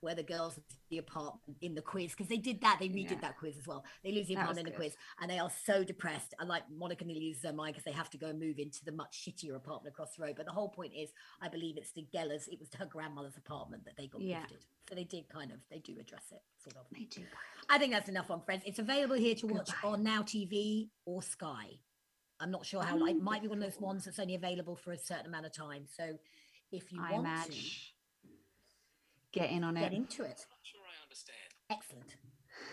where 0.00 0.14
the 0.14 0.22
girls 0.22 0.56
lose 0.56 0.78
the 0.90 0.98
apartment 0.98 1.56
in 1.60 1.74
the 1.74 1.82
quiz 1.82 2.10
because 2.12 2.28
they 2.28 2.36
did 2.36 2.60
that 2.60 2.78
they 2.80 2.88
redid 2.88 3.10
Yeah. 3.12 3.20
that 3.20 3.38
quiz 3.38 3.56
as 3.58 3.66
well 3.66 3.84
they 4.02 4.12
lose 4.12 4.26
the 4.26 4.34
That 4.34 4.42
apartment 4.42 4.66
in 4.68 4.72
the 4.72 4.78
good. 4.78 4.90
quiz 4.90 4.96
and 5.20 5.30
they 5.30 5.38
are 5.38 5.50
so 5.64 5.84
depressed 5.84 6.34
and 6.38 6.48
like 6.48 6.62
monica 6.70 7.04
nearly 7.04 7.20
loses 7.26 7.42
her 7.44 7.52
mind 7.52 7.74
because 7.74 7.84
they 7.84 7.92
have 7.96 8.10
to 8.10 8.18
go 8.18 8.28
and 8.28 8.38
move 8.40 8.58
into 8.58 8.84
the 8.84 8.92
much 8.92 9.24
shittier 9.24 9.54
apartment 9.56 9.92
across 9.94 10.14
the 10.16 10.22
road 10.22 10.34
but 10.36 10.46
the 10.46 10.52
whole 10.52 10.68
point 10.68 10.92
is 10.96 11.10
i 11.40 11.48
believe 11.48 11.76
it's 11.76 11.92
the 11.92 12.06
gellers 12.14 12.48
it 12.48 12.58
was 12.58 12.68
her 12.78 12.86
grandmother's 12.86 13.36
apartment 13.36 13.84
that 13.84 13.96
they 13.96 14.06
got 14.06 14.20
Yeah. 14.22 14.40
gifted 14.40 14.64
so 14.88 14.94
they 14.94 15.04
did 15.04 15.28
kind 15.28 15.52
of 15.52 15.58
they 15.70 15.78
do 15.78 15.96
address 16.00 16.24
it 16.32 16.42
sort 16.62 16.76
of 16.76 16.86
They 16.92 17.04
do. 17.04 17.22
i 17.68 17.78
think 17.78 17.92
that's 17.92 18.08
enough 18.08 18.30
on 18.30 18.40
friends 18.42 18.62
it's 18.66 18.78
available 18.78 19.16
here 19.16 19.34
to 19.36 19.46
watch 19.46 19.70
Goodbye. 19.70 19.88
on 19.88 20.02
now 20.02 20.22
tv 20.22 20.88
or 21.04 21.22
sky 21.22 21.78
I'm 22.42 22.50
not 22.50 22.64
sure 22.64 22.82
how. 22.82 22.96
Like, 22.96 23.16
it 23.16 23.18
oh, 23.20 23.22
might 23.22 23.42
be 23.42 23.48
one 23.48 23.58
of 23.62 23.64
those 23.70 23.78
ones 23.78 24.06
that's 24.06 24.18
only 24.18 24.34
available 24.34 24.74
for 24.74 24.92
a 24.92 24.96
certain 24.98 25.26
amount 25.26 25.44
of 25.44 25.52
time. 25.52 25.84
So, 25.94 26.16
if 26.72 26.90
you 26.90 26.98
I 27.04 27.12
want 27.12 27.26
imagine. 27.26 27.52
to 27.52 27.60
Get 29.32 29.50
in 29.50 29.64
on 29.64 29.74
get 29.74 29.84
it. 29.84 29.90
Get 29.90 29.96
into 29.98 30.22
it, 30.24 30.46
I'm 30.46 30.50
not 30.50 30.60
Sure, 30.62 30.80
I 30.86 31.02
understand. 31.02 31.54
excellent. 31.70 32.16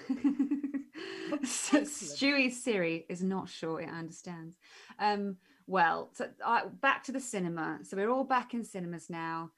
so 1.43 1.81
Stewie's 1.85 2.63
Siri 2.63 3.05
is 3.09 3.23
not 3.23 3.49
sure 3.49 3.81
it 3.81 3.89
understands. 3.89 4.57
Um, 4.99 5.37
well, 5.67 6.09
so 6.13 6.27
uh, 6.43 6.67
back 6.81 7.03
to 7.03 7.11
the 7.11 7.19
cinema. 7.19 7.79
So 7.83 7.97
we're 7.97 8.09
all 8.09 8.23
back 8.23 8.53
in 8.53 8.63
cinemas 8.63 9.09
now. 9.09 9.51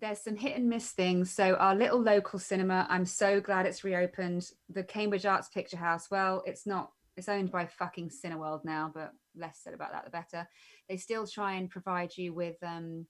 There's 0.00 0.18
some 0.18 0.36
hit 0.36 0.56
and 0.56 0.68
miss 0.68 0.90
things. 0.90 1.30
So 1.30 1.54
our 1.54 1.74
little 1.74 2.00
local 2.00 2.38
cinema, 2.38 2.86
I'm 2.90 3.06
so 3.06 3.40
glad 3.40 3.64
it's 3.64 3.84
reopened. 3.84 4.50
The 4.68 4.82
Cambridge 4.82 5.24
Arts 5.24 5.48
Picture 5.48 5.76
House. 5.76 6.10
Well, 6.10 6.42
it's 6.46 6.66
not. 6.66 6.90
It's 7.16 7.28
owned 7.28 7.52
by 7.52 7.66
fucking 7.66 8.10
Cineworld 8.10 8.64
now, 8.64 8.90
but 8.92 9.12
less 9.36 9.60
said 9.62 9.72
about 9.72 9.92
that 9.92 10.04
the 10.04 10.10
better. 10.10 10.48
They 10.88 10.96
still 10.96 11.28
try 11.28 11.54
and 11.54 11.70
provide 11.70 12.16
you 12.16 12.34
with 12.34 12.56
um, 12.62 13.06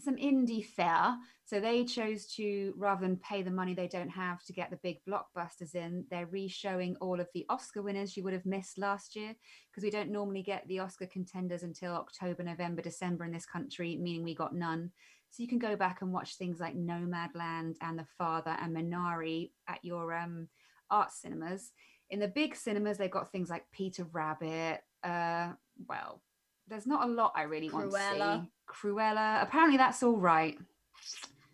some 0.00 0.16
indie 0.16 0.64
fare. 0.64 1.16
So 1.44 1.60
they 1.60 1.84
chose 1.84 2.26
to, 2.34 2.74
rather 2.76 3.02
than 3.06 3.18
pay 3.18 3.42
the 3.42 3.52
money 3.52 3.72
they 3.72 3.86
don't 3.86 4.08
have 4.08 4.44
to 4.46 4.52
get 4.52 4.70
the 4.70 4.80
big 4.82 4.98
blockbusters 5.08 5.76
in, 5.76 6.04
they're 6.10 6.26
re-showing 6.26 6.96
all 7.00 7.20
of 7.20 7.28
the 7.34 7.46
Oscar 7.48 7.82
winners 7.82 8.16
you 8.16 8.24
would 8.24 8.32
have 8.32 8.46
missed 8.46 8.78
last 8.78 9.14
year 9.14 9.34
because 9.70 9.84
we 9.84 9.90
don't 9.90 10.10
normally 10.10 10.42
get 10.42 10.66
the 10.66 10.80
Oscar 10.80 11.06
contenders 11.06 11.62
until 11.62 11.92
October, 11.92 12.42
November, 12.42 12.82
December 12.82 13.24
in 13.24 13.32
this 13.32 13.46
country, 13.46 13.96
meaning 13.96 14.24
we 14.24 14.34
got 14.34 14.54
none. 14.54 14.90
So 15.30 15.42
you 15.42 15.48
can 15.48 15.58
go 15.58 15.76
back 15.76 16.02
and 16.02 16.12
watch 16.12 16.36
things 16.36 16.58
like 16.58 16.76
Nomadland 16.76 17.76
and 17.80 17.98
The 17.98 18.06
Father 18.18 18.56
and 18.60 18.74
Minari 18.74 19.50
at 19.68 19.84
your 19.84 20.14
um, 20.14 20.48
art 20.90 21.12
cinemas. 21.12 21.72
In 22.10 22.20
the 22.20 22.28
big 22.28 22.56
cinemas, 22.56 22.98
they've 22.98 23.10
got 23.10 23.30
things 23.30 23.50
like 23.50 23.64
Peter 23.70 24.04
Rabbit. 24.12 24.80
Uh, 25.04 25.52
well, 25.88 26.22
there's 26.68 26.86
not 26.86 27.08
a 27.08 27.12
lot 27.12 27.32
I 27.36 27.42
really 27.42 27.70
want 27.70 27.90
to 27.90 27.96
Cruella. 27.96 28.42
see. 28.44 28.50
Cruella. 28.68 29.42
Apparently, 29.42 29.76
that's 29.76 30.02
all 30.02 30.16
right. 30.16 30.58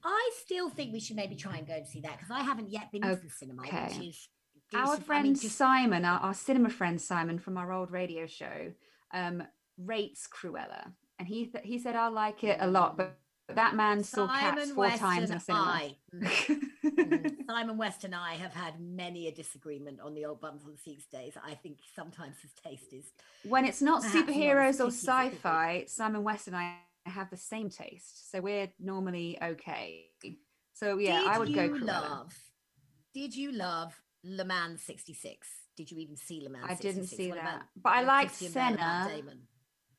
I 0.05 0.31
still 0.45 0.69
think 0.71 0.93
we 0.93 1.01
should 1.01 1.17
maybe 1.17 1.37
try 1.37 1.57
and 1.57 1.67
go 1.67 1.75
and 1.75 1.87
see 1.87 2.01
that 2.01 2.13
because 2.19 2.31
I 2.31 2.41
haven't 2.43 2.71
yet 2.71 2.91
been 2.91 3.03
to 3.03 3.17
the 3.17 3.31
cinema, 3.31 3.63
which 3.63 3.73
Okay. 3.73 4.09
is 4.09 4.29
Our 4.75 4.85
decent. 4.87 5.01
I 5.01 5.05
friend 5.05 5.23
mean, 5.25 5.35
just- 5.35 5.57
Simon, 5.57 6.05
our, 6.05 6.19
our 6.21 6.35
cinema 6.35 6.71
friend 6.71 7.01
Simon 7.01 7.39
from 7.39 7.57
our 7.57 7.73
old 7.73 7.91
radio 7.91 8.27
show, 8.27 8.73
um, 9.13 9.43
rates 9.79 10.27
Cruella, 10.29 10.93
and 11.19 11.29
he 11.29 11.47
th- 11.47 11.65
he 11.65 11.79
said 11.79 11.95
I 11.95 12.09
like 12.09 12.43
it 12.43 12.57
a 12.61 12.67
lot, 12.67 12.97
but, 12.97 13.19
but 13.55 13.57
that 13.57 13.75
man 13.75 14.03
saw 14.03 14.27
cats 14.29 14.71
four 14.71 14.85
West 14.85 14.99
times 15.01 15.29
in 15.31 15.33
and 15.35 15.43
cinema. 15.43 15.65
I, 15.65 15.97
Mhm. 16.83 17.47
Simon 17.47 17.77
West 17.77 18.05
and 18.05 18.15
I 18.15 18.35
have 18.35 18.53
had 18.53 18.81
many 18.81 19.29
a 19.29 19.33
disagreement 19.33 20.01
on 20.01 20.15
the 20.15 20.25
old 20.25 20.41
bums 20.41 20.65
on 20.65 20.77
seats 20.77 21.07
days. 21.07 21.35
I 21.43 21.55
think 21.55 21.79
sometimes 21.95 22.37
his 22.41 22.53
taste 22.53 22.93
is 22.93 23.13
when 23.45 23.65
it's 23.65 23.81
not 23.83 24.03
superheroes 24.03 24.81
or 24.81 24.87
picky 24.87 24.89
as 24.89 25.03
it 25.05 25.07
could 25.07 25.31
be. 25.31 25.37
sci-fi, 25.37 25.85
Simon 25.87 26.23
West 26.25 26.47
and 26.49 26.57
I 26.57 26.77
have 27.07 27.31
the 27.31 27.37
same 27.37 27.69
taste, 27.71 28.31
so 28.31 28.41
we're 28.41 28.73
normally 28.79 29.39
okay. 29.43 30.07
So 30.75 30.99
yeah, 30.99 31.21
did 31.21 31.29
I 31.29 31.39
would 31.39 31.55
go 31.55 31.69
Cruella. 31.69 31.87
love? 31.87 32.35
Did 33.15 33.35
you 33.37 33.53
love 33.53 34.01
Le 34.25 34.45
Mans 34.45 34.81
'66? 34.83 35.49
Did 35.77 35.91
you 35.91 35.99
even 35.99 36.17
see 36.17 36.41
Le 36.43 36.51
Mans? 36.51 36.67
I 36.69 36.75
didn't 36.75 37.05
66? 37.05 37.17
see 37.17 37.29
What 37.31 37.39
about 37.39 37.61
that, 37.61 37.69
but 37.77 37.91
I 37.91 37.99
with 38.01 38.09
liked 38.09 38.29
Christian 38.39 38.53
Bale 38.53 38.67
and 38.69 38.77
Matt 38.77 39.07
Senna. 39.07 39.17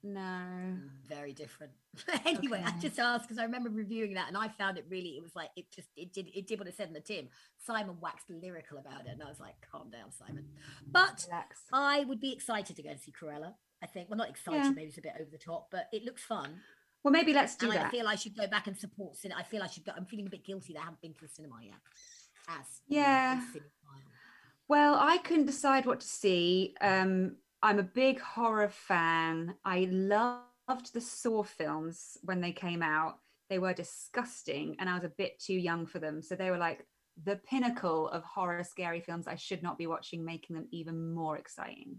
No, 0.05 0.75
Very 1.07 1.31
different. 1.31 1.71
anyway, 2.25 2.61
I 2.65 2.71
just 2.79 2.99
asked 2.99 3.23
because 3.23 3.37
I 3.39 3.43
remember 3.43 3.69
reviewing 3.69 4.15
that 4.15 4.27
and 4.27 4.35
I 4.35 4.49
found 4.49 4.77
it 4.77 4.85
really. 4.89 5.09
It 5.11 5.23
was 5.23 5.33
like 5.35 5.49
it 5.55 5.71
just 5.71 5.87
it 5.95 6.11
did 6.11 6.27
it 6.35 6.45
did 6.45 6.59
what 6.59 6.67
it 6.67 6.75
said 6.75 6.89
in 6.89 6.93
the 6.93 6.99
tin. 6.99 7.29
Simon 7.57 7.95
waxed 8.01 8.29
lyrical 8.29 8.77
about 8.79 9.05
it, 9.05 9.11
and 9.13 9.23
I 9.23 9.29
was 9.29 9.39
like, 9.39 9.55
"Calm 9.71 9.89
down, 9.89 10.11
Simon." 10.11 10.45
But 10.91 11.25
relax. 11.29 11.61
I 11.71 12.03
would 12.03 12.19
be 12.19 12.33
excited 12.33 12.75
to 12.75 12.83
go 12.83 12.89
and 12.89 12.99
see 12.99 13.13
Cruella. 13.13 13.53
I 13.81 13.85
think, 13.85 14.09
well, 14.09 14.17
not 14.17 14.29
excited, 14.29 14.63
Yeah. 14.63 14.69
maybe 14.71 14.87
it's 14.89 14.97
a 14.97 15.01
bit 15.01 15.13
over 15.19 15.29
the 15.29 15.37
top, 15.37 15.67
but 15.71 15.87
it 15.91 16.03
looks 16.05 16.23
fun. 16.23 16.61
Well, 17.03 17.11
maybe 17.11 17.33
let's 17.33 17.55
do 17.57 17.69
and 17.69 17.79
I 17.79 17.83
that. 17.83 17.91
feel 17.91 18.07
I 18.07 18.15
should 18.15 18.35
go 18.35 18.47
back 18.47 18.67
and 18.67 18.77
support 18.77 19.17
cinema. 19.17 19.41
I 19.41 19.43
feel 19.43 19.61
I 19.61 19.67
should 19.67 19.83
go. 19.85 19.91
I'm 19.95 20.05
feeling 20.05 20.27
a 20.27 20.29
bit 20.29 20.45
guilty 20.45 20.73
that 20.73 20.79
I 20.79 20.83
haven't 20.83 21.01
been 21.01 21.13
to 21.13 21.21
the 21.21 21.27
cinema 21.27 21.55
yet. 21.61 21.75
As 22.47 22.81
you 22.87 22.97
know, 22.99 23.01
Yeah. 23.05 23.41
Well, 24.69 24.95
I 24.95 25.17
couldn't 25.17 25.45
decide 25.45 25.85
what 25.85 25.99
to 25.99 26.07
see. 26.07 26.75
Um, 26.81 27.35
I'm 27.63 27.79
a 27.79 27.83
big 27.83 28.19
horror 28.19 28.69
fan. 28.69 29.55
I 29.63 29.87
loved 29.89 30.93
the 30.93 30.99
Saw 31.01 31.43
films 31.43 32.17
when 32.21 32.41
they 32.41 32.51
came 32.51 32.81
out. 32.83 33.19
They 33.49 33.57
were 33.57 33.73
disgusting, 33.73 34.75
and 34.79 34.89
I 34.89 34.95
was 34.95 35.05
a 35.05 35.09
bit 35.17 35.39
too 35.39 35.53
young 35.53 35.85
for 35.85 35.99
them. 35.99 36.21
So 36.21 36.35
they 36.35 36.51
were 36.51 36.57
like 36.57 36.85
the 37.23 37.37
pinnacle 37.49 38.09
of 38.09 38.23
horror, 38.23 38.63
scary 38.65 38.99
films 38.99 39.27
I 39.27 39.35
should 39.35 39.63
not 39.63 39.77
be 39.77 39.87
watching, 39.87 40.25
making 40.25 40.57
them 40.57 40.67
even 40.71 41.13
more 41.13 41.37
exciting. 41.37 41.97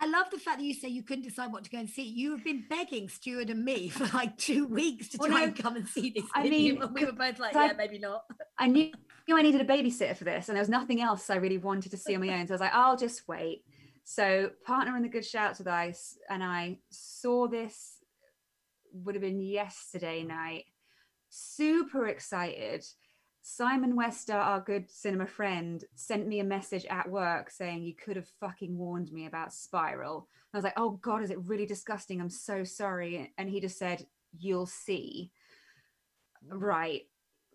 I 0.00 0.06
love 0.08 0.26
the 0.30 0.38
fact 0.38 0.58
that 0.58 0.64
you 0.64 0.74
say 0.74 0.88
you 0.88 1.02
couldn't 1.04 1.24
decide 1.24 1.52
what 1.52 1.64
to 1.64 1.70
go 1.70 1.78
and 1.78 1.88
see. 1.88 2.02
You 2.02 2.32
have 2.32 2.44
been 2.44 2.64
begging 2.68 3.08
Stuart 3.08 3.48
and 3.50 3.64
me 3.64 3.88
for 3.96 4.04
like 4.16 4.36
two 4.36 4.66
weeks 4.66 5.08
to 5.10 5.18
Well, 5.18 5.28
try 5.30 5.40
no, 5.40 5.46
and 5.46 5.56
come 5.56 5.76
and 5.76 5.86
see 5.88 6.10
this. 6.10 6.24
I 6.34 6.42
you, 6.44 6.50
mean, 6.50 6.82
we 6.92 7.04
were 7.04 7.12
both 7.12 7.38
like, 7.38 7.52
'cause 7.52 7.62
I- 7.62 7.66
yeah, 7.68 7.72
maybe 7.76 7.98
not. 8.00 8.24
I 8.58 8.66
knew, 8.66 8.90
knew 9.28 9.38
I 9.38 9.42
needed 9.42 9.60
a 9.60 9.64
babysitter 9.64 10.16
for 10.16 10.24
this, 10.24 10.48
and 10.48 10.56
there 10.56 10.62
was 10.62 10.68
nothing 10.68 11.00
else 11.00 11.30
I 11.30 11.36
really 11.36 11.58
wanted 11.58 11.90
to 11.92 11.96
see 11.96 12.14
on 12.16 12.20
my 12.26 12.38
own. 12.38 12.46
So 12.48 12.52
I 12.52 12.56
was 12.56 12.60
like, 12.60 12.74
I'll 12.74 12.96
just 12.96 13.28
wait. 13.28 13.62
So, 14.08 14.50
partner 14.64 14.96
in 14.96 15.02
the 15.02 15.08
good 15.08 15.24
shouts 15.24 15.58
with 15.58 15.66
ice, 15.66 16.16
and 16.30 16.42
I 16.42 16.78
saw 16.90 17.48
this. 17.48 17.96
Would 18.92 19.16
have 19.16 19.22
been 19.22 19.40
yesterday 19.40 20.22
night. 20.22 20.66
Super 21.28 22.06
excited. 22.06 22.86
Simon 23.42 23.96
Wester, 23.96 24.36
our 24.36 24.60
good 24.60 24.88
cinema 24.88 25.26
friend, 25.26 25.84
sent 25.96 26.28
me 26.28 26.38
a 26.38 26.44
message 26.44 26.86
at 26.86 27.10
work 27.10 27.50
saying 27.50 27.82
you 27.82 27.96
could 27.96 28.14
have 28.14 28.28
fucking 28.40 28.78
warned 28.78 29.12
me 29.12 29.26
about 29.26 29.52
Spiral. 29.52 30.28
I 30.54 30.56
was 30.56 30.64
like, 30.64 30.78
oh 30.78 31.00
god, 31.02 31.24
is 31.24 31.32
it 31.32 31.44
really 31.44 31.66
disgusting? 31.66 32.20
I'm 32.20 32.30
so 32.30 32.62
sorry. 32.62 33.34
And 33.36 33.50
he 33.50 33.60
just 33.60 33.76
said, 33.76 34.06
you'll 34.38 34.66
see. 34.66 35.32
Right. 36.48 37.02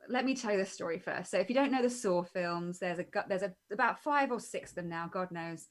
Let 0.09 0.25
me 0.25 0.35
tell 0.35 0.51
you 0.51 0.57
the 0.57 0.65
story 0.65 0.99
first. 0.99 1.31
So 1.31 1.39
if 1.39 1.47
you 1.47 1.55
don't 1.55 1.71
know 1.71 1.81
the 1.81 1.89
Saw 1.89 2.23
films, 2.23 2.77
there's 2.77 2.99
a 2.99 3.05
there's 3.29 3.43
a 3.43 3.53
about 3.71 4.03
five 4.03 4.31
or 4.31 4.39
six 4.41 4.71
of 4.71 4.75
them 4.75 4.89
now. 4.89 5.09
God 5.11 5.31
knows. 5.31 5.67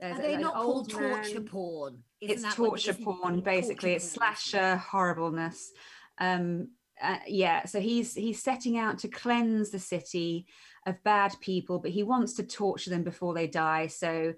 There's 0.00 0.18
Are 0.18 0.22
they 0.22 0.34
an 0.34 0.40
not 0.40 0.54
called 0.54 0.90
torture 0.90 1.34
man- 1.40 1.44
porn? 1.48 2.02
Isn't 2.20 2.46
it's 2.46 2.54
torture 2.54 2.94
porn 2.94 3.40
basically. 3.40 3.92
It's 3.92 4.12
torture 4.14 4.20
porn? 4.20 4.36
slasher 4.36 4.76
horribleness. 4.76 5.72
Um 6.18 6.68
uh, 7.02 7.16
yeah 7.26 7.64
so 7.64 7.80
he's 7.80 8.14
he's 8.14 8.42
setting 8.42 8.76
out 8.76 8.98
to 8.98 9.08
cleanse 9.08 9.70
the 9.70 9.78
city 9.78 10.44
of 10.86 11.02
bad 11.02 11.34
people 11.40 11.78
but 11.78 11.90
he 11.90 12.02
wants 12.02 12.34
to 12.34 12.42
torture 12.42 12.90
them 12.90 13.02
before 13.02 13.32
they 13.34 13.46
die. 13.46 13.86
So 13.86 14.34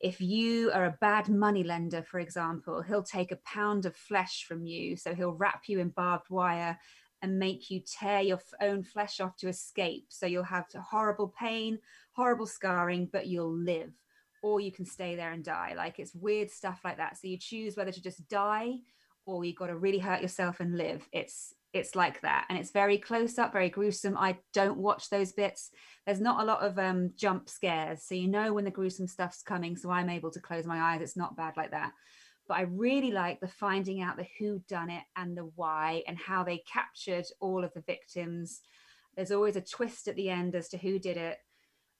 if 0.00 0.20
you 0.20 0.70
are 0.72 0.84
a 0.84 0.98
bad 1.00 1.28
money 1.28 1.64
lender 1.64 2.02
for 2.02 2.20
example 2.20 2.82
he'll 2.82 3.02
take 3.02 3.32
a 3.32 3.36
pound 3.44 3.86
of 3.86 3.96
flesh 3.96 4.44
from 4.46 4.64
you. 4.66 4.96
So 4.96 5.14
he'll 5.14 5.32
wrap 5.34 5.62
you 5.68 5.80
in 5.80 5.88
barbed 5.90 6.30
wire 6.30 6.78
and 7.22 7.38
make 7.38 7.70
you 7.70 7.80
tear 7.80 8.20
your 8.20 8.36
f- 8.36 8.54
own 8.68 8.82
flesh 8.84 9.20
off 9.20 9.36
to 9.38 9.48
escape. 9.48 10.06
So 10.10 10.26
you'll 10.26 10.44
have 10.44 10.66
horrible 10.90 11.34
pain 11.38 11.78
horrible 12.12 12.46
scarring 12.46 13.08
but 13.12 13.26
you'll 13.26 13.52
live 13.56 13.92
or 14.46 14.60
you 14.60 14.70
can 14.70 14.86
stay 14.86 15.16
there 15.16 15.32
and 15.32 15.42
die. 15.42 15.74
Like 15.76 15.98
it's 15.98 16.14
weird 16.14 16.52
stuff 16.52 16.80
like 16.84 16.98
that. 16.98 17.18
So 17.18 17.26
you 17.26 17.36
choose 17.36 17.76
whether 17.76 17.90
to 17.90 18.00
just 18.00 18.28
die 18.28 18.74
or 19.26 19.44
you 19.44 19.52
got 19.52 19.66
to 19.66 19.76
really 19.76 19.98
hurt 19.98 20.22
yourself 20.22 20.60
and 20.60 20.78
live. 20.78 21.08
It's 21.12 21.52
it's 21.72 21.96
like 21.96 22.22
that, 22.22 22.46
and 22.48 22.56
it's 22.56 22.70
very 22.70 22.96
close 22.96 23.38
up, 23.38 23.52
very 23.52 23.68
gruesome. 23.68 24.16
I 24.16 24.38
don't 24.54 24.78
watch 24.78 25.10
those 25.10 25.32
bits. 25.32 25.72
There's 26.06 26.20
not 26.20 26.40
a 26.40 26.44
lot 26.46 26.62
of 26.62 26.78
um, 26.78 27.10
jump 27.16 27.50
scares, 27.50 28.04
so 28.04 28.14
you 28.14 28.28
know 28.28 28.52
when 28.52 28.64
the 28.64 28.70
gruesome 28.70 29.08
stuff's 29.08 29.42
coming. 29.42 29.76
So 29.76 29.90
I'm 29.90 30.08
able 30.08 30.30
to 30.30 30.40
close 30.40 30.64
my 30.64 30.80
eyes. 30.80 31.02
It's 31.02 31.16
not 31.16 31.36
bad 31.36 31.56
like 31.56 31.72
that. 31.72 31.92
But 32.48 32.58
I 32.58 32.62
really 32.62 33.10
like 33.10 33.40
the 33.40 33.48
finding 33.48 34.00
out 34.00 34.16
the 34.16 34.28
who 34.38 34.62
done 34.68 34.90
it 34.90 35.02
and 35.16 35.36
the 35.36 35.50
why 35.56 36.04
and 36.06 36.16
how 36.16 36.44
they 36.44 36.62
captured 36.72 37.26
all 37.40 37.64
of 37.64 37.74
the 37.74 37.82
victims. 37.82 38.60
There's 39.16 39.32
always 39.32 39.56
a 39.56 39.60
twist 39.60 40.06
at 40.06 40.14
the 40.14 40.30
end 40.30 40.54
as 40.54 40.68
to 40.68 40.78
who 40.78 41.00
did 41.00 41.16
it. 41.16 41.38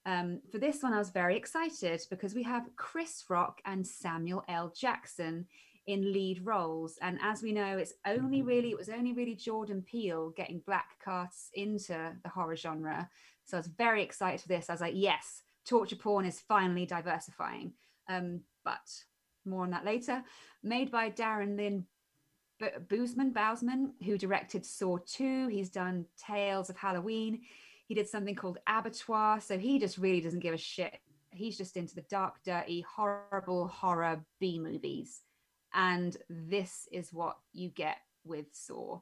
Um, 0.07 0.39
for 0.49 0.57
this 0.57 0.81
one, 0.81 0.93
I 0.93 0.99
was 0.99 1.09
very 1.09 1.35
excited 1.35 2.01
because 2.09 2.33
we 2.33 2.43
have 2.43 2.69
Chris 2.77 3.25
Rock 3.29 3.61
and 3.65 3.85
Samuel 3.85 4.41
L. 4.47 4.73
Jackson 4.73 5.45
in 5.85 6.13
lead 6.13 6.45
roles. 6.45 6.97
And 7.01 7.19
as 7.21 7.43
we 7.43 7.51
know, 7.51 7.77
it's 7.77 7.93
only 8.05 8.41
really, 8.41 8.69
it 8.69 8.77
was 8.77 8.87
only 8.87 9.11
really 9.11 9.35
Jordan 9.35 9.81
Peele 9.81 10.29
getting 10.29 10.61
black 10.65 10.97
casts 11.03 11.49
into 11.53 12.13
the 12.23 12.29
horror 12.29 12.55
genre. 12.55 13.09
So 13.43 13.57
I 13.57 13.59
was 13.59 13.67
very 13.67 14.01
excited 14.01 14.39
for 14.39 14.47
this. 14.47 14.69
I 14.69 14.73
was 14.73 14.81
like, 14.81 14.93
yes, 14.95 15.43
torture 15.65 15.97
porn 15.97 16.25
is 16.25 16.39
finally 16.39 16.85
diversifying. 16.85 17.73
Um, 18.07 18.39
but 18.63 18.89
more 19.43 19.63
on 19.63 19.71
that 19.71 19.85
later. 19.85 20.23
Made 20.63 20.89
by 20.89 21.09
Darren 21.09 21.57
Lynn 21.57 21.85
B- 22.59 22.67
Bousman, 22.87 23.91
who 24.05 24.17
directed 24.17 24.65
Saw 24.65 24.99
2. 25.05 25.49
He's 25.49 25.69
done 25.69 26.05
Tales 26.17 26.69
of 26.69 26.77
Halloween. 26.77 27.41
He 27.87 27.95
did 27.95 28.07
something 28.07 28.35
called 28.35 28.59
Abattoir. 28.67 29.41
So 29.41 29.57
he 29.57 29.79
just 29.79 29.97
really 29.97 30.21
doesn't 30.21 30.41
give 30.41 30.53
a 30.53 30.57
shit. 30.57 30.99
He's 31.31 31.57
just 31.57 31.77
into 31.77 31.95
the 31.95 32.01
dark, 32.03 32.35
dirty, 32.43 32.81
horrible 32.81 33.67
horror 33.67 34.23
B 34.39 34.59
movies. 34.59 35.21
And 35.73 36.15
this 36.29 36.87
is 36.91 37.13
what 37.13 37.37
you 37.53 37.69
get 37.69 37.97
with 38.25 38.47
Saw, 38.51 38.99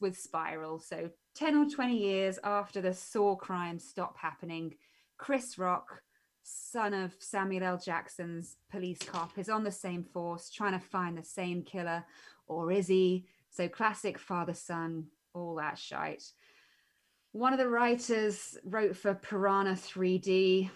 with 0.00 0.18
Spiral. 0.18 0.78
So 0.78 1.10
10 1.34 1.56
or 1.56 1.68
20 1.68 1.96
years 1.96 2.38
after 2.44 2.80
the 2.80 2.94
Saw 2.94 3.36
crimes 3.36 3.84
stop 3.84 4.16
happening, 4.16 4.74
Chris 5.18 5.58
Rock, 5.58 6.02
son 6.42 6.94
of 6.94 7.14
Samuel 7.18 7.64
L. 7.64 7.78
Jackson's 7.78 8.56
police 8.70 8.98
cop, 8.98 9.38
is 9.38 9.48
on 9.48 9.64
the 9.64 9.72
same 9.72 10.04
force 10.04 10.50
trying 10.50 10.78
to 10.78 10.84
find 10.84 11.16
the 11.16 11.24
same 11.24 11.62
killer, 11.62 12.04
or 12.46 12.70
is 12.72 12.86
he? 12.86 13.26
So 13.50 13.68
classic 13.68 14.18
father 14.18 14.54
son, 14.54 15.06
all 15.34 15.56
that 15.56 15.78
shite. 15.78 16.24
One 17.32 17.52
of 17.52 17.60
the 17.60 17.68
writers 17.68 18.58
wrote 18.64 18.96
for 18.96 19.14
Piranha 19.14 19.72
3D. 19.74 20.70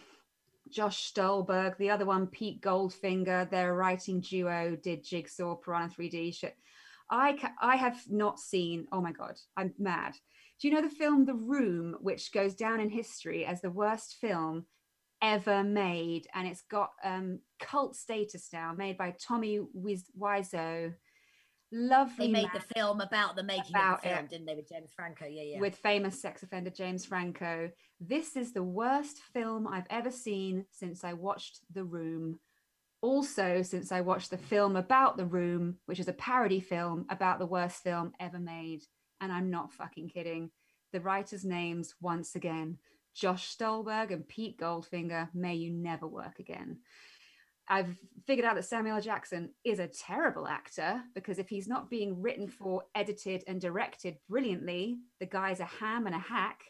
Josh 0.71 1.13
Stolberg, 1.13 1.77
the 1.79 1.91
other 1.91 2.07
one, 2.07 2.27
Pete 2.27 2.61
Goldfinger, 2.61 3.51
their 3.51 3.75
writing 3.75 4.21
duo 4.21 4.77
did 4.83 5.05
Jigsaw, 5.05 5.57
Piranha 5.57 5.93
3D 5.95 6.35
shit. 6.35 6.57
I 7.11 7.37
I 7.61 7.77
have 7.77 8.01
not 8.09 8.41
seen. 8.41 8.87
Oh 8.91 9.01
my 9.01 9.13
god, 9.13 9.35
I'm 9.57 9.75
mad. 9.79 10.15
Do 10.61 10.69
you 10.69 10.75
know 10.75 10.81
the 10.81 10.89
film 10.89 11.25
The 11.25 11.35
Room, 11.35 11.97
which 12.01 12.33
goes 12.33 12.55
down 12.55 12.81
in 12.81 12.89
history 12.89 13.45
as 13.45 13.61
the 13.61 13.71
worst 13.71 14.17
film 14.21 14.65
ever 15.21 15.63
made, 15.63 16.27
and 16.35 16.47
it's 16.47 16.63
got 16.63 16.91
um, 17.05 17.41
cult 17.61 17.97
status 17.97 18.49
now, 18.53 18.73
made 18.73 18.97
by 18.97 19.15
Tommy 19.21 19.61
Wiseau. 19.77 20.95
Lovely 21.77 22.27
They 22.27 22.33
made 22.33 22.51
the 22.55 22.63
film 22.77 23.01
about 23.01 23.35
the 23.35 23.43
making 23.43 23.75
About 23.75 23.97
of 23.97 24.03
the 24.03 24.09
film, 24.11 24.25
it. 24.27 24.31
didn't 24.31 24.47
they, 24.47 24.55
with 24.55 24.69
James 24.69 24.93
Franco? 24.95 25.27
Yeah, 25.27 25.43
yeah. 25.43 25.61
with 25.61 25.75
famous 25.75 26.23
sex 26.23 26.45
offender 26.45 26.71
James 26.71 27.05
Franco. 27.05 27.69
This 27.99 28.37
is 28.37 28.53
the 28.53 28.63
worst 28.63 29.19
film 29.33 29.67
I've 29.67 29.89
ever 29.91 30.13
seen 30.13 30.67
since 30.71 31.03
I 31.03 31.15
watched 31.15 31.63
The 31.73 31.83
Room. 31.83 32.39
Also, 33.03 33.63
since 33.63 33.91
I 33.91 34.03
watched 34.03 34.31
the 34.31 34.39
film 34.39 34.77
about 34.77 35.17
The 35.17 35.27
Room, 35.27 35.79
which 35.87 35.99
is 35.99 36.07
a 36.07 36.13
parody 36.13 36.61
film 36.61 37.07
about 37.11 37.41
the 37.41 37.47
worst 37.47 37.83
film 37.83 38.13
ever 38.21 38.39
made. 38.39 38.85
And 39.21 39.33
I'm 39.33 39.51
not 39.51 39.73
fucking 39.73 40.11
kidding. 40.11 40.51
The 40.93 41.01
writers' 41.01 41.45
names, 41.45 41.97
once 42.01 42.37
again, 42.37 42.79
Josh 43.17 43.49
Stolberg 43.49 44.13
and 44.13 44.29
Pete 44.29 44.59
Goldfinger. 44.59 45.29
May 45.35 45.57
you 45.57 45.73
never 45.73 46.07
work 46.07 46.39
again. 46.39 46.79
I've 47.69 47.97
figured 48.27 48.47
out 48.47 48.57
that 48.57 48.65
Samuel 48.65 49.01
Jackson 49.01 49.51
is 49.65 49.79
a 49.79 49.89
terrible 49.89 50.47
actor 50.47 51.03
because 51.15 51.39
if 51.39 51.49
he's 51.49 51.69
not 51.69 51.91
being 51.91 52.21
written 52.21 52.49
for, 52.49 52.83
edited, 52.95 53.45
and 53.47 53.61
directed 53.61 54.17
brilliantly, 54.29 54.99
the 55.21 55.27
guy's 55.27 55.61
a 55.61 55.65
ham 55.65 56.07
and 56.07 56.15
a 56.15 56.19
hack. 56.19 56.61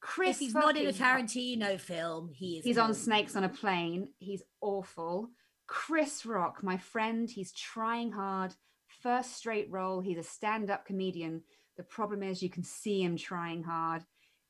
Chris, 0.00 0.36
if 0.36 0.38
he's 0.38 0.54
not 0.54 0.76
in 0.76 0.86
a 0.86 0.92
Tarantino 0.92 1.80
film, 1.80 2.30
he 2.32 2.58
is. 2.58 2.64
he's 2.64 2.78
on. 2.78 2.94
Snakes 2.94 3.34
on 3.34 3.44
a 3.44 3.48
Plane. 3.48 4.08
He's 4.18 4.42
awful. 4.60 5.30
Chris 5.66 6.24
Rock, 6.24 6.62
my 6.62 6.76
friend, 6.76 7.28
he's 7.28 7.52
trying 7.52 8.12
hard. 8.12 8.54
First 9.02 9.36
straight 9.36 9.70
role. 9.70 10.00
He's 10.00 10.18
a 10.18 10.22
stand 10.22 10.70
up 10.70 10.86
comedian. 10.86 11.42
The 11.76 11.82
problem 11.82 12.22
is, 12.22 12.42
you 12.42 12.50
can 12.50 12.62
see 12.62 13.02
him 13.02 13.16
trying 13.16 13.62
hard. 13.62 14.02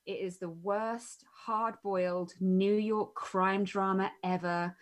It 0.05 0.21
is 0.21 0.39
the 0.39 0.51
worst 0.51 1.25
hard 1.47 1.77
boiled 1.83 2.33
New 2.39 2.75
York 2.75 3.15
crime 3.15 3.65
drama 3.65 4.13
ever. 4.23 4.77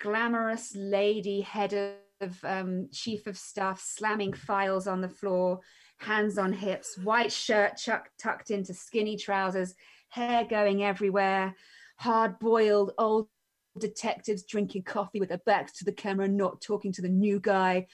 Glamorous 0.00 0.74
lady, 0.76 1.40
head 1.40 1.96
of 2.20 2.44
um, 2.44 2.88
chief 2.92 3.26
of 3.26 3.36
staff, 3.36 3.80
slamming 3.80 4.32
files 4.32 4.86
on 4.86 5.00
the 5.00 5.08
floor, 5.08 5.60
hands 5.98 6.38
on 6.38 6.52
hips, 6.52 6.98
white 6.98 7.32
shirt 7.32 7.76
chuck, 7.76 8.10
tucked 8.18 8.50
into 8.50 8.74
skinny 8.74 9.16
trousers, 9.16 9.74
hair 10.08 10.44
going 10.44 10.84
everywhere, 10.84 11.54
hard 11.96 12.38
boiled 12.38 12.92
old 12.98 13.28
detectives 13.78 14.44
drinking 14.44 14.82
coffee 14.82 15.20
with 15.20 15.30
their 15.30 15.42
backs 15.46 15.72
to 15.72 15.84
the 15.84 15.92
camera, 15.92 16.28
not 16.28 16.60
talking 16.60 16.92
to 16.92 17.02
the 17.02 17.08
new 17.08 17.40
guy. 17.40 17.86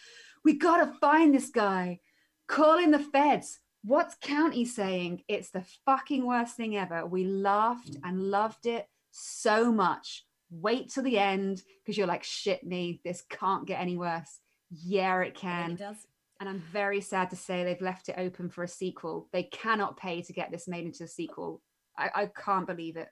We 0.44 0.54
gotta 0.54 0.92
find 1.00 1.34
this 1.34 1.50
guy. 1.50 2.00
Call 2.48 2.78
in 2.78 2.90
the 2.90 2.98
feds. 2.98 3.58
What's 3.82 4.16
County 4.16 4.64
saying? 4.64 5.22
It's 5.28 5.50
the 5.50 5.64
fucking 5.86 6.26
worst 6.26 6.56
thing 6.56 6.76
ever. 6.76 7.06
We 7.06 7.24
laughed 7.24 7.96
and 8.04 8.20
loved 8.20 8.66
it 8.66 8.86
so 9.10 9.72
much. 9.72 10.26
Wait 10.50 10.90
till 10.90 11.04
the 11.04 11.18
end 11.18 11.62
because 11.82 11.96
you're 11.96 12.06
like, 12.06 12.24
shit 12.24 12.64
me, 12.64 13.00
this 13.04 13.22
can't 13.28 13.66
get 13.66 13.80
any 13.80 13.96
worse. 13.96 14.38
Yeah, 14.70 15.20
it 15.20 15.34
can. 15.34 15.72
It 15.72 15.78
does. 15.78 15.96
And 16.40 16.48
I'm 16.48 16.62
very 16.72 17.00
sad 17.00 17.30
to 17.30 17.36
say 17.36 17.64
they've 17.64 17.80
left 17.80 18.08
it 18.08 18.14
open 18.16 18.48
for 18.48 18.64
a 18.64 18.68
sequel. 18.68 19.28
They 19.32 19.42
cannot 19.44 19.96
pay 19.98 20.22
to 20.22 20.32
get 20.32 20.50
this 20.50 20.66
made 20.66 20.86
into 20.86 21.04
a 21.04 21.08
sequel. 21.08 21.60
I, 21.98 22.10
I 22.14 22.26
can't 22.26 22.66
believe 22.66 22.96
it. 22.96 23.08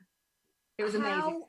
It 0.78 0.84
was 0.84 0.94
amazing. 0.94 1.42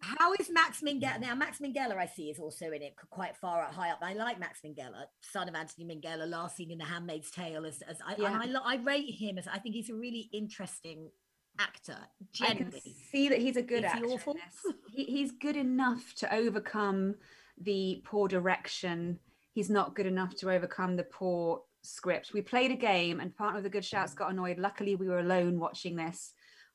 How 0.00 0.32
is 0.40 0.50
Max 0.50 0.80
Minghella? 0.80 1.20
Now, 1.20 1.34
Max 1.34 1.58
Minghella, 1.58 1.96
I 1.96 2.06
see, 2.06 2.30
is 2.30 2.38
also 2.38 2.66
in 2.72 2.82
it, 2.82 2.94
quite 3.10 3.36
far 3.36 3.62
up, 3.62 3.74
high 3.74 3.90
up. 3.90 3.98
I 4.02 4.14
like 4.14 4.40
Max 4.40 4.60
Minghella, 4.66 5.04
son 5.20 5.48
of 5.48 5.54
Anthony 5.54 5.84
Minghella, 5.84 6.28
last 6.28 6.56
seen 6.56 6.70
in 6.70 6.78
The 6.78 6.86
Handmaid's 6.86 7.30
Tale. 7.30 7.66
As, 7.66 7.82
as 7.82 7.98
I, 8.04 8.14
Yeah. 8.18 8.40
and 8.42 8.56
I, 8.56 8.72
I 8.72 8.76
rate 8.76 9.14
him 9.14 9.36
as 9.38 9.46
I 9.46 9.58
think 9.58 9.74
he's 9.74 9.90
a 9.90 9.94
really 9.94 10.28
interesting 10.32 11.10
actor. 11.60 11.96
I 12.40 12.46
can 12.46 12.56
Generally, 12.58 12.96
see 13.10 13.28
that 13.28 13.38
he's 13.38 13.56
a 13.56 13.62
good 13.62 13.84
Is 13.84 13.92
actor. 13.92 14.04
in 14.04 14.10
awful? 14.10 14.36
He, 14.94 15.04
he's 15.04 15.32
good 15.32 15.56
enough 15.56 16.14
to 16.16 16.34
overcome 16.34 17.14
the 17.60 18.02
poor 18.04 18.28
direction. 18.28 19.18
He's 19.52 19.70
not 19.70 19.94
good 19.94 20.06
enough 20.06 20.34
to 20.36 20.50
overcome 20.50 20.96
the 20.96 21.04
poor 21.04 21.62
script. 21.82 22.32
We 22.32 22.42
played 22.42 22.70
a 22.70 22.76
game, 22.76 23.20
and 23.20 23.36
partner 23.36 23.58
of 23.58 23.64
the 23.64 23.70
Good 23.70 23.84
Shouts 23.84 24.14
got 24.14 24.30
annoyed. 24.30 24.58
Luckily, 24.58 24.94
we 24.96 25.08
were 25.08 25.18
alone 25.20 25.58
watching 25.58 25.96
this. 25.96 26.32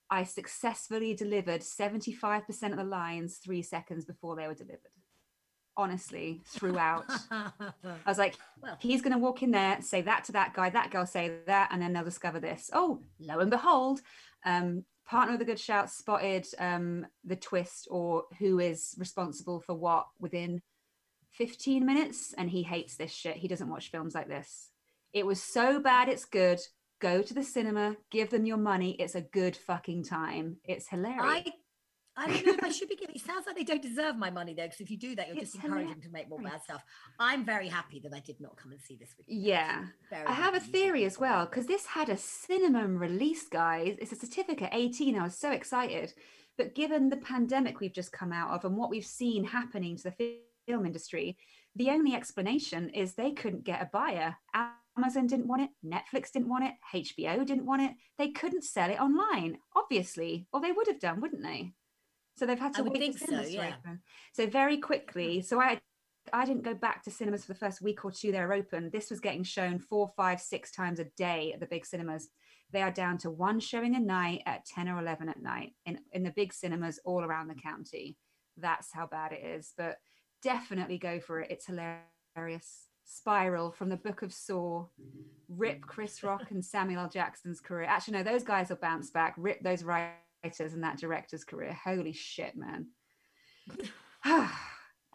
I 0.10 0.24
successfully 0.24 1.16
delivered 1.16 1.62
75% 1.62 2.72
of 2.72 2.78
the 2.78 2.84
lines 2.84 3.38
three 3.38 3.64
seconds 3.64 4.06
before 4.06 4.36
they 4.36 4.48
were 4.48 4.54
delivered. 4.54 4.80
Honestly, 5.78 6.42
throughout. 6.46 7.06
I 7.32 7.52
was 8.08 8.18
like, 8.18 8.36
Well. 8.62 8.78
he's 8.80 9.02
going 9.02 9.12
to 9.14 9.20
walk 9.20 9.44
in 9.44 9.52
there, 9.52 9.82
say 9.82 10.02
that 10.04 10.24
to 10.26 10.32
that 10.34 10.54
guy, 10.54 10.70
that 10.70 10.90
girl 10.92 11.06
say 11.06 11.34
that, 11.48 11.70
and 11.72 11.82
then 11.82 11.92
they'll 11.92 12.04
discover 12.06 12.40
this. 12.40 12.70
Oh, 12.72 13.02
lo 13.20 13.40
and 13.40 13.52
behold, 13.52 14.00
um, 14.46 14.86
partner 15.08 15.34
of 15.34 15.40
the 15.40 15.46
good 15.46 15.60
shout 15.60 15.90
spotted 15.90 16.48
um, 16.60 17.06
the 17.24 17.36
twist 17.36 17.88
or 17.92 18.24
who 18.40 18.60
is 18.60 18.96
responsible 18.98 19.60
for 19.60 19.76
what 19.76 20.08
within 20.20 20.62
15 21.32 21.86
minutes, 21.86 22.34
and 22.38 22.50
he 22.50 22.64
hates 22.64 22.96
this 22.96 23.12
shit. 23.12 23.36
He 23.36 23.48
doesn't 23.48 23.70
watch 23.70 23.92
films 23.92 24.16
like 24.16 24.28
this. 24.28 24.70
It 25.12 25.26
was 25.26 25.42
so 25.42 25.80
bad, 25.80 26.08
it's 26.08 26.26
good. 26.26 26.60
Go 27.02 27.22
to 27.22 27.34
the 27.34 27.44
cinema, 27.44 27.98
give 28.10 28.30
them 28.30 28.46
your 28.46 28.58
money. 28.58 28.92
It's 28.92 29.16
a 29.16 29.22
good 29.22 29.56
fucking 29.56 30.06
time. 30.06 30.58
It's 30.64 30.88
hilarious. 30.88 31.22
I, 31.24 31.46
I 32.18 32.28
don't 32.28 32.46
know 32.46 32.54
if 32.54 32.64
I 32.64 32.70
should 32.70 32.90
be 32.90 32.96
giving. 32.96 33.16
It 33.16 33.22
sounds 33.22 33.46
like 33.46 33.56
they 33.56 33.64
don't 33.64 33.82
deserve 33.82 34.16
my 34.16 34.30
money 34.30 34.54
though, 34.54 34.64
because 34.64 34.80
if 34.80 34.90
you 34.90 34.98
do 34.98 35.16
that, 35.16 35.28
you're 35.28 35.38
It's 35.38 35.52
just 35.52 35.64
encouraging 35.64 35.92
them 35.92 36.02
to 36.02 36.10
make 36.10 36.30
more 36.30 36.40
bad 36.40 36.64
stuff. 36.64 36.84
I'm 37.20 37.44
very 37.46 37.68
happy 37.68 38.00
that 38.02 38.14
I 38.14 38.20
did 38.20 38.40
not 38.40 38.56
come 38.56 38.72
and 38.72 38.82
see 38.82 38.96
this 38.96 39.14
with 39.18 39.28
you. 39.28 39.42
Yeah. 39.52 39.86
I 40.12 40.32
have 40.32 40.56
a 40.56 40.60
theory 40.60 41.04
as 41.06 41.20
well 41.20 41.46
because 41.46 41.68
this 41.68 41.86
had 41.86 42.10
a 42.10 42.18
cinema 42.18 42.88
release, 42.88 43.48
guys. 43.48 43.98
It's 44.00 44.12
a 44.12 44.16
certificate 44.16 44.70
18. 44.72 45.18
I 45.18 45.24
was 45.24 45.38
so 45.38 45.52
excited. 45.52 46.14
But 46.58 46.74
given 46.74 47.10
the 47.10 47.18
pandemic 47.18 47.80
we've 47.80 47.94
just 47.94 48.14
come 48.14 48.32
out 48.32 48.52
of 48.52 48.64
and 48.64 48.78
what 48.78 48.90
we've 48.90 49.06
seen 49.06 49.44
happening 49.44 49.98
to 49.98 50.04
the 50.04 50.38
film 50.68 50.86
industry, 50.86 51.38
the 51.76 51.90
only 51.90 52.16
explanation 52.16 52.90
is 52.90 53.14
they 53.14 53.32
couldn't 53.32 53.66
get 53.66 53.82
a 53.82 53.90
buyer. 53.92 54.38
Amazon 54.98 55.28
didn't 55.28 55.48
want 55.48 55.62
it, 55.62 55.70
Netflix 55.86 56.32
didn't 56.32 56.48
want 56.48 56.64
it, 56.64 56.74
HBO 56.94 57.46
didn't 57.46 57.66
want 57.66 57.82
it. 57.82 57.92
They 58.18 58.30
couldn't 58.30 58.64
sell 58.64 58.90
it 58.90 59.02
online, 59.02 59.58
obviously, 59.76 60.48
or 60.54 60.62
they 60.62 60.72
would 60.72 60.88
have 60.88 61.02
done, 61.02 61.20
wouldn't 61.20 61.44
they? 61.44 61.74
So 62.38 62.46
they've 62.46 62.60
had 62.60 62.74
to 62.76 62.84
wait 62.84 62.98
think 62.98 63.18
for 63.18 63.20
so, 63.20 63.26
cinemas 63.28 63.48
to 63.50 63.54
yeah. 63.54 63.76
open. 63.80 64.00
So 64.34 64.48
very 64.48 64.78
quickly, 64.78 65.42
so 65.42 65.60
I 65.62 65.80
I 66.34 66.46
didn't 66.46 66.64
go 66.64 66.74
back 66.74 67.04
to 67.04 67.12
cinemas 67.12 67.46
for 67.46 67.54
the 67.54 67.60
first 67.60 67.82
week 67.82 68.04
or 68.04 68.12
two 68.12 68.32
they're 68.32 68.54
open. 68.54 68.90
This 68.92 69.10
was 69.10 69.20
getting 69.20 69.44
shown 69.44 69.80
four, 69.80 70.12
five, 70.18 70.42
six 70.42 70.72
times 70.72 71.00
a 71.00 71.06
day 71.18 71.52
at 71.54 71.60
the 71.60 71.68
big 71.68 71.86
cinemas. 71.86 72.30
They 72.72 72.82
are 72.82 72.92
down 72.92 73.18
to 73.20 73.30
one 73.30 73.60
showing 73.60 73.96
a 73.96 74.00
night 74.00 74.42
at 74.46 74.66
10 74.66 74.90
or 74.90 75.00
11 75.00 75.30
at 75.30 75.42
night 75.42 75.74
in, 75.86 76.00
in 76.14 76.24
the 76.24 76.34
big 76.36 76.52
cinemas 76.52 77.00
all 77.06 77.24
around 77.24 77.48
the 77.48 77.56
county. 77.56 78.18
That's 78.58 78.92
how 78.92 79.06
bad 79.06 79.34
it 79.34 79.46
is. 79.46 79.74
But 79.78 79.98
definitely 80.42 80.98
go 80.98 81.20
for 81.20 81.42
it. 81.42 81.52
It's 81.52 81.68
hilarious. 81.68 82.88
Spiral 83.04 83.72
from 83.72 83.90
the 83.90 83.98
Book 83.98 84.24
of 84.24 84.34
Saw. 84.34 84.88
Rip 85.48 85.82
Chris 85.82 86.24
Rock 86.24 86.50
and 86.50 86.66
Samuel 86.66 87.04
L. 87.04 87.10
Jackson's 87.10 87.62
career. 87.62 87.86
Actually, 87.86 88.18
no, 88.18 88.24
those 88.24 88.44
guys 88.44 88.70
will 88.70 88.78
bounce 88.78 89.12
back. 89.12 89.36
Rip 89.38 89.62
those 89.62 89.84
writers 90.46 90.74
and 90.74 90.84
that 90.84 90.98
director's 90.98 91.44
career. 91.44 91.78
Holy 91.84 92.14
shit, 92.14 92.54
man. 92.56 92.88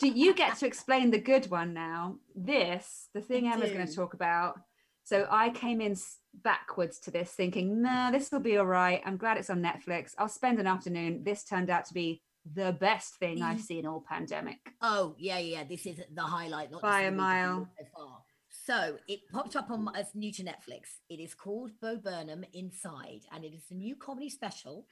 Do 0.00 0.08
you 0.08 0.34
get 0.34 0.56
to 0.58 0.66
explain 0.66 1.10
the 1.10 1.20
good 1.20 1.50
one 1.50 1.74
now? 1.74 2.16
This, 2.34 3.08
the 3.12 3.20
thing 3.20 3.46
I 3.46 3.52
Emma's 3.52 3.70
going 3.70 3.86
to 3.86 3.94
talk 3.94 4.14
about. 4.14 4.58
So 5.04 5.26
I 5.30 5.50
came 5.50 5.80
in 5.80 5.96
backwards 6.42 7.00
to 7.00 7.10
this 7.10 7.30
thinking, 7.32 7.82
nah, 7.82 8.10
this 8.10 8.30
will 8.30 8.40
be 8.40 8.56
all 8.56 8.66
right. 8.66 9.02
I'm 9.04 9.18
glad 9.18 9.36
it's 9.36 9.50
on 9.50 9.62
Netflix. 9.62 10.12
I'll 10.18 10.28
spend 10.28 10.58
an 10.58 10.66
afternoon. 10.66 11.22
This 11.24 11.44
turned 11.44 11.68
out 11.68 11.84
to 11.86 11.94
be 11.94 12.22
the 12.54 12.72
best 12.80 13.16
thing 13.16 13.42
I've 13.42 13.60
seen 13.60 13.86
all 13.86 14.02
pandemic. 14.08 14.58
Oh 14.80 15.14
yeah, 15.18 15.38
yeah. 15.38 15.64
This 15.64 15.84
is 15.84 16.00
the 16.14 16.22
highlight, 16.22 16.70
not 16.70 16.80
By 16.80 17.02
a 17.02 17.10
mile. 17.10 17.68
So 17.78 17.84
far. 17.94 18.18
So 18.64 18.96
it 19.08 19.20
popped 19.32 19.56
up 19.56 19.70
on 19.70 19.88
as 19.94 20.14
new 20.14 20.32
to 20.32 20.42
Netflix. 20.42 20.98
It 21.08 21.20
is 21.20 21.34
called 21.34 21.72
Bo 21.80 21.96
Burnham 21.96 22.44
Inside, 22.52 23.22
and 23.32 23.44
it 23.44 23.54
is 23.54 23.64
a 23.70 23.74
new 23.74 23.96
comedy 23.96 24.28
special, 24.28 24.86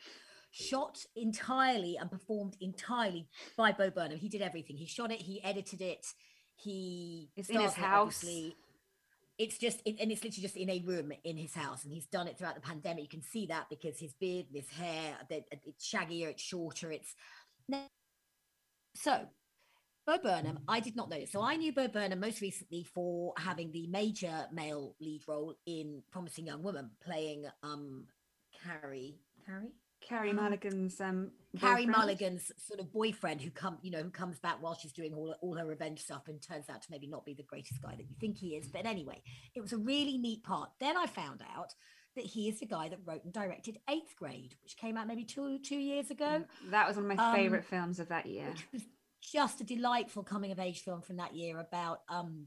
shot 0.51 1.05
entirely 1.17 1.97
and 1.97 2.11
performed 2.11 2.57
entirely 2.61 3.29
by 3.57 3.73
Bo 3.73 3.91
Burnham. 3.91 4.19
He 4.19 4.29
did 4.29 4.43
everything. 4.43 4.77
He 4.77 4.87
shot 4.87 5.13
it. 5.13 5.21
He 5.21 5.43
edited 5.45 5.81
it. 5.81 6.07
He 6.57 7.31
It's 7.37 7.49
in 7.49 7.61
his 7.61 7.73
starred 7.73 7.85
it, 7.85 7.91
house. 7.91 8.25
It's 9.39 9.57
just, 9.57 9.81
it, 9.85 10.01
and 10.01 10.11
it's 10.11 10.25
literally 10.25 10.43
just 10.43 10.57
in 10.57 10.69
a 10.69 10.81
room 10.81 11.13
in 11.23 11.37
his 11.37 11.55
house, 11.55 11.85
and 11.85 11.93
he's 11.93 12.07
done 12.07 12.27
it 12.27 12.37
throughout 12.37 12.57
the 12.57 12.61
pandemic. 12.61 13.05
You 13.05 13.09
can 13.09 13.23
see 13.23 13.47
that 13.47 13.69
because 13.71 14.01
his 14.01 14.13
beard, 14.15 14.47
his 14.53 14.69
hair, 14.69 15.17
it's 15.31 15.89
shaggier, 15.89 16.31
it's 16.31 16.43
shorter, 16.43 16.91
it's 16.91 17.15
so 18.97 19.29
Bo 20.09 20.17
Burnham, 20.17 20.61
I 20.67 20.81
did 20.81 20.97
not 20.97 21.11
know 21.11 21.21
this. 21.21 21.31
So 21.31 21.43
I 21.43 21.57
knew 21.57 21.71
Bo 21.71 21.87
Burnham 21.87 22.19
most 22.19 22.41
recently 22.41 22.83
for 22.83 23.35
having 23.37 23.71
the 23.73 23.87
major 23.89 24.47
male 24.51 24.97
lead 25.01 25.21
role 25.29 25.55
in 25.67 26.03
Promising 26.11 26.47
Young 26.47 26.63
Woman, 26.63 26.91
playing 27.05 27.45
um 27.63 28.07
Carrie. 28.65 29.19
Carrie? 29.45 29.75
Carrie 30.01 30.31
Um, 30.31 30.37
Mulligan's 30.37 31.01
um 31.01 31.31
Carrie 31.59 31.87
boyfriend. 31.87 31.91
Mulligan's 31.97 32.53
sort 32.59 32.81
of 32.81 32.93
boyfriend 32.93 33.41
who 33.41 33.51
come, 33.51 33.79
you 33.83 33.91
know, 33.91 34.03
who 34.03 34.11
comes 34.11 34.39
back 34.39 34.63
while 34.63 34.75
she's 34.75 34.93
doing 34.93 35.15
all, 35.15 35.35
all 35.41 35.57
her 35.57 35.67
revenge 35.67 36.01
stuff 36.03 36.29
and 36.29 36.41
turns 36.43 36.69
out 36.69 36.83
to 36.83 36.89
maybe 36.91 37.07
not 37.07 37.25
be 37.25 37.35
the 37.35 37.43
greatest 37.43 37.81
guy 37.83 37.95
that 37.97 38.09
you 38.09 38.15
think 38.21 38.37
he 38.37 38.55
is. 38.57 38.69
But 38.69 38.87
anyway, 38.87 39.23
it 39.55 39.61
was 39.61 39.73
a 39.73 39.79
really 39.79 40.19
neat 40.19 40.43
part. 40.43 40.71
Then 40.81 40.97
I 40.97 41.07
found 41.07 41.43
out 41.57 41.73
that 42.17 42.25
he 42.25 42.49
is 42.49 42.61
the 42.61 42.67
guy 42.67 42.89
that 42.89 42.99
wrote 43.05 43.25
and 43.25 43.33
directed 43.33 43.79
Eighth 43.89 44.15
Grade, 44.17 44.55
which 44.63 44.77
came 44.77 44.97
out 44.97 45.07
maybe 45.07 45.25
two 45.25 45.59
two 45.61 45.77
years 45.79 46.11
ago. 46.11 46.45
That 46.71 46.87
was 46.87 46.97
one 46.97 47.11
of 47.11 47.17
my 47.17 47.31
Um, 47.31 47.35
favorite 47.35 47.65
films 47.65 47.99
of 47.99 48.09
that 48.09 48.27
year. 48.27 48.49
which 48.51 48.67
was 48.73 48.83
just 49.21 49.61
a 49.61 49.65
delightful 49.65 50.23
coming 50.23 50.53
of 50.53 50.59
age 50.59 50.81
film 50.83 51.01
from 51.03 51.17
that 51.17 51.35
year 51.35 51.59
about 51.59 52.01
um, 52.09 52.47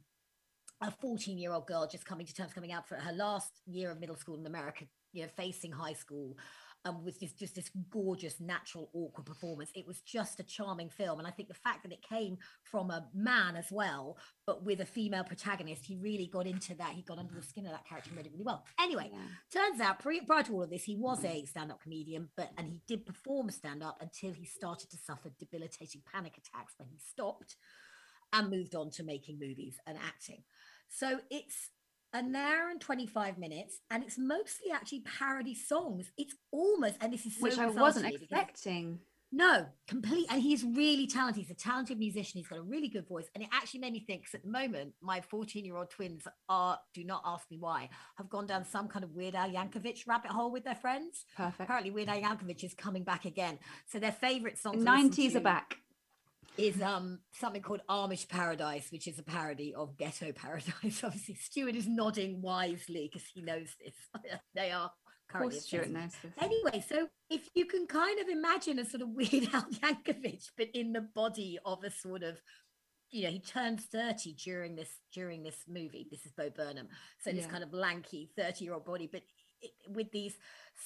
a 0.81 0.89
14 0.91 1.37
year 1.37 1.51
old 1.53 1.67
girl 1.67 1.87
just 1.87 2.05
coming 2.05 2.25
to 2.25 2.33
terms, 2.33 2.53
coming 2.53 2.71
out 2.71 2.87
for 2.87 2.95
her 2.95 3.11
last 3.13 3.51
year 3.65 3.91
of 3.91 3.99
middle 3.99 4.15
school 4.15 4.37
in 4.39 4.45
America, 4.45 4.85
you 5.13 5.23
know, 5.23 5.29
facing 5.35 5.71
high 5.71 5.93
school. 5.93 6.37
Um, 6.83 7.05
with 7.05 7.19
this 7.19 7.31
just 7.33 7.53
this 7.53 7.69
gorgeous 7.91 8.39
natural 8.39 8.89
awkward 8.93 9.27
performance. 9.27 9.69
It 9.75 9.85
was 9.85 10.01
just 10.01 10.39
a 10.39 10.43
charming 10.43 10.89
film 10.89 11.19
and 11.19 11.27
i 11.27 11.31
think 11.31 11.47
the 11.47 11.53
fact 11.53 11.83
that 11.83 11.91
it 11.91 12.01
came 12.01 12.39
from 12.63 12.89
a 12.89 13.07
man 13.13 13.55
as 13.55 13.67
well 13.71 14.17
but 14.47 14.63
with 14.65 14.79
a 14.81 14.85
female 14.85 15.23
protagonist 15.23 15.85
he 15.85 15.95
really 15.97 16.25
got 16.25 16.47
into 16.47 16.73
that. 16.75 16.93
He 16.93 17.03
got 17.03 17.19
under 17.19 17.35
the 17.35 17.43
skin 17.43 17.67
of 17.67 17.71
that 17.73 17.85
character 17.87 18.09
and 18.09 18.25
it 18.25 18.31
really 18.33 18.43
well. 18.43 18.65
Anyway 18.79 19.11
Yeah. 19.13 19.19
turns 19.53 19.79
out 19.79 19.99
pre- 19.99 20.21
prior 20.21 20.41
to 20.41 20.53
all 20.53 20.63
of 20.63 20.71
this 20.71 20.83
he 20.85 20.95
was 20.95 21.23
a 21.23 21.45
stand-up 21.45 21.83
comedian 21.83 22.29
but 22.35 22.49
and 22.57 22.67
he 22.67 22.81
did 22.87 23.05
perform 23.05 23.51
stand-up 23.51 23.97
until 24.01 24.31
he 24.33 24.45
started 24.45 24.89
to 24.89 24.97
suffer 24.97 25.29
debilitating 25.37 26.01
panic 26.11 26.33
attacks 26.39 26.73
when 26.77 26.89
he 26.89 26.97
stopped 26.97 27.57
and 28.33 28.49
moved 28.49 28.73
on 28.73 28.89
to 28.89 29.03
making 29.03 29.37
movies 29.37 29.77
and 29.85 29.99
acting. 30.03 30.41
So 30.89 31.19
it's 31.29 31.69
an 32.13 32.35
hour 32.35 32.69
and 32.69 32.81
25 32.81 33.37
minutes 33.37 33.79
and 33.89 34.03
it's 34.03 34.17
mostly 34.17 34.71
actually 34.73 35.01
parody 35.01 35.55
songs 35.55 36.11
it's 36.17 36.35
almost 36.51 36.95
and 37.01 37.13
this 37.13 37.25
is 37.25 37.35
so 37.37 37.43
Which 37.43 37.57
I 37.57 37.67
wasn't 37.67 38.05
because- 38.05 38.21
expecting. 38.21 38.99
no, 39.33 39.65
complete. 39.87 40.25
And 40.29 40.41
he's 40.41 40.61
really 40.65 41.07
talented. 41.07 41.41
He's 41.41 41.51
a 41.51 41.53
talented 41.53 41.97
musician. 41.97 42.39
He's 42.39 42.49
got 42.49 42.59
a 42.59 42.61
really 42.63 42.89
good 42.89 43.07
voice. 43.07 43.27
And 43.33 43.41
it 43.41 43.49
actually 43.53 43.79
made 43.79 43.93
me 43.93 44.01
think 44.01 44.25
'cause 44.25 44.35
at 44.35 44.43
the 44.43 44.49
moment, 44.49 44.93
my 45.01 45.21
14 45.21 45.63
year 45.63 45.77
old 45.77 45.89
twins 45.89 46.27
are, 46.49 46.77
do 46.93 47.05
not 47.05 47.21
ask 47.25 47.49
me 47.49 47.57
why, 47.57 47.89
have 48.17 48.27
gone 48.29 48.45
down 48.45 48.65
some 48.65 48.89
kind 48.89 49.05
of 49.05 49.11
Weird 49.15 49.35
Al 49.35 49.49
Yankovic 49.49 50.05
rabbit 50.05 50.31
hole 50.31 50.51
with 50.51 50.65
their 50.65 50.75
friends. 50.75 51.23
Perfect. 51.37 51.61
Apparently, 51.61 51.91
Weird 51.91 52.09
Al 52.09 52.19
Yankovic 52.21 52.61
is 52.65 52.73
coming 52.73 53.05
back 53.05 53.23
again. 53.23 53.57
So 53.87 53.99
their 53.99 54.11
favorite 54.11 54.57
song 54.57 54.79
The 54.79 54.83
to 54.85 54.91
listen 54.91 55.09
90s 55.11 55.35
are 55.37 55.39
back. 55.39 55.77
Is 56.57 56.81
um 56.81 57.19
something 57.31 57.61
called 57.61 57.81
Amish 57.89 58.27
Paradise, 58.27 58.91
which 58.91 59.07
is 59.07 59.19
a 59.19 59.23
parody 59.23 59.73
of 59.73 59.97
Ghetto 59.97 60.31
Paradise. 60.31 61.01
Obviously, 61.03 61.35
Stuart 61.35 61.75
is 61.75 61.87
nodding 61.87 62.41
wisely 62.41 63.09
because 63.11 63.27
he 63.27 63.41
knows 63.41 63.69
this. 63.83 63.93
they 64.55 64.71
are 64.71 64.85
Of 64.85 64.91
course, 64.91 65.29
currently 65.29 65.59
Stuart 65.59 65.89
knows 65.89 66.11
this. 66.21 66.31
Anyway, 66.39 66.83
so 66.87 67.07
if 67.29 67.47
you 67.55 67.65
can 67.65 67.87
kind 67.87 68.19
of 68.19 68.27
imagine 68.27 68.79
a 68.79 68.85
sort 68.85 69.01
of 69.01 69.09
Weird 69.15 69.49
Al 69.53 69.63
Yankovic, 69.63 70.49
but 70.57 70.67
in 70.73 70.93
the 70.93 71.01
body 71.01 71.57
of 71.65 71.83
a 71.83 71.91
sort 71.91 72.23
of, 72.23 72.41
you 73.09 73.23
know, 73.23 73.29
he 73.29 73.39
turns 73.39 73.85
30 73.85 74.33
during 74.33 74.75
this 74.75 74.89
during 75.13 75.43
this 75.43 75.63
movie. 75.67 76.07
This 76.09 76.25
is 76.25 76.31
Bo 76.31 76.49
Burnham. 76.49 76.87
So 77.19 77.31
this 77.31 77.45
kind 77.45 77.63
of 77.63 77.73
lanky 77.73 78.29
30 78.37 78.63
year 78.63 78.73
old 78.73 78.85
body, 78.85 79.09
but 79.11 79.23
with 79.89 80.11
these 80.11 80.35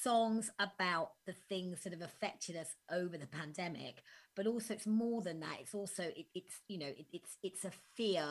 songs 0.02 0.52
about 0.60 1.12
the 1.26 1.34
things 1.34 1.84
that 1.84 1.94
have 1.94 2.02
affected 2.02 2.56
us 2.56 2.76
over 2.92 3.18
the 3.18 3.28
pandemic, 3.28 4.04
but 4.36 4.48
also 4.48 4.74
it's 4.74 4.88
more 4.88 5.22
than 5.22 5.40
that. 5.40 5.58
It's 5.62 5.74
also 5.74 6.04
it, 6.04 6.28
it's 6.34 6.62
you 6.68 6.78
know 6.78 6.88
it, 6.88 7.06
it's 7.14 7.38
it's 7.44 7.66
a 7.66 7.72
fear 7.96 8.26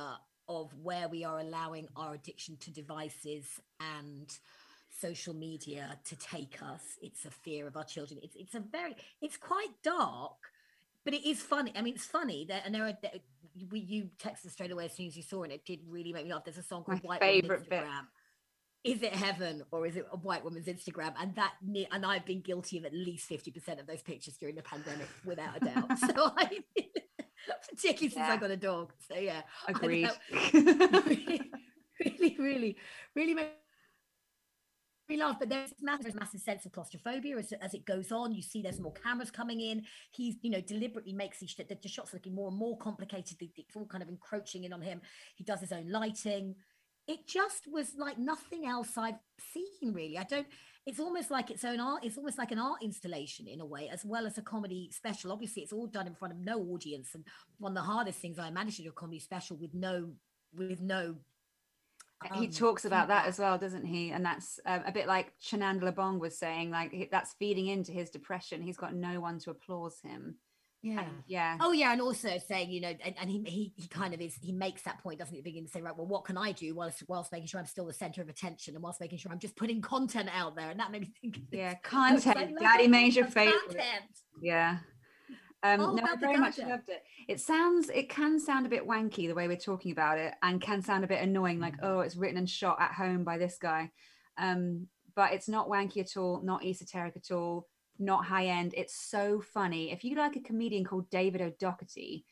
of 0.49 0.73
where 0.83 1.09
we 1.09 1.25
are 1.25 1.41
allowing 1.41 1.89
our 1.97 2.15
addiction 2.15 2.57
to 2.59 2.71
devices 2.71 3.61
and 3.81 4.39
social 4.91 5.35
media 5.35 5.99
to 6.05 6.17
take 6.17 6.63
us. 6.63 6.99
It's 7.03 7.25
a 7.25 7.31
fear 7.31 7.67
of 7.67 7.77
our 7.77 7.85
children. 7.85 8.21
It's 8.23 8.37
it's 8.37 8.55
a 8.55 8.61
very 8.61 8.95
it's 9.21 9.37
quite 9.37 9.71
dark, 9.83 10.37
but 11.05 11.15
it 11.15 11.29
is 11.29 11.41
funny. 11.41 11.73
I 11.75 11.83
mean, 11.83 11.95
it's 11.95 12.07
funny 12.07 12.45
that 12.47 12.63
and 12.65 12.75
there 12.75 12.87
are 12.87 12.97
we 13.71 13.81
you 13.81 14.11
texted 14.19 14.51
straight 14.51 14.71
away 14.71 14.87
as 14.87 14.93
soon 14.93 15.07
as 15.07 15.17
you 15.17 15.23
saw 15.23 15.43
it. 15.43 15.47
And 15.47 15.53
It 15.55 15.65
did 15.65 15.81
really 15.89 16.13
make 16.13 16.27
me 16.27 16.33
laugh. 16.33 16.45
There's 16.45 16.59
a 16.59 16.63
song 16.63 16.85
My 16.87 16.95
called 16.95 17.05
White 17.05 17.21
Woman 17.21 17.43
favourite 17.43 17.69
bit. 17.69 17.85
Is 18.85 19.03
it 19.03 19.15
heaven 19.15 19.63
or 19.71 19.87
is 19.87 19.97
it 19.97 20.07
a 20.13 20.17
white 20.19 20.45
woman's 20.45 20.67
Instagram? 20.67 21.15
And 21.19 21.35
that 21.37 21.55
and 21.91 22.05
I've 22.05 22.27
been 22.27 22.43
guilty 22.43 22.77
of 22.77 22.85
at 22.85 22.93
least 22.93 23.27
fifty 23.27 23.51
percent 23.51 23.81
of 23.81 23.87
those 23.87 24.03
pictures 24.03 24.37
during 24.37 24.57
the 24.57 24.63
pandemic, 24.63 25.09
without 25.25 25.57
a 25.57 25.61
doubt. 25.65 25.99
so 25.99 26.33
I, 26.37 26.63
particularly 27.71 28.11
since 28.11 28.29
I 28.29 28.37
got 28.37 28.51
a 28.51 28.57
dog. 28.59 28.93
So 29.09 29.17
yeah, 29.19 29.41
Agreed. 29.67 30.11
really, 30.53 31.41
really, 31.99 32.37
really, 32.39 32.77
really 33.15 33.35
made 33.35 33.49
me 35.09 35.17
laugh. 35.17 35.37
But 35.39 35.49
there's 35.49 35.73
massive, 35.81 36.15
massive 36.15 36.41
sense 36.43 36.67
of 36.67 36.73
claustrophobia 36.73 37.39
as, 37.39 37.53
as 37.63 37.73
it 37.73 37.87
goes 37.87 38.13
on. 38.13 38.33
You 38.33 38.43
see 38.43 38.61
there's 38.61 38.81
more 38.81 38.93
cameras 38.93 39.31
coming 39.31 39.61
in. 39.61 39.85
He's, 40.11 40.37
you 40.43 40.51
know, 40.51 40.61
deliberately 40.61 41.15
makes 41.15 41.39
these 41.41 41.55
the, 41.57 41.77
the 41.83 41.89
shots 41.89 42.13
looking 42.13 42.35
more 42.35 42.49
and 42.49 42.57
more 42.59 42.77
complicated. 42.77 43.41
It- 43.41 43.51
It's 43.57 43.77
all 43.77 43.87
kind 43.87 44.03
of 44.03 44.11
encroaching 44.11 44.65
in 44.65 44.73
on 44.75 44.83
him. 44.83 45.01
He 45.37 45.45
does 45.45 45.61
his 45.61 45.73
own 45.73 45.91
lighting. 45.91 46.55
It 47.07 47.27
just 47.27 47.67
was 47.71 47.93
like 47.99 48.19
nothing 48.19 48.67
else 48.67 48.97
I've 48.97 49.19
seen 49.53 49.93
really. 49.93 50.19
I 50.19 50.25
don't. 50.25 50.47
It's 50.87 51.01
almost 51.01 51.31
like 51.31 51.51
its 51.51 51.65
own 51.65 51.81
art. 51.81 52.05
It's 52.05 52.19
almost 52.19 52.39
like 52.39 52.51
an 52.51 52.59
art 52.59 52.83
installation 52.83 53.47
in 53.47 53.61
a 53.61 53.67
way, 53.67 53.89
as 53.89 54.05
well 54.05 54.27
as 54.27 54.37
a 54.37 54.43
comedy 54.43 54.91
special. 54.93 55.33
Obviously, 55.33 55.63
it's 55.63 55.73
all 55.73 55.87
done 55.87 56.07
in 56.07 56.15
front 56.15 56.33
of 56.35 56.41
no 56.41 56.61
audience, 56.61 57.15
and 57.15 57.25
one 57.59 57.73
of 57.73 57.77
the 57.77 57.91
hardest 57.91 58.19
things 58.19 58.39
I 58.39 58.51
managed 58.51 58.77
to 58.77 58.83
do 58.83 58.91
a 58.91 58.93
comedy 58.93 59.19
special 59.19 59.57
with 59.57 59.75
no, 59.75 60.11
with 60.55 60.81
no 60.81 61.17
he 62.33 62.47
um, 62.47 62.51
talks 62.51 62.85
about 62.85 63.09
that 63.09 63.27
as 63.27 63.39
well, 63.39 63.59
doesn't 63.59 63.85
he? 63.85 64.11
And 64.11 64.25
that's 64.25 64.59
um, 64.67 64.83
a 64.87 64.93
bit 64.93 65.07
like 65.07 65.33
Chenandla 65.43 65.95
Bong 65.95 66.19
was 66.19 66.39
saying, 66.39 66.71
like 66.71 67.09
that's 67.11 67.35
feeding 67.35 67.67
into 67.67 67.93
his 67.93 68.11
depression. 68.11 68.63
He's 68.63 68.77
got 68.77 68.95
no 68.95 69.21
one 69.21 69.39
to 69.41 69.51
applause 69.51 70.01
him. 70.01 70.37
Yeah. 70.85 71.01
And 71.01 71.09
yeah. 71.27 71.57
Oh 71.61 71.73
yeah, 71.73 71.93
and 71.93 72.01
also 72.03 72.37
saying, 72.47 72.71
you 72.71 72.83
know, 72.83 72.93
and, 73.03 73.15
and 73.19 73.31
he, 73.31 73.43
he 73.47 73.73
he 73.75 73.89
kind 73.89 74.13
of 74.13 74.21
is 74.21 74.37
he 74.43 74.53
makes 74.53 74.83
that 74.83 75.03
point, 75.03 75.19
doesn't 75.19 75.33
he? 75.33 75.39
at 75.39 75.45
the 75.45 75.51
Beginning 75.51 75.67
to 75.67 75.73
say, 75.73 75.81
right, 75.81 75.97
well, 75.97 76.07
what 76.07 76.27
can 76.27 76.37
I 76.37 76.53
do 76.53 76.75
whilst 76.75 77.03
whilst 77.09 77.33
making 77.33 77.49
sure 77.49 77.59
I'm 77.59 77.65
still 77.65 77.87
the 77.87 77.93
center 77.95 78.21
of 78.21 78.29
attention 78.29 78.75
and 78.75 78.83
whilst 78.83 79.01
making 79.01 79.17
sure 79.17 79.33
I'm 79.33 79.39
just 79.39 79.57
putting 79.57 79.81
content 79.81 80.29
out 80.33 80.57
there, 80.57 80.69
and 80.69 80.79
that 80.79 80.93
made 80.93 81.01
me 81.01 81.13
think. 81.23 81.39
Yeah, 81.51 81.69
like, 81.69 81.83
content. 81.83 82.53
"Love 82.53 82.61
Daddy 82.61 82.87
made 82.87 83.17
your 83.17 83.25
favorite. 83.25 83.61
content." 83.67 84.05
Yeah. 84.43 84.79
Um, 85.63 85.97
no, 85.97 86.03
I 86.05 86.17
very 86.17 86.37
much 86.37 86.59
loved 86.59 86.91
it. 86.91 87.03
It 87.27 87.41
sounds, 87.41 87.89
it 87.89 88.11
can 88.11 88.39
sound 88.39 88.67
a 88.67 88.69
bit 88.69 88.87
wanky 88.87 89.27
the 89.27 89.35
way 89.35 89.49
we're 89.49 89.57
talking 89.57 89.93
about 89.93 90.19
it, 90.19 90.35
and 90.43 90.61
can 90.61 90.83
sound 90.83 91.05
a 91.05 91.07
bit 91.07 91.23
annoying, 91.23 91.59
like, 91.59 91.77
oh, 91.83 92.01
it's 92.01 92.17
written 92.17 92.37
and 92.37 92.51
shot 92.51 92.77
at 92.79 92.93
home 92.93 93.25
by 93.25 93.39
this 93.39 93.57
guy. 93.57 93.91
Um, 94.37 94.89
but 95.17 95.33
it's 95.33 95.49
not 95.49 95.71
wanky 95.71 96.03
at 96.03 96.19
all, 96.19 96.43
not 96.45 96.63
esoteric 96.63 97.17
at 97.17 97.35
all, 97.35 97.67
not 97.99 98.25
high 98.25 98.47
end. 98.47 98.75
It's 98.77 98.95
so 98.95 99.41
funny. 99.41 99.93
If 99.93 100.05
you 100.05 100.17
like 100.17 100.37
a 100.37 100.41
comedian 100.41 100.85
called 100.85 101.11
David 101.11 101.41
O'Doherty, 101.41 102.25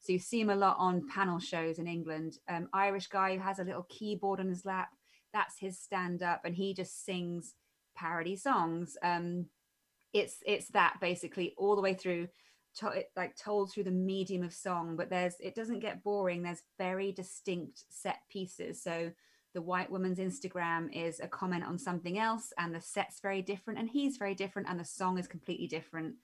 so 0.00 0.12
you 0.12 0.18
see 0.18 0.40
him 0.40 0.50
a 0.50 0.56
lot 0.56 0.76
on 0.78 1.08
panel 1.08 1.38
shows 1.38 1.78
in 1.78 1.86
England, 1.86 2.38
um, 2.48 2.68
Irish 2.72 3.08
guy 3.08 3.34
who 3.34 3.42
has 3.42 3.58
a 3.58 3.64
little 3.64 3.86
keyboard 3.88 4.40
on 4.40 4.48
his 4.48 4.64
lap, 4.64 4.88
that's 5.32 5.58
his 5.58 5.78
stand 5.78 6.22
up, 6.22 6.42
and 6.44 6.54
he 6.54 6.72
just 6.72 7.04
sings 7.04 7.54
parody 7.94 8.36
songs. 8.36 8.96
Um, 9.02 9.46
it's 10.12 10.38
it's 10.46 10.68
that 10.68 10.96
basically 11.00 11.54
all 11.56 11.76
the 11.76 11.82
way 11.82 11.94
through 11.94 12.28
to, 12.76 13.04
like 13.16 13.36
told 13.36 13.72
through 13.72 13.84
the 13.84 13.90
medium 13.90 14.42
of 14.42 14.52
song 14.52 14.96
but 14.96 15.10
there's 15.10 15.34
it 15.40 15.54
doesn't 15.54 15.80
get 15.80 16.02
boring 16.04 16.42
there's 16.42 16.62
very 16.78 17.12
distinct 17.12 17.84
set 17.88 18.20
pieces 18.30 18.82
so 18.82 19.10
the 19.54 19.62
white 19.62 19.90
woman's 19.90 20.18
instagram 20.18 20.88
is 20.92 21.20
a 21.20 21.28
comment 21.28 21.64
on 21.64 21.78
something 21.78 22.18
else 22.18 22.52
and 22.58 22.74
the 22.74 22.80
set's 22.80 23.20
very 23.20 23.42
different 23.42 23.78
and 23.78 23.88
he's 23.88 24.16
very 24.16 24.34
different 24.34 24.68
and 24.68 24.78
the 24.78 24.84
song 24.84 25.18
is 25.18 25.26
completely 25.26 25.66
different 25.66 26.14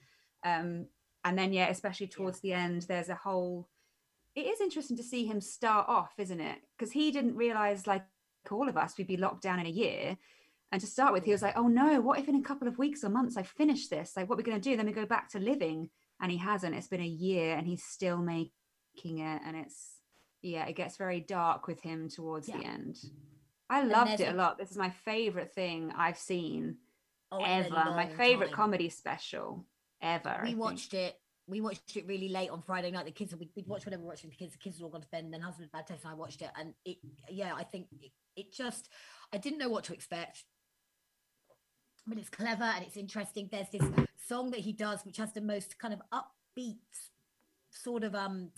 um 0.44 0.86
and 1.24 1.38
then 1.38 1.52
yeah 1.52 1.68
especially 1.68 2.06
towards 2.06 2.40
the 2.40 2.52
end 2.52 2.82
there's 2.82 3.08
a 3.08 3.14
whole 3.14 3.68
it 4.34 4.42
is 4.46 4.60
interesting 4.60 4.96
to 4.96 5.02
see 5.02 5.26
him 5.26 5.40
start 5.40 5.88
off 5.88 6.12
isn't 6.18 6.40
it 6.40 6.58
because 6.76 6.92
he 6.92 7.10
didn't 7.10 7.36
realize 7.36 7.86
like 7.86 8.04
all 8.50 8.68
of 8.68 8.76
us 8.76 8.96
we'd 8.96 9.06
be 9.06 9.16
locked 9.16 9.42
down 9.42 9.58
in 9.58 9.66
a 9.66 9.70
year 9.70 10.16
and 10.72 10.80
to 10.80 10.86
start 10.86 11.12
with, 11.12 11.24
he 11.24 11.32
was 11.32 11.42
like, 11.42 11.56
"Oh 11.56 11.68
no, 11.68 12.00
what 12.00 12.18
if 12.18 12.28
in 12.28 12.34
a 12.34 12.42
couple 12.42 12.66
of 12.66 12.78
weeks 12.78 13.04
or 13.04 13.08
months 13.08 13.36
I 13.36 13.42
finish 13.44 13.88
this? 13.88 14.16
Like, 14.16 14.28
what 14.28 14.34
are 14.34 14.38
we 14.38 14.42
going 14.42 14.60
to 14.60 14.70
do? 14.70 14.76
Then 14.76 14.86
we 14.86 14.92
go 14.92 15.06
back 15.06 15.30
to 15.30 15.38
living." 15.38 15.90
And 16.20 16.32
he 16.32 16.38
hasn't. 16.38 16.74
It's 16.74 16.88
been 16.88 17.00
a 17.00 17.06
year, 17.06 17.56
and 17.56 17.66
he's 17.66 17.84
still 17.84 18.18
making 18.18 19.18
it. 19.18 19.42
And 19.46 19.56
it's 19.56 19.95
yeah, 20.47 20.66
it 20.66 20.76
gets 20.76 20.97
very 20.97 21.20
dark 21.20 21.66
with 21.66 21.80
him 21.80 22.09
towards 22.09 22.47
the 22.47 22.55
end. 22.64 22.99
I 23.68 23.82
loved 23.82 24.20
it 24.20 24.28
a 24.32 24.36
lot. 24.36 24.59
This 24.59 24.70
is 24.70 24.76
my 24.76 24.90
favorite 24.90 25.53
thing 25.53 25.92
I've 25.97 26.18
seen 26.18 26.76
Oh, 27.32 27.42
ever. 27.44 27.70
My 27.70 28.07
favorite 28.07 28.49
time. 28.51 28.55
comedy 28.57 28.88
special 28.88 29.66
ever. 30.01 30.28
I 30.28 30.42
We 30.42 30.49
think. 30.51 30.61
watched 30.61 30.94
it. 30.94 31.16
We 31.49 31.61
watched 31.61 31.97
it 31.97 32.07
really 32.07 32.28
late 32.28 32.51
on 32.51 32.62
Friday 32.62 32.90
night. 32.92 33.05
The 33.07 33.11
kids, 33.11 33.34
we'd, 33.34 33.51
we'd 33.57 33.66
watch 33.66 33.84
whatever 33.84 34.03
we 34.03 34.09
watched 34.09 34.22
the 34.22 34.30
kids. 34.30 34.53
The 34.53 34.59
kids 34.59 34.76
had 34.78 34.84
all 34.84 34.90
gone 34.90 35.01
to 35.03 35.09
bed, 35.09 35.24
and 35.24 35.32
then 35.34 35.40
husband 35.40 35.70
bad 35.72 35.86
taste, 35.86 36.05
and 36.05 36.12
I 36.12 36.14
watched 36.14 36.42
it. 36.42 36.51
And 36.59 36.74
it, 36.84 36.99
yeah, 37.28 37.53
I 37.57 37.64
think 37.64 37.86
it, 38.01 38.12
it 38.36 38.53
just, 38.53 38.88
I 39.32 39.38
didn't 39.38 39.59
know 39.59 39.68
what 39.68 39.84
to 39.84 39.94
expect. 39.94 40.44
But 42.07 42.18
it's 42.18 42.30
clever 42.30 42.62
and 42.64 42.84
it's 42.84 42.97
interesting. 42.97 43.49
There's 43.51 43.68
this 43.70 43.82
song 44.28 44.51
that 44.53 44.61
he 44.61 44.72
does, 44.72 45.05
which 45.05 45.16
has 45.16 45.32
the 45.32 45.40
most 45.40 45.76
kind 45.78 45.92
of 45.94 46.01
upbeat 46.12 46.78
sort 47.70 48.05
of 48.05 48.14
um 48.14 48.51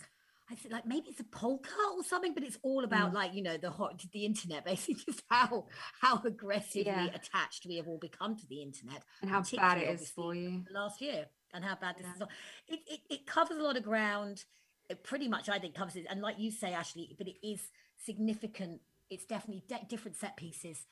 I 0.51 0.55
think 0.55 0.73
like 0.73 0.85
maybe 0.85 1.09
it's 1.09 1.19
a 1.19 1.23
polka 1.25 1.69
or 1.95 2.03
something, 2.03 2.33
but 2.33 2.43
it's 2.43 2.57
all 2.63 2.83
about 2.83 3.11
Mm. 3.11 3.15
like 3.15 3.33
you 3.33 3.43
know 3.43 3.57
the 3.57 3.69
hot 3.69 4.01
the 4.11 4.25
internet, 4.25 4.65
basically 4.73 4.95
just 5.05 5.23
how 5.29 5.67
how 6.01 6.21
aggressively 6.25 6.83
Yeah. 6.85 7.05
attached 7.13 7.65
we 7.67 7.75
have 7.77 7.87
all 7.87 7.97
become 7.99 8.35
to 8.35 8.47
the 8.47 8.61
internet 8.61 9.03
and 9.21 9.29
how 9.29 9.41
bad 9.55 9.77
it 9.77 9.89
is 9.89 10.09
for 10.09 10.33
you. 10.33 10.65
last 10.71 11.01
year 11.01 11.27
and 11.53 11.63
how 11.63 11.75
bad 11.75 11.97
this 11.97 12.07
Yeah. 12.07 12.25
is. 12.25 12.29
It, 12.67 12.79
it 12.87 12.99
it 13.09 13.25
covers 13.27 13.57
a 13.57 13.63
lot 13.63 13.77
of 13.77 13.83
ground. 13.83 14.45
It 14.89 15.03
pretty 15.03 15.27
much 15.27 15.49
I 15.49 15.59
think 15.59 15.75
covers 15.75 15.95
it, 15.95 16.07
and 16.09 16.21
like 16.21 16.39
you 16.39 16.49
say, 16.51 16.73
Ashley, 16.73 17.15
but 17.17 17.27
it 17.27 17.37
is 17.47 17.69
significant. 17.97 18.81
It's 19.11 19.25
definitely 19.25 19.63
de- 19.67 19.85
different 19.87 20.17
set 20.17 20.35
pieces. 20.35 20.85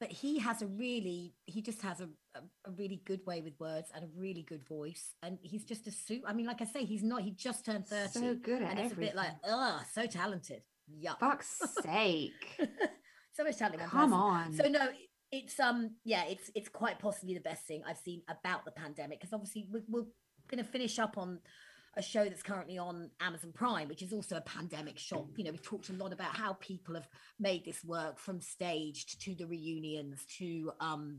But 0.00 0.12
he 0.12 0.38
has 0.38 0.62
a 0.62 0.66
really, 0.66 1.34
he 1.46 1.60
just 1.60 1.82
has 1.82 2.00
a, 2.00 2.08
a, 2.36 2.40
a 2.66 2.70
really 2.70 3.02
good 3.04 3.20
way 3.26 3.40
with 3.40 3.54
words 3.58 3.90
and 3.94 4.04
a 4.04 4.08
really 4.16 4.42
good 4.42 4.64
voice. 4.66 5.14
And 5.22 5.38
he's 5.42 5.64
just 5.64 5.86
a 5.88 5.90
suit. 5.90 6.22
I 6.26 6.32
mean, 6.32 6.46
like 6.46 6.62
I 6.62 6.66
say, 6.66 6.84
he's 6.84 7.02
not, 7.02 7.22
he 7.22 7.32
just 7.32 7.64
turned 7.64 7.86
30 7.86 8.08
So 8.12 8.34
good 8.36 8.62
at 8.62 8.70
and 8.70 8.78
it's 8.78 8.92
everything. 8.92 9.04
a 9.04 9.06
bit 9.08 9.16
like, 9.16 9.32
ugh, 9.48 9.80
so 9.92 10.06
talented. 10.06 10.62
Yuck. 11.04 11.18
Fuck's 11.18 11.60
sake. 11.82 12.58
so 13.32 13.44
much 13.44 13.56
talent. 13.56 13.80
Come 13.80 14.12
on. 14.12 14.52
So 14.52 14.68
no, 14.68 14.88
it's 15.30 15.60
um 15.60 15.90
yeah, 16.04 16.24
it's 16.24 16.50
it's 16.54 16.68
quite 16.68 16.98
possibly 16.98 17.34
the 17.34 17.40
best 17.40 17.66
thing 17.66 17.82
I've 17.86 17.98
seen 17.98 18.22
about 18.28 18.64
the 18.64 18.70
pandemic 18.70 19.20
because 19.20 19.34
obviously 19.34 19.66
we're, 19.70 19.82
we're 19.88 20.06
going 20.48 20.64
to 20.64 20.70
finish 20.70 20.98
up 20.98 21.18
on 21.18 21.40
a 21.96 22.02
show 22.02 22.24
that's 22.24 22.42
currently 22.42 22.78
on 22.78 23.10
Amazon 23.20 23.52
Prime, 23.52 23.88
which 23.88 24.02
is 24.02 24.12
also 24.12 24.36
a 24.36 24.40
pandemic 24.40 24.98
shop. 24.98 25.26
You 25.36 25.44
know, 25.44 25.50
we've 25.50 25.62
talked 25.62 25.90
a 25.90 25.94
lot 25.94 26.12
about 26.12 26.36
how 26.36 26.54
people 26.54 26.94
have 26.94 27.08
made 27.38 27.64
this 27.64 27.84
work 27.84 28.18
from 28.18 28.40
staged 28.40 29.20
to 29.22 29.34
the 29.34 29.46
reunions 29.46 30.24
to 30.38 30.72
um 30.80 31.18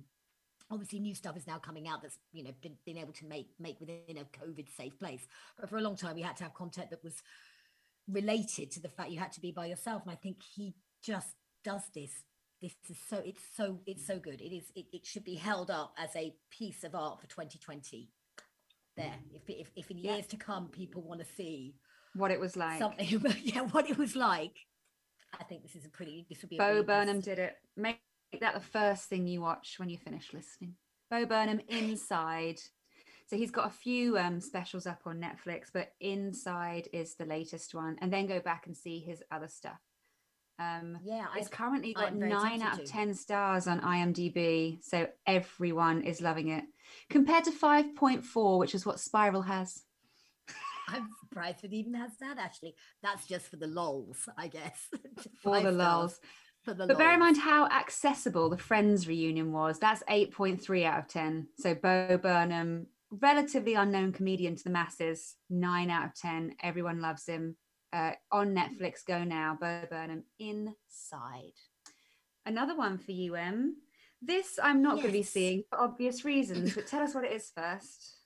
obviously 0.72 1.00
new 1.00 1.16
stuff 1.16 1.36
is 1.36 1.48
now 1.48 1.58
coming 1.58 1.88
out 1.88 2.02
that's 2.02 2.20
you 2.32 2.44
know 2.44 2.52
been, 2.62 2.76
been 2.86 2.98
able 2.98 3.14
to 3.14 3.26
make 3.26 3.50
make 3.60 3.80
within 3.80 4.18
a 4.18 4.46
covid 4.46 4.68
safe 4.76 4.98
place. 5.00 5.26
But 5.60 5.70
for 5.70 5.78
a 5.78 5.82
long 5.82 5.96
time 5.96 6.16
we 6.16 6.22
had 6.22 6.38
to 6.38 6.44
have 6.44 6.54
content 6.54 6.92
that 6.92 7.04
was 7.04 7.22
related 8.08 8.72
to 8.72 8.82
the 8.82 8.90
fact 8.90 9.12
you 9.12 9.20
had 9.20 9.32
to 9.34 9.42
be 9.42 9.52
by 9.52 9.68
yourself. 9.68 10.04
And 10.04 10.12
i 10.12 10.16
think 10.16 10.38
he 10.44 10.76
just 11.04 11.36
does 11.64 11.84
this. 11.94 12.12
This 12.62 12.74
is 12.90 12.98
so 13.10 13.22
it's 13.26 13.44
so 13.56 13.80
it's 13.86 14.06
so 14.06 14.20
good. 14.20 14.42
It 14.42 14.56
is 14.56 14.72
it, 14.76 14.86
it 14.92 15.06
should 15.06 15.24
be 15.24 15.36
held 15.36 15.72
up 15.72 15.94
as 15.98 16.16
a 16.16 16.36
piece 16.52 16.84
of 16.84 16.94
art 16.94 17.22
for 17.22 17.28
2020 17.28 18.10
there 19.00 19.16
if 19.34 19.42
if, 19.48 19.72
if 19.76 19.92
in 19.92 19.98
Yeah. 19.98 20.14
years 20.16 20.28
to 20.28 20.38
come 20.38 20.68
people 20.68 21.02
want 21.02 21.20
to 21.22 21.26
see 21.38 21.76
what 22.16 22.32
it 22.32 22.40
was 22.40 22.56
like. 22.58 22.80
something 22.80 23.08
yeah 23.44 23.62
what 23.62 23.90
it 23.90 23.98
was 23.98 24.16
like 24.16 24.56
i 25.40 25.44
think 25.44 25.62
this 25.64 25.76
is 25.76 25.86
a 25.86 25.90
pretty 25.90 26.26
this 26.30 26.42
would 26.42 26.50
be 26.50 26.58
Bo 26.58 26.84
Burnham 26.84 27.18
nice- 27.18 27.26
did 27.26 27.40
it. 27.40 27.56
Make 27.78 28.00
that 28.42 28.54
the 28.54 28.60
first 28.60 29.06
thing 29.10 29.26
you 29.28 29.42
watch 29.42 29.76
when 29.78 29.90
you 29.90 29.98
finish 29.98 30.34
listening. 30.34 30.76
Bo 31.10 31.26
Burnham 31.26 31.62
Inside. 31.70 32.60
So 33.28 33.36
he's 33.36 33.52
got 33.52 33.68
a 33.68 33.72
few 33.72 34.18
um, 34.18 34.40
specials 34.42 34.86
up 34.88 35.02
on 35.06 35.20
Netflix, 35.22 35.68
but 35.74 35.94
Inside 36.00 36.90
is 36.94 37.16
the 37.16 37.26
latest 37.26 37.74
one. 37.74 37.96
And 38.02 38.12
then 38.14 38.28
go 38.28 38.40
back 38.40 38.66
and 38.68 38.76
see 38.78 39.00
his 39.00 39.24
other 39.32 39.48
stuff. 39.48 39.80
Um, 40.60 40.98
yeah 41.04 41.26
it's 41.38 41.48
currently 41.48 41.94
got 41.94 42.14
nine 42.16 42.62
out 42.62 42.80
of. 42.80 42.86
10 42.86 43.14
stars 43.16 43.66
on 43.68 43.80
IMDb. 43.82 44.84
So 44.84 45.08
everyone 45.26 46.02
is 46.04 46.22
loving 46.22 46.50
it. 46.50 46.66
Compared 47.10 47.44
to 47.46 47.52
5.4, 47.52 48.60
which 48.60 48.76
is 48.76 48.86
what 48.86 49.00
Spiral 49.00 49.44
has. 49.44 49.84
I'm 50.88 51.10
surprised 51.20 51.64
it 51.64 51.74
even 51.74 51.94
has 51.94 52.12
that 52.20 52.38
actually. 52.38 52.76
That's 53.04 53.28
just 53.28 53.48
for 53.48 53.58
the 53.58 53.68
lols, 53.68 54.28
I 54.38 54.48
guess. 54.48 54.88
For 55.44 55.62
the 55.62 55.72
lols. 55.72 56.20
For 56.64 56.74
the 56.74 56.88
But 56.88 56.98
bear 56.98 57.14
in 57.14 57.20
mind 57.20 57.38
how 57.38 57.68
accessible 57.68 58.50
the 58.50 58.58
Friends 58.58 59.08
reunion 59.08 59.52
was. 59.54 59.80
That's 59.80 60.04
8.3 60.04 60.86
out 60.86 61.00
of 61.00 61.08
10. 61.08 61.48
So 61.58 61.74
Bo 61.74 62.18
Burnham, 62.18 62.88
relatively 63.12 63.76
unknown 63.76 64.12
comedian 64.12 64.56
to 64.56 64.64
the 64.64 64.70
masses, 64.70 65.36
9 65.50 65.90
out 65.90 66.06
of 66.06 66.16
10. 66.16 66.56
Everyone 66.62 67.02
loves 67.02 67.26
him. 67.26 67.56
Uh, 67.92 68.12
on 68.32 68.54
Netflix, 68.54 69.06
go 69.08 69.24
now. 69.24 69.58
Bo 69.60 69.84
Burnham, 69.90 70.24
Inside. 70.38 71.54
Another 72.46 72.76
one 72.76 72.98
for 72.98 73.12
you, 73.12 73.36
Em. 73.36 73.78
This 74.22 74.60
I'm 74.62 74.82
not 74.82 74.96
going 74.96 75.08
to 75.08 75.14
be 75.14 75.24
seeing 75.24 75.64
for 75.70 75.80
obvious 75.80 76.26
reasons, 76.26 76.76
but 76.76 76.88
tell 76.88 77.02
us 77.02 77.16
what 77.16 77.24
it 77.24 77.32
is 77.32 77.52
first. 77.56 78.18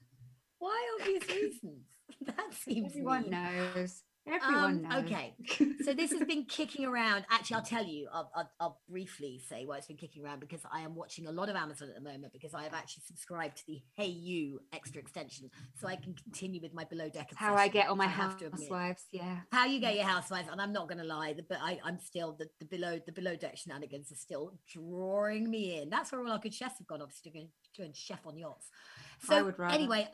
Why 0.60 0.98
obvious 1.00 1.28
reasons? 1.30 1.86
That 2.26 2.54
seems 2.54 2.92
Everyone 2.94 3.24
mean. 3.24 3.32
knows. 3.32 4.02
Everyone 4.26 4.86
Um, 4.90 5.06
okay. 5.06 5.36
So 5.84 5.94
this 5.94 6.12
has 6.12 6.24
been 6.24 6.46
kicking 6.46 6.86
around. 6.86 7.26
Actually, 7.30 7.56
I'll 7.58 7.64
tell 7.64 7.86
you. 7.86 8.08
I'll, 8.14 8.32
I'll, 8.36 8.52
I'll 8.60 8.82
briefly 8.90 9.42
say 9.50 9.66
why 9.66 9.78
it's 9.78 9.88
been 9.88 9.98
kicking 9.98 10.24
around 10.24 10.40
because 10.40 10.62
I 10.72 10.82
am 10.82 10.96
watching 10.96 11.28
a 11.28 11.32
lot 11.32 11.50
of 11.50 11.56
Amazon 11.58 11.90
at 11.90 11.96
the 11.96 12.02
moment 12.10 12.32
because 12.32 12.54
I 12.54 12.64
have 12.64 12.74
actually 12.74 13.04
subscribed 13.06 13.58
to 13.58 13.64
the 13.68 13.82
hayu 14.00 14.54
extra 14.72 15.02
extension, 15.02 15.50
so 15.76 15.88
I 15.88 15.98
can 15.98 16.14
continue 16.14 16.62
with 16.62 16.74
my 16.74 16.86
below 16.86 17.10
deck. 17.10 17.32
how 17.36 17.56
I 17.56 17.68
get 17.68 17.90
all 17.90 17.96
my 17.96 18.06
I 18.06 18.08
have 18.08 18.38
to 18.38 18.50
housewives. 18.50 19.08
Yeah. 19.12 19.40
how 19.52 19.66
you 19.66 19.80
get 19.80 19.96
your 19.96 20.06
housewives 20.06 20.48
and 20.52 20.62
i'm 20.62 20.72
not 20.74 20.88
going 20.88 20.98
to 21.00 21.04
lie 21.04 21.36
but 21.48 21.58
I, 21.62 21.80
i'm 21.84 22.00
still 22.00 22.34
the, 22.38 22.48
the 22.60 22.66
below 22.66 23.00
the 23.06 23.12
below 23.12 23.36
deck 23.36 23.58
shenanigans 23.58 24.12
are 24.12 24.16
still 24.16 24.54
drawing 24.72 25.50
me 25.50 25.82
in 25.82 25.90
that's 25.90 26.12
where 26.12 26.22
all 26.22 26.32
our 26.32 26.40
good 26.40 26.54
chefs 26.54 26.78
have 26.80 26.88
gone 26.88 27.02
obviously 27.02 27.32
doing, 27.32 27.50
doing 27.76 27.92
chef 27.94 28.26
on 28.26 28.38
yachts 28.38 28.70
I 29.24 29.28
so 29.28 29.54
anyway 29.70 30.08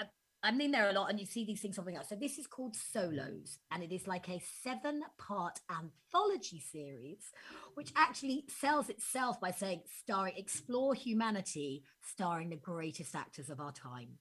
i'm 0.43 0.59
in 0.61 0.71
there 0.71 0.89
a 0.89 0.93
lot 0.93 1.09
and 1.09 1.19
you 1.19 1.25
see 1.25 1.45
these 1.45 1.61
things 1.61 1.75
popping 1.77 1.97
up 1.97 2.05
so 2.05 2.15
this 2.15 2.37
is 2.37 2.47
called 2.47 2.75
solos 2.75 3.59
and 3.71 3.83
it 3.83 3.91
is 3.91 4.07
like 4.07 4.29
a 4.29 4.41
seven 4.63 5.01
part 5.17 5.59
anthology 5.69 6.59
series 6.59 7.31
which 7.75 7.91
actually 7.95 8.45
sells 8.47 8.89
itself 8.89 9.39
by 9.39 9.51
saying 9.51 9.81
starring 9.99 10.33
explore 10.37 10.93
humanity 10.93 11.83
starring 12.01 12.49
the 12.49 12.55
greatest 12.55 13.15
actors 13.15 13.49
of 13.49 13.59
our 13.59 13.71
time 13.71 14.17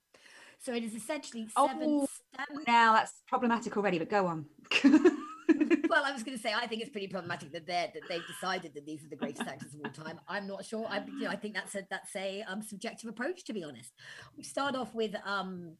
so 0.60 0.74
it 0.74 0.82
is 0.82 0.94
essentially 0.94 1.46
seven 1.56 1.82
Oh, 1.82 2.08
stand- 2.34 2.66
Now 2.66 2.94
that's 2.94 3.22
problematic 3.28 3.76
already, 3.76 3.98
but 3.98 4.10
go 4.10 4.26
on. 4.26 4.46
well, 4.82 6.04
I 6.04 6.12
was 6.12 6.22
going 6.22 6.36
to 6.36 6.42
say 6.42 6.52
I 6.52 6.66
think 6.66 6.82
it's 6.82 6.90
pretty 6.90 7.08
problematic 7.08 7.52
that 7.52 7.66
they 7.66 7.90
that 7.94 8.02
they've 8.08 8.26
decided 8.26 8.74
that 8.74 8.84
these 8.84 9.04
are 9.04 9.08
the 9.08 9.16
greatest 9.16 9.46
actors 9.46 9.72
of 9.74 9.80
all 9.84 10.04
time. 10.04 10.20
I'm 10.28 10.46
not 10.46 10.64
sure. 10.64 10.86
I 10.88 11.04
you 11.06 11.20
know 11.20 11.30
I 11.30 11.36
think 11.36 11.54
that's 11.54 11.74
a 11.74 11.86
that's 11.88 12.14
a 12.16 12.42
um, 12.42 12.60
subjective 12.62 13.08
approach 13.08 13.44
to 13.44 13.52
be 13.52 13.64
honest. 13.64 13.92
We 14.36 14.42
start 14.42 14.74
off 14.74 14.94
with 14.94 15.14
um 15.24 15.76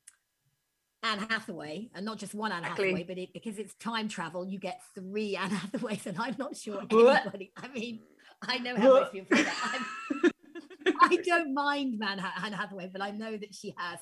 Anne 1.03 1.19
Hathaway, 1.21 1.91
and 1.95 2.05
not 2.05 2.19
just 2.19 2.35
one 2.35 2.51
Anne 2.53 2.63
Exactly. 2.65 2.87
Hathaway, 2.89 3.05
but 3.05 3.19
it, 3.19 3.33
because 3.33 3.59
it's 3.59 3.75
time 3.75 4.09
travel, 4.09 4.47
you 4.47 4.59
get 4.59 4.81
three 4.95 5.37
Anne 5.37 5.51
Hathaways, 5.51 6.07
and 6.07 6.17
I'm 6.19 6.35
not 6.39 6.57
sure 6.57 6.83
What? 6.91 7.23
anybody. 7.23 7.53
I 7.57 7.69
mean, 7.69 8.01
I 8.43 8.59
know 8.59 8.77
how 8.77 9.01
much 9.01 9.15
you 9.15 9.25
feel 9.25 9.45
that. 9.45 9.81
I'm, 11.03 11.23
don't 11.25 11.55
mind 11.55 11.99
Man 11.99 12.19
Anne 12.45 12.53
Hathaway, 12.53 12.89
but 12.93 13.03
I 13.03 13.11
know 13.11 13.37
that 13.37 13.55
she 13.55 13.75
has 13.77 13.99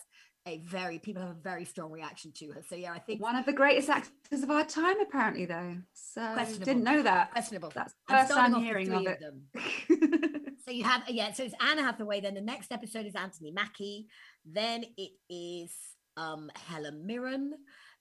a 0.48 0.58
very 0.64 0.98
people 1.00 1.20
have 1.22 1.32
a 1.32 1.40
very 1.42 1.64
strong 1.64 1.90
reaction 1.90 2.32
to 2.36 2.52
her. 2.52 2.62
So 2.68 2.76
yeah, 2.76 2.92
I 2.92 3.00
think 3.00 3.20
One 3.20 3.34
of 3.34 3.44
the 3.46 3.52
greatest 3.52 3.88
actors 3.90 4.42
of 4.44 4.50
our 4.50 4.64
time, 4.64 5.00
apparently, 5.00 5.44
though. 5.44 5.76
So 5.92 6.20
Questionable. 6.34 6.64
didn't 6.64 6.84
know 6.84 7.02
that. 7.02 7.32
questionable. 7.32 7.72
That's 7.74 7.92
the 8.08 8.14
I'm 8.14 8.26
first 8.26 8.38
time 8.38 8.54
hearing 8.62 8.86
three 8.86 9.06
of 9.06 9.12
it. 9.12 9.20
them. 9.20 10.32
So 10.66 10.72
you 10.72 10.82
have 10.82 11.04
yeah, 11.08 11.32
so 11.32 11.44
it's 11.44 11.54
Anne 11.64 11.78
Hathaway. 11.78 12.20
Then 12.20 12.34
the 12.34 12.40
next 12.40 12.72
episode 12.72 13.06
is 13.06 13.14
Anthony 13.14 13.52
Mackie. 13.52 14.08
Then 14.44 14.84
it 14.96 15.12
is 15.30 15.70
um 16.16 16.50
Helen 16.68 17.06
Mirren. 17.06 17.52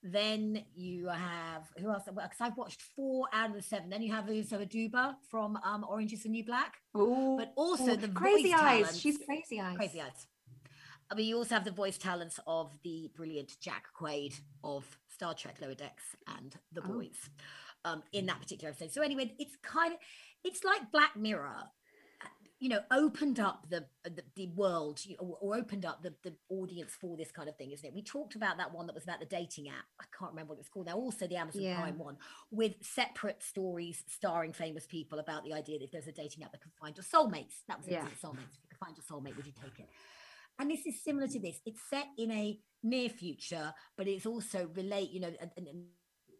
Then 0.02 0.64
you 0.74 1.08
have 1.08 1.64
who 1.78 1.90
else? 1.90 2.04
Because 2.06 2.40
I've 2.40 2.56
watched 2.56 2.82
four 2.82 3.26
out 3.32 3.50
of 3.50 3.56
the 3.56 3.62
seven. 3.62 3.90
Then 3.90 4.02
you 4.02 4.12
have 4.12 4.26
Uzo 4.26 4.64
Aduba 4.64 5.16
from 5.30 5.56
um 5.64 5.84
Orange 5.88 6.12
is 6.12 6.22
the 6.22 6.28
New 6.28 6.44
Black, 6.44 6.74
Ooh, 6.96 7.36
but 7.38 7.52
also 7.56 7.92
ooh, 7.92 7.96
the 7.96 8.08
crazy 8.08 8.50
voice 8.52 8.60
eyes. 8.60 8.80
talents- 8.82 8.98
She's 9.00 9.18
crazy 9.18 9.60
eyes. 9.60 9.76
Crazy 9.76 10.00
Eyes. 10.00 10.26
I 11.10 11.14
mean, 11.14 11.26
you 11.28 11.36
also 11.36 11.54
have 11.54 11.64
the 11.64 11.70
voice 11.70 11.98
talents 11.98 12.40
of 12.48 12.72
the 12.82 13.10
brilliant 13.14 13.58
Jack 13.60 13.84
Quaid 14.00 14.34
of 14.64 14.84
Star 15.08 15.34
Trek 15.34 15.56
Lower 15.60 15.74
Decks 15.74 16.02
and 16.36 16.56
The 16.72 16.82
Oh. 16.82 16.88
Boys 16.94 17.30
um, 17.84 18.02
in 18.12 18.26
that 18.26 18.40
particular 18.40 18.70
episode. 18.70 18.90
So 18.92 19.02
anyway, 19.02 19.32
it's 19.38 19.56
kind 19.62 19.92
of 19.94 20.00
it's 20.44 20.64
like 20.64 20.90
Black 20.92 21.16
Mirror, 21.16 21.46
uh, 21.58 21.62
you 22.58 22.70
know, 22.70 22.80
opened 22.90 23.38
up 23.38 23.66
the 23.68 23.78
uh, 24.06 24.08
the, 24.14 24.22
the 24.34 24.46
world 24.48 25.00
or, 25.18 25.36
or 25.40 25.56
opened 25.56 25.84
up 25.84 26.02
the, 26.02 26.14
the 26.22 26.34
audience 26.48 26.92
for 27.00 27.16
this 27.16 27.30
kind 27.30 27.48
of 27.48 27.56
thing, 27.56 27.70
isn't 27.72 27.86
it? 27.86 27.94
We 27.94 28.02
talked 28.02 28.34
about 28.34 28.56
that 28.58 28.72
one 28.72 28.86
that 28.86 28.94
was 28.94 29.04
about 29.04 29.20
the 29.20 29.26
dating 29.26 29.68
app. 29.68 29.84
I 30.00 30.04
can't 30.18 30.30
remember 30.32 30.54
what 30.54 30.60
it's 30.60 30.68
called 30.70 30.86
now. 30.86 30.94
Also, 30.96 31.26
the 31.26 31.36
Amazon 31.36 31.62
Yeah. 31.62 31.78
Prime 31.80 31.98
one 31.98 32.16
with 32.50 32.74
separate 32.80 33.42
stories 33.42 34.02
starring 34.08 34.52
famous 34.54 34.86
people 34.86 35.18
about 35.18 35.44
the 35.44 35.52
idea 35.52 35.78
that 35.78 35.84
if 35.84 35.90
there's 35.92 36.06
a 36.06 36.12
dating 36.12 36.44
app 36.44 36.52
that 36.52 36.62
can 36.62 36.72
find 36.80 36.96
your 36.96 37.04
soulmates, 37.04 37.56
that 37.68 37.78
was 37.78 37.86
it, 37.88 37.92
Yeah. 37.92 38.06
soulmates. 38.22 38.54
If 38.54 38.62
you 38.62 38.68
could 38.70 38.78
find 38.78 38.96
your 38.96 39.04
soulmate, 39.04 39.36
would 39.36 39.46
you 39.46 39.52
take 39.62 39.78
it? 39.78 39.88
and 40.58 40.70
this 40.70 40.86
is 40.86 41.04
similar 41.04 41.28
to 41.28 41.38
this 41.38 41.60
it's 41.66 41.82
set 41.90 42.06
in 42.16 42.30
a 42.30 42.58
near 42.82 43.10
future 43.10 43.74
but 43.98 44.08
it's 44.08 44.24
also 44.24 44.70
relate 44.74 45.10
you 45.10 45.20
know 45.20 45.30
and, 45.38 45.50
and- 45.58 45.66
and 45.68 45.84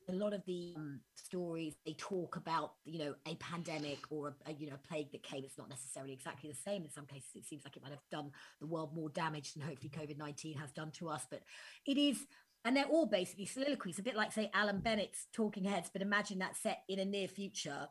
a 0.09 0.13
lot 0.13 0.33
of 0.33 0.45
the 0.47 0.75
um, 0.77 1.01
stories 1.15 1.75
they 1.85 1.95
talk 1.95 2.37
about 2.37 2.75
you 2.85 2.99
know 2.99 3.15
a 3.27 3.35
pandemic 3.37 3.99
or 4.11 4.29
a, 4.29 4.51
a 4.51 4.55
you 4.55 4.71
know 4.71 4.77
plague 4.89 5.11
that 5.13 5.23
came. 5.23 5.45
It's 5.45 5.59
not 5.59 5.69
necessarily 5.69 6.13
exactly 6.13 6.51
the 6.51 6.57
same. 6.57 6.85
In 6.85 6.91
some 6.91 7.07
cases 7.07 7.31
it 7.35 7.47
seems 7.47 7.65
like 7.65 7.77
it 7.77 7.83
might 7.83 7.93
have 7.93 8.01
done 8.11 8.31
the 8.61 8.67
world 8.67 8.95
more 8.95 9.09
damage 9.11 9.55
than 9.55 9.63
hopefully 9.63 9.91
covid-19 9.91 10.59
has 10.59 10.71
done 10.73 10.91
to 10.93 11.09
us. 11.09 11.27
But 11.31 11.43
it 11.87 11.97
is 11.97 12.27
and 12.65 12.77
they're 12.77 12.85
all 12.87 13.07
basically 13.07 13.47
soliloquies 13.47 13.99
a 13.99 14.03
bit 14.03 14.17
like 14.17 14.33
say 14.33 14.51
alan 14.53 14.81
bennett's 14.81 15.29
talking 15.33 15.63
heads 15.63 15.89
but 15.93 16.03
imagine 16.03 16.41
that 16.41 16.57
set 16.57 16.83
in 16.89 16.99
a 16.99 17.05
near 17.05 17.29
future 17.29 17.87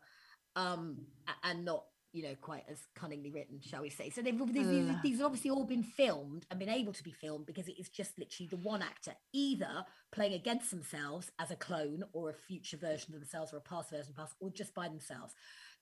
um 0.57 0.97
and 1.43 1.63
not 1.63 1.85
you 2.15 2.23
know, 2.23 2.35
quite 2.39 2.63
as 2.71 2.79
cunningly 2.95 3.29
written, 3.29 3.59
shall 3.59 3.81
we 3.81 3.89
say. 3.89 4.09
So 4.09 4.21
they've, 4.21 4.53
these, 4.53 4.89
uh. 4.89 4.95
these 5.03 5.17
have 5.17 5.25
obviously 5.25 5.51
all 5.51 5.65
been 5.65 5.83
filmed 5.83 6.45
and 6.49 6.57
been 6.57 6.69
able 6.69 6.93
to 6.93 7.03
be 7.03 7.11
filmed 7.11 7.45
because 7.45 7.67
it 7.67 7.77
is 7.77 7.89
just 7.89 8.17
literally 8.17 8.47
the 8.47 8.55
one 8.55 8.81
actor 8.81 9.11
either 9.33 9.83
playing 10.13 10.33
against 10.33 10.71
themselves 10.71 11.29
as 11.39 11.51
a 11.51 11.57
clone 11.57 12.05
or 12.13 12.29
a 12.29 12.33
future 12.33 12.77
version 12.77 13.13
of 13.13 13.19
themselves 13.19 13.51
or 13.51 13.57
a 13.57 13.61
past 13.61 13.89
version 13.89 14.11
of 14.11 14.15
past 14.15 14.33
or 14.39 14.49
just 14.49 14.73
by 14.73 14.87
themselves. 14.87 15.33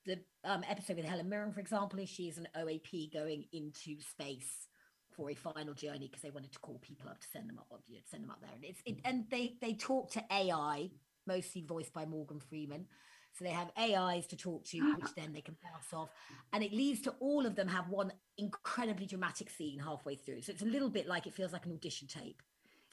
The 0.08 0.22
um, 0.44 0.64
episode 0.68 0.98
with 0.98 1.06
Helen 1.06 1.30
Mirren, 1.30 1.54
for 1.54 1.60
example, 1.60 2.00
is 2.00 2.10
she 2.10 2.28
is 2.28 2.40
an 2.40 2.48
OAP 2.58 3.14
going 3.14 3.46
into 3.54 4.02
space 4.02 4.68
for 5.16 5.30
a 5.30 5.36
final 5.36 5.76
journey 5.76 6.08
because 6.08 6.24
they 6.24 6.32
wanted 6.32 6.52
to 6.52 6.60
call 6.60 6.80
people 6.80 7.10
up 7.10 7.22
to 7.22 7.28
send 7.32 7.48
them 7.48 7.60
up, 7.60 7.68
you 7.88 7.98
know, 7.98 8.02
send 8.10 8.24
them 8.24 8.32
up 8.32 8.42
there. 8.42 8.50
And 8.56 8.66
it's 8.66 8.82
it, 8.88 8.98
and 9.06 9.26
they 9.30 9.54
they 9.62 9.76
talk 9.76 10.10
to 10.14 10.24
AI, 10.32 10.90
mostly 11.28 11.62
voiced 11.62 11.94
by 11.94 12.06
Morgan 12.06 12.40
Freeman 12.40 12.88
so 13.34 13.44
they 13.44 13.52
have 13.52 13.72
AIs 13.78 14.28
to 14.28 14.38
talk 14.38 14.64
to, 14.66 14.80
which 14.96 15.14
then 15.16 15.34
they 15.34 15.42
can 15.42 15.56
bounce 15.64 15.92
off. 15.92 16.10
And 16.52 16.64
it 16.64 16.72
leads 16.72 17.02
to 17.02 17.16
all 17.20 17.46
of 17.46 17.56
them 17.56 17.68
have 17.68 17.90
one 17.90 18.14
incredibly 18.38 19.08
dramatic 19.08 19.50
scene 19.50 19.80
halfway 19.80 20.16
through. 20.16 20.44
So 20.44 20.52
it's 20.52 20.62
a 20.62 20.66
little 20.66 20.90
bit 20.90 21.08
like 21.08 21.26
it 21.26 21.34
feels 21.34 21.52
like 21.52 21.66
an 21.66 21.72
audition 21.72 22.08
tape. 22.08 22.42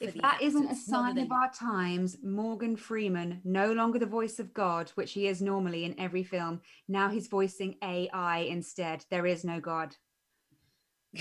If 0.00 0.14
that 0.14 0.38
not 0.40 0.72
a 0.72 0.74
sign 0.74 1.18
of 1.18 1.30
our 1.30 1.52
times, 1.52 2.16
Morgan 2.22 2.74
Freeman, 2.74 3.42
no 3.44 3.72
longer 3.72 3.98
the 3.98 4.06
voice 4.06 4.38
of 4.38 4.54
God, 4.54 4.90
which 4.94 5.12
he 5.12 5.28
is 5.28 5.42
normally 5.42 5.84
in 5.84 5.98
every 6.00 6.22
film, 6.22 6.62
now 6.88 7.10
he's 7.10 7.26
voicing 7.28 7.76
AI 7.82 8.38
instead. 8.48 9.04
There 9.10 9.26
is 9.26 9.44
no 9.44 9.60
God. 9.60 9.94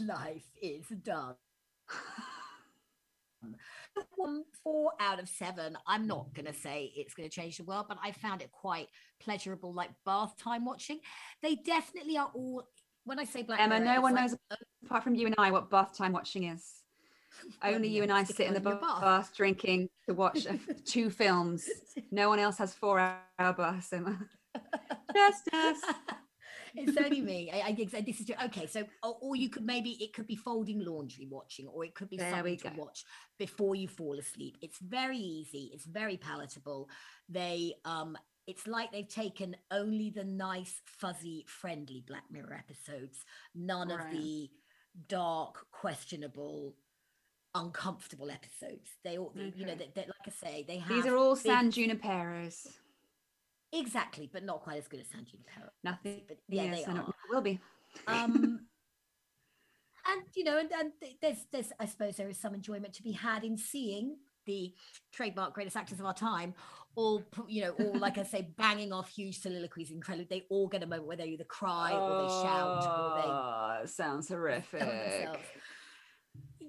Life 0.00 0.50
is 0.60 0.88
done. 0.88 1.36
four 4.62 4.92
out 5.00 5.20
of 5.20 5.28
seven. 5.28 5.76
I'm 5.86 6.06
not 6.06 6.32
gonna 6.34 6.54
say 6.54 6.92
it's 6.96 7.14
gonna 7.14 7.28
change 7.28 7.58
the 7.58 7.64
world, 7.64 7.86
but 7.88 7.98
I 8.02 8.12
found 8.12 8.42
it 8.42 8.50
quite 8.52 8.88
pleasurable, 9.20 9.72
like 9.72 9.90
bath 10.04 10.34
time 10.38 10.64
watching. 10.64 11.00
They 11.42 11.56
definitely 11.56 12.16
are 12.16 12.30
all. 12.34 12.64
When 13.04 13.18
I 13.18 13.24
say 13.24 13.42
Black 13.42 13.60
Emma, 13.60 13.80
Mirror, 13.80 13.94
no 13.94 14.00
one 14.02 14.14
like, 14.14 14.30
knows 14.30 14.38
apart 14.84 15.02
from 15.02 15.14
you 15.14 15.26
and 15.26 15.34
I 15.38 15.50
what 15.50 15.70
bath 15.70 15.96
time 15.96 16.12
watching 16.12 16.44
is. 16.44 16.74
Only 17.62 17.88
you 17.88 18.02
and 18.02 18.12
I 18.12 18.24
sit 18.24 18.46
in 18.46 18.54
the 18.54 18.60
bath, 18.60 18.80
bath 18.80 19.32
drinking 19.36 19.88
to 20.06 20.14
watch 20.14 20.46
two 20.84 21.08
films. 21.08 21.68
No 22.10 22.28
one 22.28 22.38
else 22.38 22.58
has 22.58 22.74
four 22.74 22.98
hour 22.98 23.52
baths, 23.52 23.92
Emma. 23.92 24.18
Justice 25.14 25.82
it's 26.80 26.96
only 26.96 27.20
me. 27.20 27.50
I, 27.52 27.68
I 27.68 27.72
this 27.72 28.20
is 28.20 28.30
okay. 28.44 28.66
So, 28.66 28.84
or, 29.02 29.16
or, 29.20 29.36
you 29.36 29.48
could 29.48 29.64
maybe 29.64 29.90
it 30.00 30.12
could 30.12 30.26
be 30.26 30.36
folding 30.36 30.84
laundry 30.84 31.26
watching, 31.30 31.66
or 31.66 31.84
it 31.84 31.94
could 31.94 32.08
be 32.08 32.16
there 32.16 32.30
something 32.30 32.56
to 32.58 32.72
watch 32.76 33.04
before 33.38 33.74
you 33.74 33.88
fall 33.88 34.18
asleep. 34.18 34.56
It's 34.62 34.78
very 34.78 35.18
easy. 35.18 35.70
It's 35.72 35.84
very 35.84 36.16
palatable. 36.16 36.88
They 37.28 37.74
um 37.84 38.16
it's 38.48 38.66
like 38.66 38.90
they've 38.92 39.06
taken 39.06 39.54
only 39.70 40.08
the 40.08 40.24
nice, 40.24 40.80
fuzzy, 40.86 41.44
friendly 41.46 42.02
Black 42.06 42.24
Mirror 42.30 42.64
episodes, 42.66 43.26
none 43.54 43.88
right. 43.90 44.00
of 44.00 44.10
the 44.10 44.48
dark, 45.06 45.66
questionable, 45.70 46.74
uncomfortable 47.54 48.30
episodes. 48.30 48.88
They 49.04 49.18
all, 49.18 49.34
okay. 49.36 49.52
you 49.54 49.66
know, 49.66 49.74
they, 49.74 49.90
they, 49.94 50.02
like 50.02 50.26
I 50.26 50.30
say, 50.30 50.64
they 50.66 50.78
have. 50.78 50.88
These 50.88 51.04
are 51.04 51.16
all 51.16 51.34
big, 51.34 51.44
San 51.44 51.70
Juniperos. 51.70 52.66
Exactly, 53.72 54.30
but 54.32 54.44
not 54.44 54.62
quite 54.62 54.78
as 54.78 54.88
good 54.88 55.00
as 55.00 55.06
San 55.08 55.24
Junipero. 55.24 55.70
Nothing, 55.84 56.22
but 56.26 56.38
yeah, 56.48 56.64
yes, 56.64 56.84
they 56.86 56.92
are. 56.92 57.14
will 57.30 57.42
be. 57.42 57.60
um, 58.06 58.32
and 60.10 60.22
you 60.34 60.44
know, 60.44 60.58
and, 60.58 60.70
and 60.72 60.92
there's, 61.20 61.46
there's, 61.52 61.72
I 61.78 61.86
suppose 61.86 62.16
there 62.16 62.28
is 62.28 62.38
some 62.38 62.54
enjoyment 62.54 62.94
to 62.94 63.02
be 63.02 63.12
had 63.12 63.44
in 63.44 63.58
seeing 63.58 64.16
the 64.46 64.72
trademark 65.12 65.52
greatest 65.52 65.76
actors 65.76 66.00
of 66.00 66.06
our 66.06 66.14
time, 66.14 66.54
all 66.94 67.22
you 67.46 67.62
know, 67.62 67.70
all 67.72 67.98
like 67.98 68.16
I 68.16 68.22
say, 68.22 68.48
banging 68.56 68.92
off 68.92 69.10
huge 69.10 69.40
soliloquies. 69.40 69.90
Incredible. 69.90 70.28
They 70.30 70.46
all 70.48 70.66
get 70.66 70.82
a 70.82 70.86
moment 70.86 71.06
where 71.06 71.18
they 71.18 71.26
either 71.26 71.44
cry 71.44 71.92
or 71.92 72.22
they 72.22 72.28
shout 72.28 72.84
or 72.84 73.22
they. 73.22 73.28
Oh, 73.28 73.82
sounds 73.84 74.28
horrific 74.28 74.80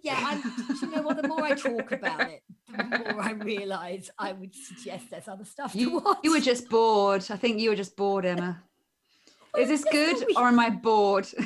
yeah, 0.03 0.19
I'm, 0.21 0.41
you 0.81 0.91
know 0.91 1.01
what? 1.01 1.21
The 1.21 1.27
more 1.27 1.43
I 1.43 1.53
talk 1.53 1.91
about 1.91 2.21
it, 2.21 2.43
the 2.67 3.13
more 3.13 3.21
I 3.21 3.31
realise 3.31 4.09
I 4.17 4.33
would 4.33 4.53
suggest 4.55 5.09
there's 5.09 5.27
other 5.27 5.45
stuff 5.45 5.75
you, 5.75 5.89
to 5.89 5.99
watch. 5.99 6.17
You 6.23 6.31
were 6.31 6.39
just 6.39 6.69
bored. 6.69 7.25
I 7.29 7.35
think 7.35 7.59
you 7.59 7.69
were 7.69 7.75
just 7.75 7.95
bored, 7.95 8.25
Emma. 8.25 8.63
Is 9.57 9.67
this 9.67 9.83
good 9.83 10.23
or 10.37 10.47
am 10.47 10.59
I 10.59 10.69
bored? 10.69 11.27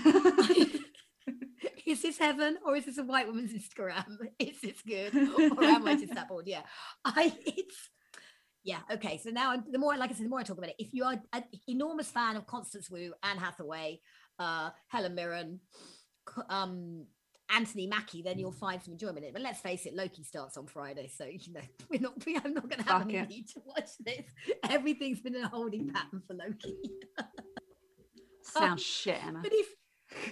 is 1.85 2.01
this 2.01 2.17
heaven 2.17 2.57
or 2.65 2.75
is 2.75 2.85
this 2.85 2.97
a 2.97 3.03
white 3.03 3.27
woman's 3.27 3.53
Instagram? 3.53 4.03
Is 4.37 4.59
this 4.61 4.81
good 4.85 5.15
or 5.15 5.63
am 5.63 5.87
I 5.87 5.95
just 5.95 6.13
that 6.13 6.27
bored? 6.27 6.45
Yeah, 6.45 6.63
I 7.05 7.33
it's 7.45 7.89
yeah 8.61 8.79
okay. 8.91 9.21
So 9.23 9.29
now 9.29 9.55
the 9.55 9.79
more 9.79 9.95
like 9.95 10.09
I 10.11 10.13
said, 10.13 10.25
the 10.25 10.29
more 10.29 10.41
I 10.41 10.43
talk 10.43 10.57
about 10.57 10.71
it, 10.71 10.75
if 10.79 10.93
you 10.93 11.05
are 11.05 11.15
an 11.31 11.43
enormous 11.69 12.09
fan 12.09 12.35
of 12.35 12.45
Constance 12.45 12.89
Wu, 12.89 13.13
Anne 13.23 13.37
Hathaway, 13.37 14.01
uh, 14.37 14.71
Helen 14.89 15.15
Mirren, 15.15 15.61
um, 16.49 17.05
Anthony 17.49 17.87
Mackie, 17.87 18.21
then 18.21 18.39
you'll 18.39 18.51
find 18.51 18.81
some 18.81 18.93
enjoyment 18.93 19.19
in 19.19 19.25
it. 19.25 19.33
But 19.33 19.41
let's 19.41 19.59
face 19.59 19.85
it, 19.85 19.93
Loki 19.95 20.23
starts 20.23 20.57
on 20.57 20.65
Friday, 20.65 21.07
so 21.07 21.25
you 21.25 21.53
know 21.53 21.61
we're 21.89 22.01
not. 22.01 22.25
We, 22.25 22.37
I'm 22.43 22.53
not 22.53 22.69
going 22.69 22.83
to 22.83 22.91
have 22.91 23.01
any 23.03 23.21
need 23.21 23.47
to 23.49 23.61
watch 23.65 23.89
this. 23.99 24.25
Everything's 24.69 25.19
been 25.19 25.35
in 25.35 25.43
a 25.43 25.49
holding 25.49 25.91
pattern 25.91 26.21
for 26.25 26.33
Loki. 26.33 26.77
Sounds 28.41 28.71
um, 28.71 28.77
shit, 28.77 29.23
Emma. 29.25 29.39
But 29.41 29.51
if, 29.53 29.67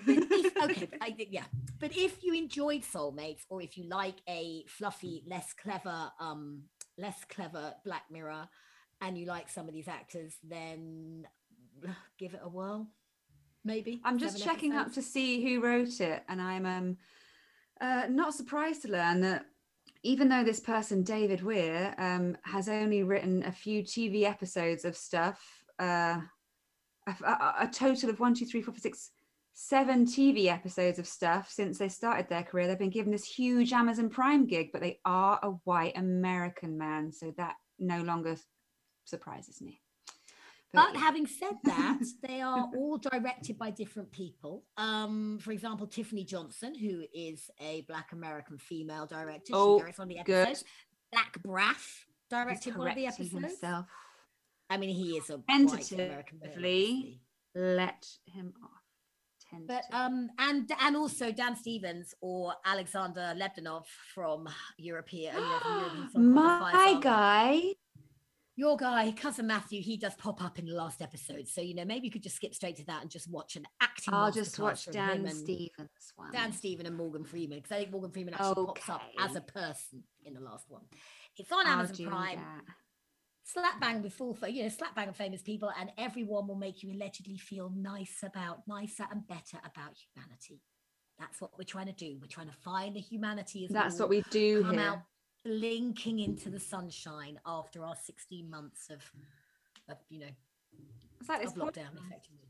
if 0.07 0.57
okay, 0.64 0.89
I, 1.01 1.16
yeah. 1.30 1.45
But 1.80 1.95
if 1.95 2.24
you 2.24 2.34
enjoyed 2.34 2.82
Soulmates, 2.82 3.43
or 3.49 3.62
if 3.62 3.78
you 3.78 3.88
like 3.88 4.18
a 4.28 4.64
fluffy, 4.68 5.24
less 5.28 5.53
clever, 5.53 6.12
um, 6.20 6.64
less 6.97 7.24
clever 7.26 7.74
Black 7.86 8.03
Mirror, 8.12 8.47
and 9.01 9.18
you 9.18 9.26
like 9.26 9.49
some 9.49 9.68
of 9.68 9.74
these 9.74 9.88
actors, 9.88 10.36
then 10.43 11.26
give 12.18 12.34
it 12.34 12.41
a 12.43 12.49
whirl 12.49 12.88
maybe. 13.64 14.01
I'm 14.03 14.18
just 14.18 14.43
checking 14.43 14.74
up 14.74 14.93
to 14.93 15.01
see 15.01 15.43
who 15.43 15.62
wrote 15.62 15.99
it, 15.99 16.24
and 16.28 16.41
I'm 16.41 16.66
um 16.66 16.97
uh, 17.80 18.07
not 18.09 18.34
surprised 18.34 18.84
to 18.84 18.91
learn 18.91 19.22
that 19.22 19.45
even 20.03 20.30
though 20.30 20.43
this 20.43 20.59
person, 20.59 21.03
David 21.03 21.43
Weil, 21.43 21.93
um, 21.97 22.38
has 22.43 22.70
only 22.70 23.03
written 23.03 23.43
a 23.43 23.51
few 23.51 23.84
TV 23.84 24.24
episodes 24.24 24.86
of 24.86 24.95
stuff, 24.95 25.64
uh, 25.80 26.20
a, 27.07 27.12
a, 27.24 27.55
a, 27.62 27.70
total 27.72 28.09
of 28.09 28.20
one, 28.20 28.34
two, 28.34 28.45
three, 28.45 28.62
four, 28.62 28.74
five, 28.74 28.82
six, 28.82 29.12
seven 29.53 30.05
TV 30.05 30.47
episodes 30.47 30.97
of 30.97 31.07
stuff 31.07 31.51
since 31.51 31.78
they 31.78 31.89
started 31.89 32.30
their 32.30 32.43
career. 32.43 32.68
They've 32.68 32.80
been 32.80 32.89
given 32.89 33.12
this 33.12 33.26
huge 33.26 33.74
Amazon 33.74 34.09
Prime 34.09 34.45
gig, 34.47 34.70
but 34.72 34.82
they 34.82 34.99
are 35.05 35.39
a 35.43 35.49
white 35.66 35.97
American 35.97 36.78
man, 36.78 37.12
so 37.12 37.34
that 37.38 37.55
no 37.78 38.01
longer 38.01 38.38
surprises 39.05 39.62
me. 39.62 39.81
But 40.74 40.95
having 40.95 41.28
said 41.28 41.57
that, 41.65 41.99
they 42.26 42.39
are 42.41 42.69
all 42.78 42.97
directed 42.97 43.57
by 43.57 43.72
different 43.72 44.11
people. 44.11 44.63
Um, 44.78 45.39
for 45.41 45.51
example, 45.51 45.86
Tiffany 45.86 46.24
Johnson, 46.24 46.74
who 46.76 47.03
is 47.13 47.49
a 47.59 47.82
Black 47.88 48.13
American 48.13 48.57
female 48.57 49.05
director, 49.05 49.51
oh, 49.53 49.78
she 49.78 49.82
directs 49.82 49.99
on 49.99 50.07
the 50.07 50.19
episodes. 50.19 50.63
Zach 51.13 51.38
Braff 51.45 52.05
directed 52.30 52.78
one 52.78 52.88
of 52.88 52.95
the 52.95 53.07
episodes. 53.07 53.32
Himself. 53.32 53.86
I 54.69 54.78
mean, 54.78 54.95
he 54.95 55.17
is 55.17 55.30
a 55.30 55.39
tentatively 55.49 57.19
let 57.53 58.07
him 58.26 58.53
off. 58.63 58.82
But 59.67 59.84
um, 59.91 60.30
and 60.39 60.72
and 60.80 60.95
also 60.95 61.32
Dan 61.34 61.57
Stevens 61.57 62.15
or 62.22 62.53
Alexander 62.65 63.36
Lemtov 63.38 63.84
from 64.13 64.47
European. 64.78 65.36
My 66.15 66.97
guy 67.01 67.74
your 68.62 68.78
guy, 68.78 69.12
cousin 69.18 69.47
Matthew, 69.47 69.82
he 69.82 69.97
does 69.97 70.14
pop 70.14 70.39
up 70.43 70.59
in 70.59 70.68
the 70.68 70.76
last 70.76 71.01
episode. 71.01 71.47
So, 71.47 71.62
you 71.62 71.74
know, 71.74 71.84
maybe 71.84 72.05
you 72.05 72.12
could 72.12 72.22
just 72.22 72.36
skip 72.36 72.53
straight 72.53 72.76
to 72.76 72.86
that 72.86 73.01
and 73.01 73.09
just 73.09 73.28
watch 73.28 73.55
an 73.55 73.66
acting. 73.82 74.14
I'll 74.14 74.32
just 74.32 74.59
watch 74.59 74.86
Dan 74.86 75.28
Stevens 75.32 76.14
one. 76.16 76.32
Dan 76.32 76.53
Stevens 76.53 76.88
and 76.88 76.95
Morgan 76.95 77.24
Freeman, 77.24 77.57
because 77.57 77.72
I 77.72 77.80
think 77.80 77.91
Morgan 77.91 78.12
Freeman 78.12 78.36
actually 78.36 78.51
okay. 78.51 78.82
pops 78.82 78.89
up 78.89 79.01
as 79.20 79.36
a 79.36 79.41
person 79.41 80.03
in 80.24 80.36
the 80.36 80.41
last 80.41 80.70
one. 80.70 80.84
It's 81.38 81.51
on 81.51 81.66
Amazon 81.66 82.05
Prime. 82.05 82.38
That. 82.38 82.62
Slap 83.45 83.82
bang 83.82 84.03
with 84.03 84.14
full, 84.14 84.38
you 84.47 84.62
know, 84.62 84.70
slap 84.70 84.93
bang 84.93 85.09
of 85.09 85.16
famous 85.16 85.41
people, 85.41 85.72
and 85.80 85.91
everyone 85.97 86.47
will 86.47 86.55
make 86.55 86.84
you 86.84 86.91
allegedly 86.91 87.39
feel 87.39 87.74
nice 87.76 88.20
about, 88.24 88.59
nicer 88.68 89.07
and 89.12 89.28
better 89.28 89.57
about 89.66 89.97
humanity. 90.14 90.62
That's 91.18 91.41
what 91.41 91.49
we're 91.57 91.64
trying 91.64 91.88
to 91.88 91.93
do. 91.93 92.20
We're 92.22 92.28
trying 92.28 92.49
to 92.49 92.55
find 92.64 92.95
the 92.95 92.99
humanity. 92.99 93.66
As 93.66 93.72
That's 93.72 93.99
what 93.99 94.09
we 94.09 94.24
do 94.30 94.64
here. 94.70 94.80
Out 94.80 94.99
blinking 95.44 96.20
into 96.20 96.50
the 96.50 96.60
sunshine 96.60 97.39
after 97.46 97.84
our 97.84 97.96
16 97.96 98.50
months 98.50 98.89
of, 98.89 99.02
of 99.89 99.98
you 100.10 100.20
know, 100.20 100.32
like 101.28 101.42
lockdown 101.56 101.94
effectively. 102.08 102.50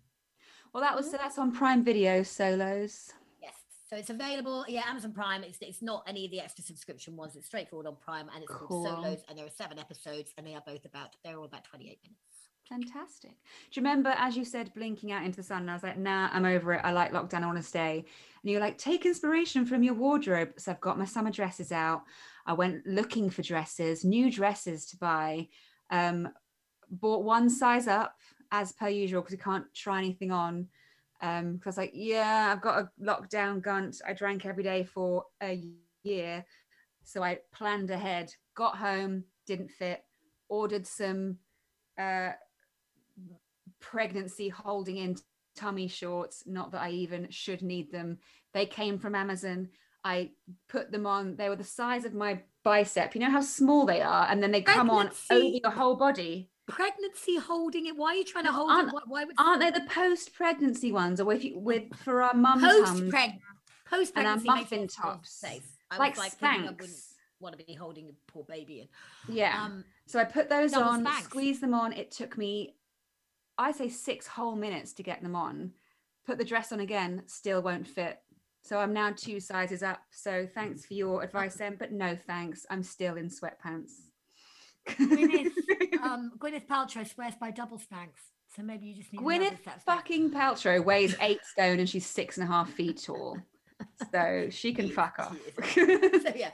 Well, 0.74 0.82
that 0.82 0.96
was 0.96 1.12
so 1.12 1.18
that's 1.18 1.38
on 1.38 1.52
Prime 1.52 1.84
Video 1.84 2.24
solos. 2.24 3.12
Yes, 3.42 3.56
so 3.90 3.98
it's 3.98 4.10
available. 4.10 4.64
Yeah, 4.68 4.84
Amazon 4.88 5.12
Prime. 5.12 5.44
It's 5.44 5.58
it's 5.62 5.82
not 5.82 6.04
any 6.08 6.26
of 6.26 6.32
the 6.32 6.40
extra 6.40 6.64
subscription 6.64 7.18
ones. 7.18 7.36
It's 7.36 7.48
straightforward 7.48 7.88
on 7.88 7.98
Prime, 7.98 8.30
and 8.34 8.44
it's 8.44 8.52
cool. 8.52 8.68
called 8.68 8.88
Solos. 8.88 9.24
And 9.28 9.38
there 9.38 9.46
are 9.46 9.50
seven 9.50 9.78
episodes, 9.78 10.32
and 10.38 10.48
they 10.48 10.56
are 10.56 10.64
both 10.66 10.86
about 10.86 11.16
they're 11.26 11.38
all 11.38 11.46
about 11.46 11.66
28 11.66 12.00
minutes. 12.04 12.32
Fantastic. 12.70 13.32
Do 13.32 13.82
you 13.82 13.84
remember, 13.86 14.14
as 14.18 14.38
you 14.38 14.46
said, 14.46 14.74
blinking 14.74 15.12
out 15.12 15.26
into 15.26 15.36
the 15.38 15.44
sun? 15.44 15.64
And 15.64 15.72
I 15.72 15.74
was 15.74 15.84
like, 15.84 15.98
nah, 15.98 16.30
I'm 16.32 16.46
over 16.46 16.74
it. 16.74 16.82
I 16.86 16.94
like 16.94 17.12
lockdown. 17.12 17.44
I 17.44 17.48
want 17.48 17.58
to 17.58 17.64
stay. 17.64 18.06
And 18.44 18.52
you're 18.52 18.62
like, 18.62 18.78
take 18.78 19.06
inspiration 19.06 19.66
from 19.66 19.84
your 19.84 19.94
wardrobe. 19.94 20.54
So 20.56 20.72
I've 20.72 20.80
got 20.80 20.98
my 20.98 21.04
summer 21.04 21.32
dresses 21.32 21.74
out. 21.74 22.04
I 22.46 22.54
went 22.54 22.86
looking 22.86 23.30
for 23.30 23.42
dresses, 23.42 24.04
new 24.04 24.32
dresses 24.32 24.86
to 24.88 24.98
buy. 24.98 25.48
Um, 25.90 26.30
bought 26.90 27.24
one 27.24 27.50
size 27.50 27.88
up 27.88 28.16
as 28.52 28.72
per 28.72 28.90
usual 28.90 29.22
because 29.22 29.38
we 29.38 29.44
can't 29.44 29.74
try 29.74 29.98
anything 29.98 30.32
on. 30.32 30.68
Um, 31.22 31.54
because 31.56 31.78
like, 31.78 31.92
yeah, 31.94 32.52
I've 32.52 32.62
got 32.62 32.80
a 32.80 32.90
lockdown 33.02 33.62
gunt. 33.62 34.02
I 34.08 34.14
drank 34.14 34.46
every 34.46 34.64
day 34.64 34.84
for 34.84 35.26
a 35.42 35.62
year, 36.04 36.46
so 37.04 37.24
I 37.24 37.40
planned 37.54 37.92
ahead. 37.92 38.34
Got 38.56 38.78
home, 38.78 39.26
didn't 39.46 39.72
fit. 39.72 40.04
Ordered 40.50 40.88
some 40.88 41.38
uh 41.98 42.32
pregnancy 43.80 44.50
holding 44.50 44.98
in 44.98 45.16
tummy 45.56 45.88
shorts. 45.88 46.44
Not 46.46 46.72
that 46.72 46.82
I 46.82 46.90
even 46.92 47.28
should 47.30 47.62
need 47.62 47.92
them. 47.92 48.18
They 48.54 48.66
came 48.66 48.98
from 48.98 49.16
Amazon. 49.16 49.70
I 50.04 50.32
put 50.70 50.92
them 50.92 51.06
on. 51.06 51.36
They 51.36 51.50
were 51.50 51.56
the 51.56 51.64
size 51.64 52.06
of 52.06 52.14
my 52.14 52.42
bicep. 52.64 53.14
You 53.16 53.22
know 53.22 53.30
how 53.30 53.42
small 53.42 53.86
they 53.86 54.02
are, 54.02 54.28
and 54.30 54.42
then 54.42 54.52
they 54.52 54.62
come 54.62 54.90
on 54.90 55.12
over 55.32 55.44
your 55.46 55.72
whole 55.72 55.96
body. 55.96 56.50
Pregnancy 56.68 57.38
holding 57.38 57.88
it. 57.88 57.96
Why 57.98 58.10
are 58.10 58.16
you 58.16 58.24
trying 58.24 58.46
to 58.46 58.52
hold 58.52 58.72
aren't- 58.72 58.90
it? 58.90 58.94
Why, 58.94 59.02
why 59.08 59.26
would 59.26 59.36
Aren't 59.38 59.62
they 59.62 59.72
the 59.72 59.86
post-pregnancy 59.90 60.92
ones, 60.92 61.20
or 61.20 61.32
if 61.34 61.44
you 61.44 61.60
with 61.60 61.94
for 62.04 62.22
our 62.24 62.34
mum 62.34 62.62
post 62.62 62.94
tums, 62.94 63.10
pregnant 63.10 63.42
post 63.90 64.14
and 64.16 64.28
our 64.28 64.38
muffin 64.38 64.88
tops, 64.88 65.32
safe? 65.32 65.68
I 65.90 65.98
like 65.98 66.18
like 66.18 66.34
wouldn't 66.42 66.78
Spanx? 66.80 67.08
want 67.40 67.58
to 67.58 67.66
be 67.66 67.74
holding 67.74 68.08
a 68.10 68.32
poor 68.32 68.46
baby 68.48 68.82
in. 68.82 69.36
Yeah. 69.36 69.62
Um, 69.62 69.84
so 70.06 70.20
I 70.20 70.24
put 70.24 70.48
those 70.50 70.74
on, 70.74 71.04
Spanx. 71.06 71.24
squeeze 71.24 71.60
them 71.60 71.74
on. 71.74 71.92
It 71.92 72.12
took 72.12 72.38
me, 72.38 72.76
I 73.58 73.72
say, 73.72 73.90
six 73.90 74.28
whole 74.28 74.56
minutes 74.56 74.94
to 74.94 75.04
get 75.04 75.22
them 75.22 75.36
on. 75.36 75.72
Put 76.26 76.38
the 76.38 76.46
dress 76.46 76.72
on 76.72 76.80
again, 76.80 77.24
still 77.26 77.62
won't 77.62 77.88
fit. 77.88 78.20
So 78.64 78.78
I'm 78.78 78.94
now 78.94 79.12
two 79.16 79.40
sizes 79.40 79.84
up. 79.84 80.02
So 80.12 80.48
thanks 80.54 80.86
for 80.86 80.94
your 80.94 81.24
advice, 81.24 81.60
Em, 81.60 81.76
but 81.78 81.92
no 81.92 82.16
thanks. 82.16 82.66
I'm 82.70 82.84
still 82.84 83.18
in 83.18 83.30
sweatpants. 83.30 83.92
Gwyneth, 84.88 85.52
um, 86.02 86.32
Gwyneth 86.38 86.68
Paltrow 86.68 87.08
swears 87.08 87.34
by 87.40 87.52
double 87.52 87.78
Spanx. 87.78 88.10
So 88.56 88.64
maybe 88.64 88.88
you 88.88 88.96
just 88.96 89.14
need 89.14 89.22
Gwyneth 89.22 89.60
fucking 89.86 90.32
Paltrow 90.32 90.84
weighs 90.84 91.16
eight 91.22 91.40
stone 91.46 91.80
and 91.80 91.90
she's 91.90 92.06
six 92.06 92.38
and 92.38 92.48
a 92.48 92.52
half 92.52 92.70
feet 92.70 93.02
tall. 93.04 93.38
So 94.12 94.48
she 94.52 94.74
can 94.74 94.90
fuck 94.90 95.16
off. 95.20 95.38
so 95.74 96.34
yeah. 96.36 96.52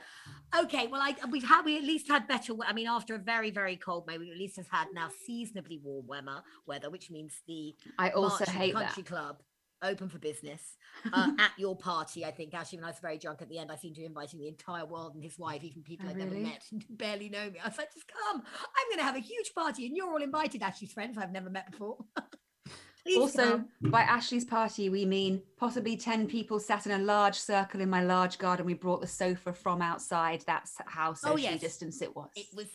Okay, 0.57 0.87
well, 0.87 1.01
I 1.01 1.13
we've 1.29 1.43
had 1.43 1.63
we 1.65 1.77
at 1.77 1.83
least 1.83 2.07
had 2.07 2.27
better. 2.27 2.53
I 2.65 2.71
mean, 2.71 2.87
after 2.87 3.15
a 3.15 3.17
very 3.17 3.51
very 3.51 3.75
cold 3.75 4.07
May, 4.07 4.17
we 4.17 4.31
at 4.31 4.37
least 4.37 4.55
have 4.57 4.69
had 4.69 4.87
now 4.93 5.09
seasonably 5.25 5.79
warm 5.83 6.07
weather, 6.07 6.41
weather, 6.65 6.89
which 6.89 7.11
means 7.11 7.41
the 7.47 7.75
I 7.99 8.11
also 8.11 8.45
March 8.45 8.49
hate 8.49 8.73
that. 8.75 8.85
country 8.85 9.03
club 9.03 9.41
open 9.81 10.09
for 10.09 10.19
business 10.19 10.61
uh, 11.13 11.31
at 11.39 11.51
your 11.57 11.75
party. 11.75 12.25
I 12.25 12.31
think 12.31 12.53
actually, 12.53 12.79
when 12.79 12.85
I 12.85 12.89
was 12.89 12.99
very 12.99 13.17
drunk 13.17 13.41
at 13.41 13.49
the 13.49 13.59
end, 13.59 13.71
I 13.71 13.75
seemed 13.75 13.95
to 13.95 14.01
be 14.01 14.05
inviting 14.05 14.39
the 14.39 14.47
entire 14.47 14.85
world 14.85 15.15
and 15.15 15.23
his 15.23 15.37
wife, 15.37 15.63
even 15.63 15.83
people 15.83 16.07
Oh, 16.07 16.11
I'd 16.11 16.17
never 16.17 16.35
met 16.35 16.63
and 16.71 16.85
barely 16.89 17.29
know 17.29 17.49
me. 17.49 17.59
I 17.63 17.67
was 17.67 17.77
like, 17.77 17.93
just 17.93 18.07
come. 18.07 18.41
I'm 18.41 18.89
going 18.89 18.99
to 18.99 19.03
have 19.03 19.15
a 19.15 19.19
huge 19.19 19.53
party, 19.53 19.85
and 19.85 19.95
you're 19.95 20.09
all 20.09 20.21
invited. 20.21 20.61
Ashley's 20.61 20.93
friends 20.93 21.17
I've 21.17 21.31
never 21.31 21.49
met 21.49 21.71
before. 21.71 21.97
Also, 23.15 23.51
come. 23.51 23.91
by 23.91 24.01
Ashley's 24.01 24.43
party, 24.43 24.89
we 24.89 25.05
mean 25.05 25.41
possibly 25.57 25.95
10 25.95 26.27
people 26.27 26.59
sat 26.59 26.85
in 26.85 26.91
a 26.91 26.97
large 26.97 27.35
circle 27.35 27.79
in 27.79 27.89
my 27.89 28.03
large 28.03 28.37
garden. 28.37 28.65
We 28.65 28.73
brought 28.73 28.99
the 28.99 29.07
sofa 29.07 29.53
from 29.53 29.81
outside. 29.81 30.43
That's 30.45 30.75
how 30.85 31.13
socially 31.13 31.43
yes. 31.43 31.61
distanced 31.61 32.01
it 32.01 32.13
was. 32.13 32.29
it 32.35 32.47
was 32.53 32.67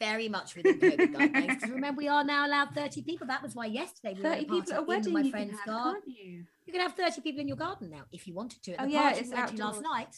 very 0.00 0.28
much 0.28 0.54
within 0.56 0.78
COVID 0.78 1.12
guidelines. 1.14 1.62
remember, 1.62 1.98
we 1.98 2.08
are 2.08 2.24
now 2.24 2.46
allowed 2.46 2.70
30 2.74 3.02
people. 3.02 3.26
That 3.26 3.42
was 3.42 3.54
why 3.54 3.66
yesterday 3.66 4.14
we 4.16 4.22
30 4.22 4.44
were 4.44 4.54
people 4.60 4.72
at 4.74 4.78
a 4.78 4.82
wedding, 4.82 5.12
my 5.12 5.20
you 5.20 5.24
can 5.24 5.30
friend's 5.32 5.58
have, 5.58 5.66
garden. 5.66 6.02
can't 6.06 6.16
you? 6.18 6.44
You 6.66 6.72
can 6.72 6.82
have 6.82 6.92
30 6.94 7.20
people 7.22 7.40
in 7.40 7.48
your 7.48 7.56
garden 7.56 7.90
now 7.90 8.02
if 8.12 8.26
you 8.26 8.34
wanted 8.34 8.62
to. 8.64 8.72
At 8.74 8.80
Oh, 8.80 8.84
the 8.86 8.92
yeah, 8.92 9.02
party 9.12 9.22
we 9.24 9.30
went 9.34 9.56
to 9.56 9.64
last 9.64 9.82
night, 9.82 10.16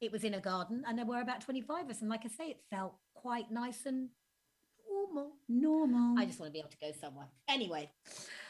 it 0.00 0.10
was 0.12 0.24
in 0.24 0.34
a 0.34 0.40
garden 0.40 0.82
and 0.86 0.98
there 0.98 1.06
were 1.06 1.20
about 1.20 1.40
25 1.42 1.84
of 1.84 1.90
us. 1.90 2.00
And 2.00 2.10
like 2.10 2.22
I 2.24 2.28
say, 2.28 2.50
it 2.50 2.60
felt 2.70 2.94
quite 3.14 3.50
nice 3.50 3.86
and 3.86 4.08
normal. 4.90 5.32
Normal. 5.48 6.18
I 6.18 6.24
just 6.26 6.40
want 6.40 6.48
to 6.48 6.52
be 6.52 6.58
able 6.58 6.70
to 6.70 6.78
go 6.78 6.90
somewhere. 7.00 7.26
Anyway, 7.48 7.90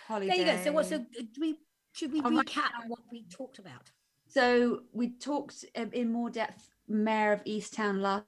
holiday. 0.06 0.28
there 0.28 0.36
you 0.38 0.44
go. 0.58 0.64
So 0.64 0.72
what's 0.72 0.92
a, 0.92 0.98
do 0.98 1.40
we, 1.40 1.58
should 1.92 2.12
we 2.12 2.20
Oh, 2.20 2.30
recap 2.30 2.70
what 2.88 3.00
we 3.10 3.24
talked 3.30 3.58
about? 3.58 3.90
So 4.28 4.84
we 4.94 5.10
talked 5.10 5.64
um, 5.76 5.90
in 5.92 6.10
more 6.10 6.30
depth, 6.30 6.70
Mare 6.88 7.32
of 7.34 7.44
Easttown 7.44 8.00
last 8.00 8.24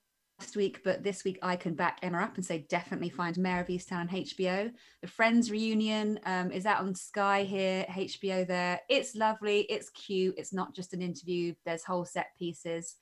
week, 0.56 0.82
but 0.84 1.02
this 1.02 1.24
week 1.24 1.38
I 1.42 1.56
can 1.56 1.74
back 1.74 1.98
Emma 2.02 2.18
up 2.18 2.36
and 2.36 2.44
say 2.44 2.66
definitely 2.68 3.08
find 3.08 3.36
Mare 3.38 3.60
of 3.60 3.68
Easttown 3.68 4.00
on 4.00 4.08
HBO. 4.08 4.70
The 5.00 5.08
Friends 5.08 5.50
reunion 5.50 6.18
um, 6.24 6.50
is 6.50 6.66
out 6.66 6.80
on 6.80 6.94
Sky 6.94 7.44
here, 7.44 7.86
HBO 7.90 8.46
there. 8.46 8.80
It's 8.88 9.14
lovely, 9.14 9.60
it's 9.62 9.90
cute, 9.90 10.34
it's 10.36 10.52
not 10.52 10.74
just 10.74 10.92
an 10.92 11.02
interview, 11.02 11.54
there's 11.64 11.84
whole 11.84 12.04
set 12.04 12.28
pieces. 12.38 12.96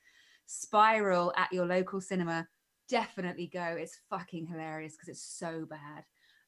Spiral 0.45 1.33
at 1.35 1.51
your 1.51 1.65
local 1.65 2.01
cinema, 2.01 2.47
definitely 2.89 3.47
go. 3.47 3.77
It's 3.79 3.99
fucking 4.09 4.47
hilarious 4.47 4.93
because 4.93 5.09
it's 5.09 5.23
so 5.23 5.65
bad. 5.69 6.03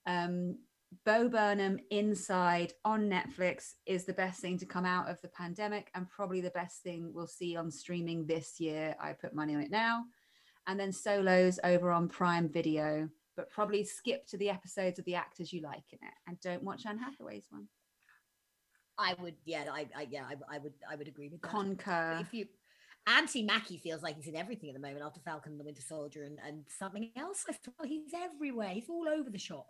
Um, 0.06 0.58
Bo 1.06 1.28
Burnham 1.28 1.80
Inside 1.90 2.74
on 2.86 3.10
Netflix 3.10 3.74
is 3.86 4.06
the 4.06 4.14
best 4.14 4.40
thing 4.40 4.58
to 4.60 4.66
come 4.66 4.86
out 4.86 5.10
of 5.10 5.20
the 5.22 5.28
pandemic 5.30 5.90
and 5.96 6.10
probably 6.10 6.42
the 6.42 6.52
best 6.52 6.84
thing 6.84 7.12
we'll 7.14 7.28
see 7.28 7.56
on 7.56 7.72
streaming 7.72 8.26
this 8.26 8.60
year. 8.60 8.96
I 9.02 9.14
put 9.14 9.36
money 9.36 9.56
on 9.56 9.62
it 9.62 9.72
now. 9.72 10.04
And 10.68 10.80
then 10.80 10.92
Solos 10.92 11.60
over 11.64 11.92
on 11.92 12.08
Prime 12.10 12.50
Video, 12.50 13.10
but 13.38 13.50
probably 13.50 13.84
skip 13.84 14.26
to 14.28 14.38
the 14.38 14.50
episodes 14.50 14.98
of 15.00 15.06
the 15.06 15.16
actors 15.16 15.54
you 15.54 15.62
like 15.62 15.84
in 15.92 16.00
it 16.02 16.14
and 16.28 16.40
don't 16.40 16.64
watch 16.64 16.86
Anne 16.86 16.98
Hathaway's 16.98 17.46
one. 17.50 17.68
I 18.98 19.14
would, 19.20 19.36
yeah, 19.46 19.66
I, 19.72 19.88
I 19.96 20.08
yeah, 20.10 20.24
I, 20.24 20.56
I 20.56 20.58
would, 20.58 20.74
I 20.90 20.96
would 20.96 21.08
agree 21.08 21.28
with 21.30 21.42
that. 21.42 21.52
Concur. 21.52 22.18
If 22.22 22.34
you, 22.34 22.46
Anthony 23.08 23.44
Mackie 23.44 23.78
feels 23.78 24.02
like 24.02 24.16
he's 24.16 24.28
in 24.28 24.36
everything 24.36 24.70
at 24.70 24.74
the 24.76 24.82
moment 24.82 25.04
after 25.06 25.20
Falcon 25.20 25.52
and 25.52 25.60
the 25.60 25.66
Winter 25.66 25.82
Soldier 25.82 26.24
and, 26.24 26.40
and 26.48 26.64
something 26.80 27.12
else. 27.18 27.44
I 27.48 27.54
feel 27.54 27.74
he's 27.84 28.14
everywhere. 28.16 28.70
He's 28.70 28.90
all 28.90 29.06
over 29.08 29.30
the 29.30 29.38
shop. 29.38 29.68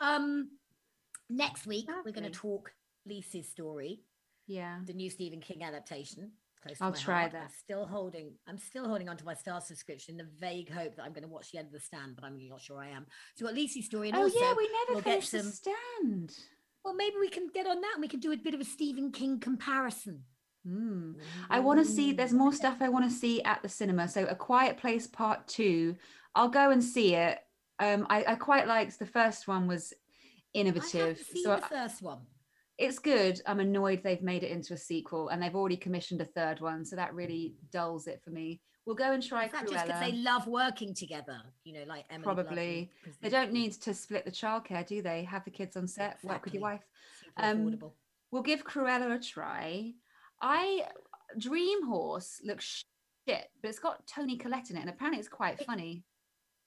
Um, 0.00 0.50
next 1.28 1.66
week 1.66 1.88
we're 2.04 2.12
going 2.12 2.30
to 2.30 2.38
talk 2.38 2.70
Lisey's 3.10 3.48
story, 3.48 4.02
Yeah. 4.46 4.78
the 4.84 4.92
new 4.92 5.10
Stephen 5.10 5.40
King 5.40 5.64
adaptation. 5.64 6.32
Close 6.68 6.80
I'll 6.80 6.92
try 6.92 7.20
heart. 7.20 7.34
I'm 7.34 7.40
that. 7.42 7.52
still 7.52 7.86
holding. 7.86 8.32
I'm 8.46 8.58
still 8.58 8.86
holding 8.88 9.08
on 9.08 9.16
to 9.16 9.24
my 9.24 9.34
Star 9.34 9.60
subscription 9.60 10.12
in 10.18 10.26
the 10.26 10.30
vague 10.40 10.70
hope 10.72 10.96
that 10.96 11.02
I'm 11.04 11.12
going 11.12 11.22
to 11.24 11.28
watch 11.28 11.52
the 11.52 11.58
end 11.58 11.66
of 11.68 11.72
the 11.72 11.80
stand, 11.80 12.14
but 12.16 12.24
I'm 12.24 12.38
not 12.48 12.60
sure 12.60 12.78
I 12.80 12.88
am. 12.88 13.06
So 13.34 13.46
we've 13.46 13.54
got 13.54 13.60
Lisey's 13.60 13.86
story, 13.86 14.08
and 14.08 14.16
Oh, 14.18 14.22
also 14.22 14.38
yeah, 14.38 14.54
we 14.56 14.68
never 14.68 14.94
we'll 14.94 15.02
finished 15.02 15.32
the 15.32 15.42
stand. 15.42 16.36
well, 16.84 16.94
maybe 16.94 17.16
we 17.20 17.28
can 17.28 17.48
get 17.52 17.66
on 17.66 17.80
that 17.80 17.92
and 17.94 18.02
we 18.02 18.08
can 18.08 18.20
do 18.20 18.32
a 18.32 18.36
bit 18.36 18.54
of 18.54 18.60
a 18.60 18.64
Stephen 18.64 19.12
King 19.12 19.38
comparison. 19.40 20.22
Hmm. 20.66 21.12
I 21.48 21.60
want 21.60 21.78
to 21.78 21.84
see. 21.84 22.12
There's 22.12 22.32
more 22.32 22.52
stuff 22.52 22.78
I 22.80 22.88
want 22.88 23.08
to 23.08 23.16
see 23.16 23.40
at 23.44 23.62
the 23.62 23.68
cinema. 23.68 24.08
So, 24.08 24.24
A 24.26 24.34
Quiet 24.34 24.76
Place 24.78 25.06
Part 25.06 25.46
Two. 25.46 25.94
I'll 26.34 26.48
go 26.48 26.70
and 26.70 26.82
see 26.82 27.14
it. 27.14 27.38
Um, 27.78 28.06
I, 28.10 28.24
I 28.28 28.34
quite 28.34 28.66
liked 28.66 28.98
the 28.98 29.06
first 29.06 29.46
one 29.46 29.66
was 29.68 29.92
I 29.94 30.58
innovative. 30.58 31.18
haven't 31.18 31.26
seen 31.26 31.44
So 31.44 31.50
the 31.56 31.64
I- 31.64 31.68
first 31.68 32.02
one. 32.02 32.18
It's 32.78 32.98
good. 32.98 33.40
I'm 33.46 33.60
annoyed 33.60 34.02
they've 34.02 34.22
made 34.22 34.42
it 34.42 34.50
into 34.50 34.74
a 34.74 34.76
sequel 34.76 35.28
and 35.28 35.42
they've 35.42 35.54
already 35.54 35.76
commissioned 35.76 36.20
a 36.20 36.26
third 36.26 36.60
one. 36.60 36.84
So 36.84 36.96
that 36.96 37.14
really 37.14 37.54
dulls 37.72 38.06
it 38.06 38.20
for 38.22 38.30
me. 38.30 38.60
We'll 38.84 38.96
go 38.96 39.12
and 39.12 39.22
try 39.22 39.46
Is 39.46 39.52
that 39.52 39.68
just 39.68 39.86
because 39.86 40.00
they 40.00 40.12
love 40.12 40.46
working 40.46 40.94
together? 40.94 41.40
You 41.64 41.74
know, 41.74 41.84
like 41.88 42.04
Emily 42.08 42.22
Probably. 42.24 42.90
They 43.20 43.28
don't 43.28 43.52
need 43.52 43.72
to 43.82 43.92
split 43.92 44.24
the 44.24 44.30
childcare, 44.30 44.86
do 44.86 45.02
they? 45.02 45.24
Have 45.24 45.44
the 45.44 45.50
kids 45.50 45.76
on 45.76 45.88
set, 45.88 46.18
work 46.22 46.44
with 46.44 46.54
your 46.54 46.62
wife. 46.62 46.82
Um. 47.36 47.78
We'll 48.30 48.42
give 48.42 48.64
Cruella 48.64 49.16
a 49.16 49.18
try. 49.20 49.92
I 50.42 50.84
Dream 51.38 51.86
Horse 51.86 52.40
looks 52.44 52.84
shit, 53.26 53.48
but 53.62 53.68
it's 53.68 53.78
got 53.78 54.06
Toni 54.06 54.36
Collette 54.36 54.70
in 54.70 54.76
it, 54.76 54.80
and 54.80 54.90
apparently 54.90 55.20
it's 55.20 55.28
quite 55.28 55.60
It- 55.60 55.66
funny. 55.66 56.04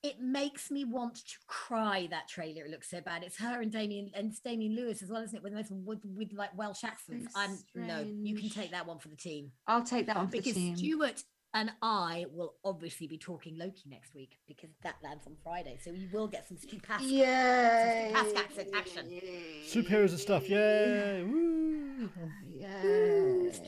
It 0.02 0.22
makes 0.22 0.72
me 0.72 0.86
want 0.86 1.16
to 1.16 1.36
cry. 1.48 2.08
That 2.10 2.28
trailer. 2.28 2.64
It 2.66 2.72
looks 2.72 2.90
so 2.90 3.02
bad. 3.02 3.24
It's 3.24 3.38
her 3.40 3.62
and 3.62 3.72
Damien 3.72 4.12
and 4.14 4.32
it's 4.32 4.40
Damian 4.40 4.76
Lewis 4.76 5.02
as 5.02 5.10
well, 5.10 5.22
isn't 5.24 5.36
it? 5.36 5.44
With 5.44 5.54
with, 5.54 5.70
with, 5.72 6.00
with 6.16 6.34
like 6.34 6.58
Welsh 6.58 6.84
accents. 6.84 7.34
I'm 7.36 7.58
no. 7.76 8.06
You 8.22 8.36
can 8.36 8.50
take 8.50 8.72
that 8.72 8.88
one 8.88 9.00
for 9.00 9.10
the 9.10 9.16
team 9.16 9.52
I'll 9.68 9.84
take 9.84 10.08
that 10.08 10.16
one 10.16 10.28
for 10.28 10.32
because 10.32 10.54
the 10.54 10.60
team. 10.60 10.78
Stuart 10.78 11.24
and 11.54 11.72
I 11.82 12.26
will 12.32 12.54
obviously 12.64 13.08
be 13.08 13.18
talking 13.18 13.58
Loki 13.58 13.84
next 13.90 14.14
week 14.14 14.38
because 14.48 14.70
that 14.84 14.96
lands 15.04 15.26
on 15.26 15.36
Friday. 15.44 15.80
So 15.84 15.92
we 15.92 16.08
will 16.14 16.28
get 16.28 16.48
some 16.48 16.58
stupid. 16.58 17.02
yeah. 17.02 18.12
Pass 18.14 18.34
accent 18.38 18.70
action. 18.76 19.08
Superheroes 19.66 20.10
and 20.10 20.20
stuff, 20.20 20.48
yay! 20.48 21.24
Woo! 21.24 22.10
Yeah. 22.48 22.84
Yes, 22.84 23.60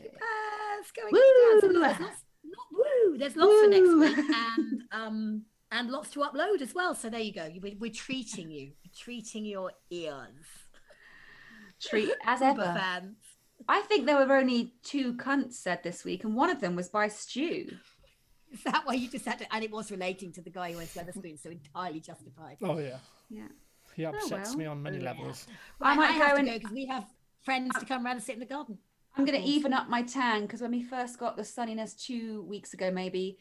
going 0.91 1.11
Woo! 1.11 1.19
to 1.61 1.61
dance. 1.61 1.61
There's 1.61 1.99
lots, 1.99 2.23
not 2.43 2.67
woo. 2.71 3.17
There's 3.17 3.35
lots 3.35 3.61
for 3.61 3.67
next 3.67 4.17
week, 4.17 4.35
and 4.35 4.81
um, 4.91 5.43
and 5.71 5.89
lots 5.89 6.09
to 6.11 6.19
upload 6.19 6.61
as 6.61 6.73
well. 6.75 6.93
So 6.95 7.09
there 7.09 7.19
you 7.19 7.33
go. 7.33 7.49
We're, 7.61 7.75
we're 7.79 7.91
treating 7.91 8.51
you, 8.51 8.71
we're 8.83 8.91
treating 8.95 9.45
your 9.45 9.71
ears, 9.89 10.45
Treat 11.81 12.11
as 12.25 12.39
Super 12.39 12.51
ever. 12.61 12.63
fans. 12.79 13.15
I 13.67 13.81
think 13.81 14.05
there 14.05 14.17
were 14.25 14.35
only 14.35 14.73
two 14.83 15.13
cunts 15.13 15.53
said 15.53 15.83
this 15.83 16.03
week, 16.03 16.23
and 16.23 16.35
one 16.35 16.49
of 16.49 16.61
them 16.61 16.75
was 16.75 16.89
by 16.89 17.07
Stu. 17.07 17.67
Is 18.51 18.63
that 18.63 18.81
why 18.85 18.93
you 18.95 19.07
just 19.09 19.25
had 19.25 19.39
to? 19.39 19.53
And 19.53 19.63
it 19.63 19.71
was 19.71 19.91
relating 19.91 20.33
to 20.33 20.41
the 20.41 20.49
guy 20.49 20.71
who 20.71 20.77
went 20.77 20.91
to 20.93 20.99
Wetherspoon, 20.99 21.39
so 21.41 21.49
entirely 21.51 21.99
justified. 21.99 22.57
Oh 22.61 22.79
yeah, 22.79 22.97
Yeah. 23.29 23.47
he 23.95 24.05
oh, 24.05 24.09
upsets 24.09 24.49
well. 24.49 24.57
me 24.57 24.65
on 24.65 24.81
many 24.83 24.97
Yeah. 24.97 25.05
levels. 25.13 25.47
Right, 25.79 25.91
I, 25.91 25.95
might 25.95 26.07
have 26.07 26.29
go 26.31 26.33
to 26.35 26.39
and- 26.39 26.47
go 26.49 26.53
because 26.57 26.71
we 26.71 26.85
have 26.87 27.05
friends 27.43 27.71
to 27.79 27.85
come 27.85 28.05
around 28.05 28.15
and 28.17 28.23
sit 28.23 28.33
in 28.33 28.39
the 28.39 28.45
garden. 28.45 28.77
I'm 29.17 29.25
going 29.25 29.41
to 29.41 29.47
even 29.47 29.73
up 29.73 29.89
my 29.89 30.03
tan 30.03 30.41
because 30.43 30.61
when 30.61 30.71
we 30.71 30.83
first 30.83 31.19
got 31.19 31.35
the 31.35 31.43
sunniness 31.43 31.95
two 32.01 32.43
weeks 32.43 32.73
ago, 32.73 32.89
maybe, 32.91 33.37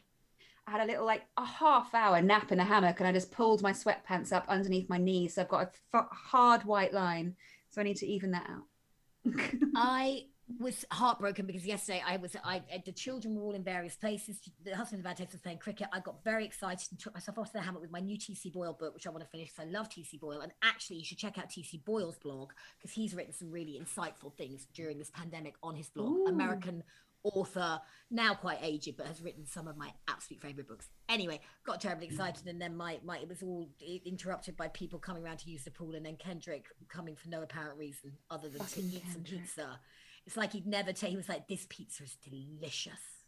I 0.67 0.71
had 0.71 0.81
a 0.81 0.85
little 0.85 1.05
like 1.05 1.23
a 1.37 1.45
half 1.45 1.93
hour 1.93 2.21
nap 2.21 2.51
in 2.51 2.59
a 2.59 2.63
hammock, 2.63 2.99
and 2.99 3.07
I 3.07 3.11
just 3.11 3.31
pulled 3.31 3.61
my 3.61 3.71
sweatpants 3.71 4.31
up 4.31 4.45
underneath 4.47 4.89
my 4.89 4.97
knees. 4.97 5.35
So 5.35 5.41
I've 5.41 5.49
got 5.49 5.63
a 5.63 5.97
f- 5.97 6.07
hard 6.11 6.63
white 6.63 6.93
line. 6.93 7.35
So 7.69 7.81
I 7.81 7.83
need 7.83 7.97
to 7.97 8.07
even 8.07 8.31
that 8.31 8.49
out. 8.49 9.33
I 9.75 10.25
was 10.59 10.85
heartbroken 10.91 11.45
because 11.45 11.65
yesterday 11.65 12.03
I 12.05 12.17
was 12.17 12.35
I 12.43 12.61
the 12.85 12.91
children 12.91 13.35
were 13.35 13.43
all 13.43 13.53
in 13.53 13.63
various 13.63 13.95
places. 13.95 14.39
The 14.63 14.75
husband 14.75 14.99
of 14.99 15.05
Bad 15.05 15.17
Taste 15.17 15.31
was 15.31 15.41
playing 15.41 15.59
cricket. 15.59 15.87
I 15.93 15.99
got 15.99 16.23
very 16.23 16.45
excited 16.45 16.87
and 16.91 16.99
took 16.99 17.13
myself 17.13 17.37
off 17.37 17.47
to 17.47 17.53
the 17.53 17.61
hammock 17.61 17.81
with 17.81 17.91
my 17.91 17.99
new 17.99 18.17
TC 18.17 18.51
Boyle 18.51 18.73
book, 18.73 18.93
which 18.93 19.07
I 19.07 19.09
want 19.09 19.23
to 19.23 19.29
finish 19.29 19.49
because 19.49 19.67
I 19.67 19.71
love 19.71 19.89
TC 19.89 20.19
Boyle. 20.19 20.41
And 20.41 20.51
actually, 20.63 20.97
you 20.97 21.05
should 21.05 21.17
check 21.17 21.37
out 21.37 21.49
TC 21.49 21.83
Boyle's 21.85 22.17
blog 22.17 22.51
because 22.77 22.93
he's 22.93 23.13
written 23.13 23.33
some 23.33 23.51
really 23.51 23.79
insightful 23.81 24.33
things 24.35 24.67
during 24.73 24.97
this 24.97 25.11
pandemic 25.11 25.55
on 25.63 25.75
his 25.75 25.89
blog. 25.89 26.17
Ooh. 26.17 26.25
American 26.27 26.83
author, 27.23 27.79
now 28.09 28.33
quite 28.33 28.59
aged, 28.61 28.97
but 28.97 29.07
has 29.07 29.21
written 29.21 29.45
some 29.45 29.67
of 29.67 29.77
my 29.77 29.91
absolute 30.07 30.41
favorite 30.41 30.67
books. 30.67 30.89
Anyway, 31.09 31.39
got 31.65 31.81
terribly 31.81 32.07
hmm. 32.07 32.13
excited, 32.13 32.47
and 32.47 32.61
then 32.61 32.75
my, 32.75 32.99
my 33.03 33.17
it 33.17 33.27
was 33.27 33.43
all 33.43 33.69
interrupted 34.05 34.57
by 34.57 34.67
people 34.69 34.99
coming 34.99 35.23
around 35.23 35.37
to 35.37 35.49
use 35.49 35.63
the 35.63 35.71
pool, 35.71 35.95
and 35.95 36.05
then 36.05 36.15
Kendrick 36.15 36.65
coming 36.89 37.15
for 37.15 37.29
no 37.29 37.41
apparent 37.41 37.77
reason 37.77 38.13
other 38.29 38.49
than 38.49 38.59
Fucking 38.59 38.89
to 38.89 38.95
eat 38.97 39.03
some 39.11 39.23
pizza. 39.23 39.79
It's 40.25 40.37
like 40.37 40.53
he'd 40.53 40.67
never 40.67 40.93
taste. 40.93 41.11
He 41.11 41.17
was 41.17 41.29
like, 41.29 41.47
"This 41.47 41.65
pizza 41.69 42.03
is 42.03 42.15
delicious." 42.15 43.21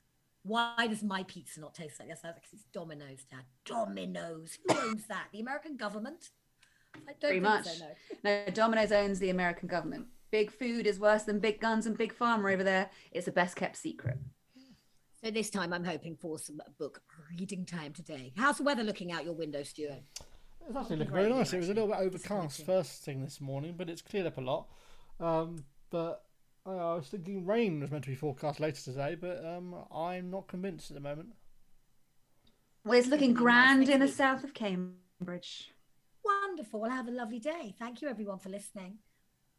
Why 0.46 0.88
does 0.88 1.02
my 1.02 1.24
pizza 1.24 1.62
not 1.62 1.74
taste 1.74 2.00
like 2.00 2.10
this? 2.10 2.20
I 2.24 2.28
was 2.28 2.36
like, 2.36 2.44
it's 2.52 2.64
Domino's, 2.74 3.24
Dad. 3.32 3.46
Domino's. 3.64 4.60
Who 4.68 4.78
owns 4.78 5.08
that? 5.08 5.28
The 5.32 5.40
American 5.40 5.78
government? 5.78 6.32
I 6.96 7.14
don't 7.20 7.20
Pretty 7.22 7.40
think 7.40 7.44
much. 7.44 7.66
so. 7.66 7.86
No. 8.24 8.44
No, 8.46 8.52
Domino's 8.52 8.92
owns 8.92 9.20
the 9.20 9.30
American 9.30 9.70
government. 9.70 10.08
Big 10.34 10.50
food 10.50 10.88
is 10.88 11.00
worse 11.00 11.22
than 11.26 11.38
big 11.38 11.62
guns 11.62 11.86
and 11.86 11.96
big 11.96 12.12
pharma 12.12 12.52
over 12.52 12.64
there. 12.64 12.90
It's 13.12 13.28
the 13.28 13.32
best 13.32 13.56
kept 13.56 13.78
secret. 13.78 14.18
So 15.24 15.30
this 15.30 15.52
time, 15.52 15.72
I'm 15.72 15.84
hoping 15.84 16.16
for 16.16 16.40
some 16.40 16.60
book 16.80 17.04
reading 17.30 17.68
time 17.68 17.94
today. 17.94 18.34
How's 18.36 18.58
the 18.58 18.64
weather 18.64 18.84
looking 18.84 19.12
out 19.12 19.26
your 19.26 19.36
window, 19.36 19.62
Stuart? 19.62 20.02
It's 20.68 20.76
actually 20.76 20.80
Looking 20.82 20.98
looking 20.98 21.14
very 21.14 21.28
here, 21.28 21.36
nice. 21.36 21.54
It 21.54 21.60
was 21.60 21.70
a 21.70 21.74
little 21.76 21.88
bit 21.88 21.98
overcast 22.00 22.66
first 22.66 23.04
thing 23.04 23.22
this 23.22 23.40
morning, 23.40 23.76
but 23.78 23.92
it's 23.92 24.02
cleared 24.02 24.26
up 24.26 24.40
a 24.40 24.42
lot. 24.42 24.70
Um, 25.20 25.66
but 25.92 26.24
uh, 26.66 26.94
I 26.94 26.96
was 26.96 27.10
thinking 27.10 27.46
rain 27.46 27.80
was 27.80 27.92
meant 27.92 28.06
to 28.06 28.10
be 28.10 28.16
forecast 28.16 28.60
later 28.60 28.82
today, 28.82 29.14
but 29.14 29.46
um, 29.46 29.76
I'm 29.96 30.32
not 30.32 30.48
convinced 30.48 30.90
at 30.90 30.96
the 30.96 31.02
moment. 31.02 31.30
Well, 32.84 32.98
it's 32.98 33.08
looking 33.08 33.34
Looking 33.34 33.44
grand 33.44 33.88
in 33.88 34.00
the 34.00 34.08
south 34.08 34.44
of 34.44 34.56
Cambridge. 34.56 35.74
Wonderful. 36.26 36.80
Well, 36.80 36.90
have 36.90 37.08
a 37.08 37.12
lovely 37.12 37.40
day. 37.40 37.76
Thank 37.78 38.02
you, 38.02 38.08
everyone, 38.08 38.40
for 38.40 38.50
listening. 38.50 38.98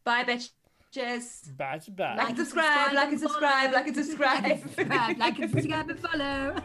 Bye, 0.03 0.25
bitches. 0.25 0.51
Bad 1.57 1.81
to 1.81 1.91
bad. 1.91 2.17
Like 2.17 2.29
and 2.29 2.37
subscribe, 2.37 2.93
like 2.93 3.09
and 3.09 3.19
subscribe, 3.19 3.73
like 3.73 3.87
and 3.87 3.95
subscribe. 3.95 4.43
Like 4.43 4.51
and 4.51 4.61
subscribe, 4.61 5.17
like 5.17 5.39
and 5.39 5.51
subscribe 5.51 5.89
and 5.89 5.99
follow. 5.99 6.55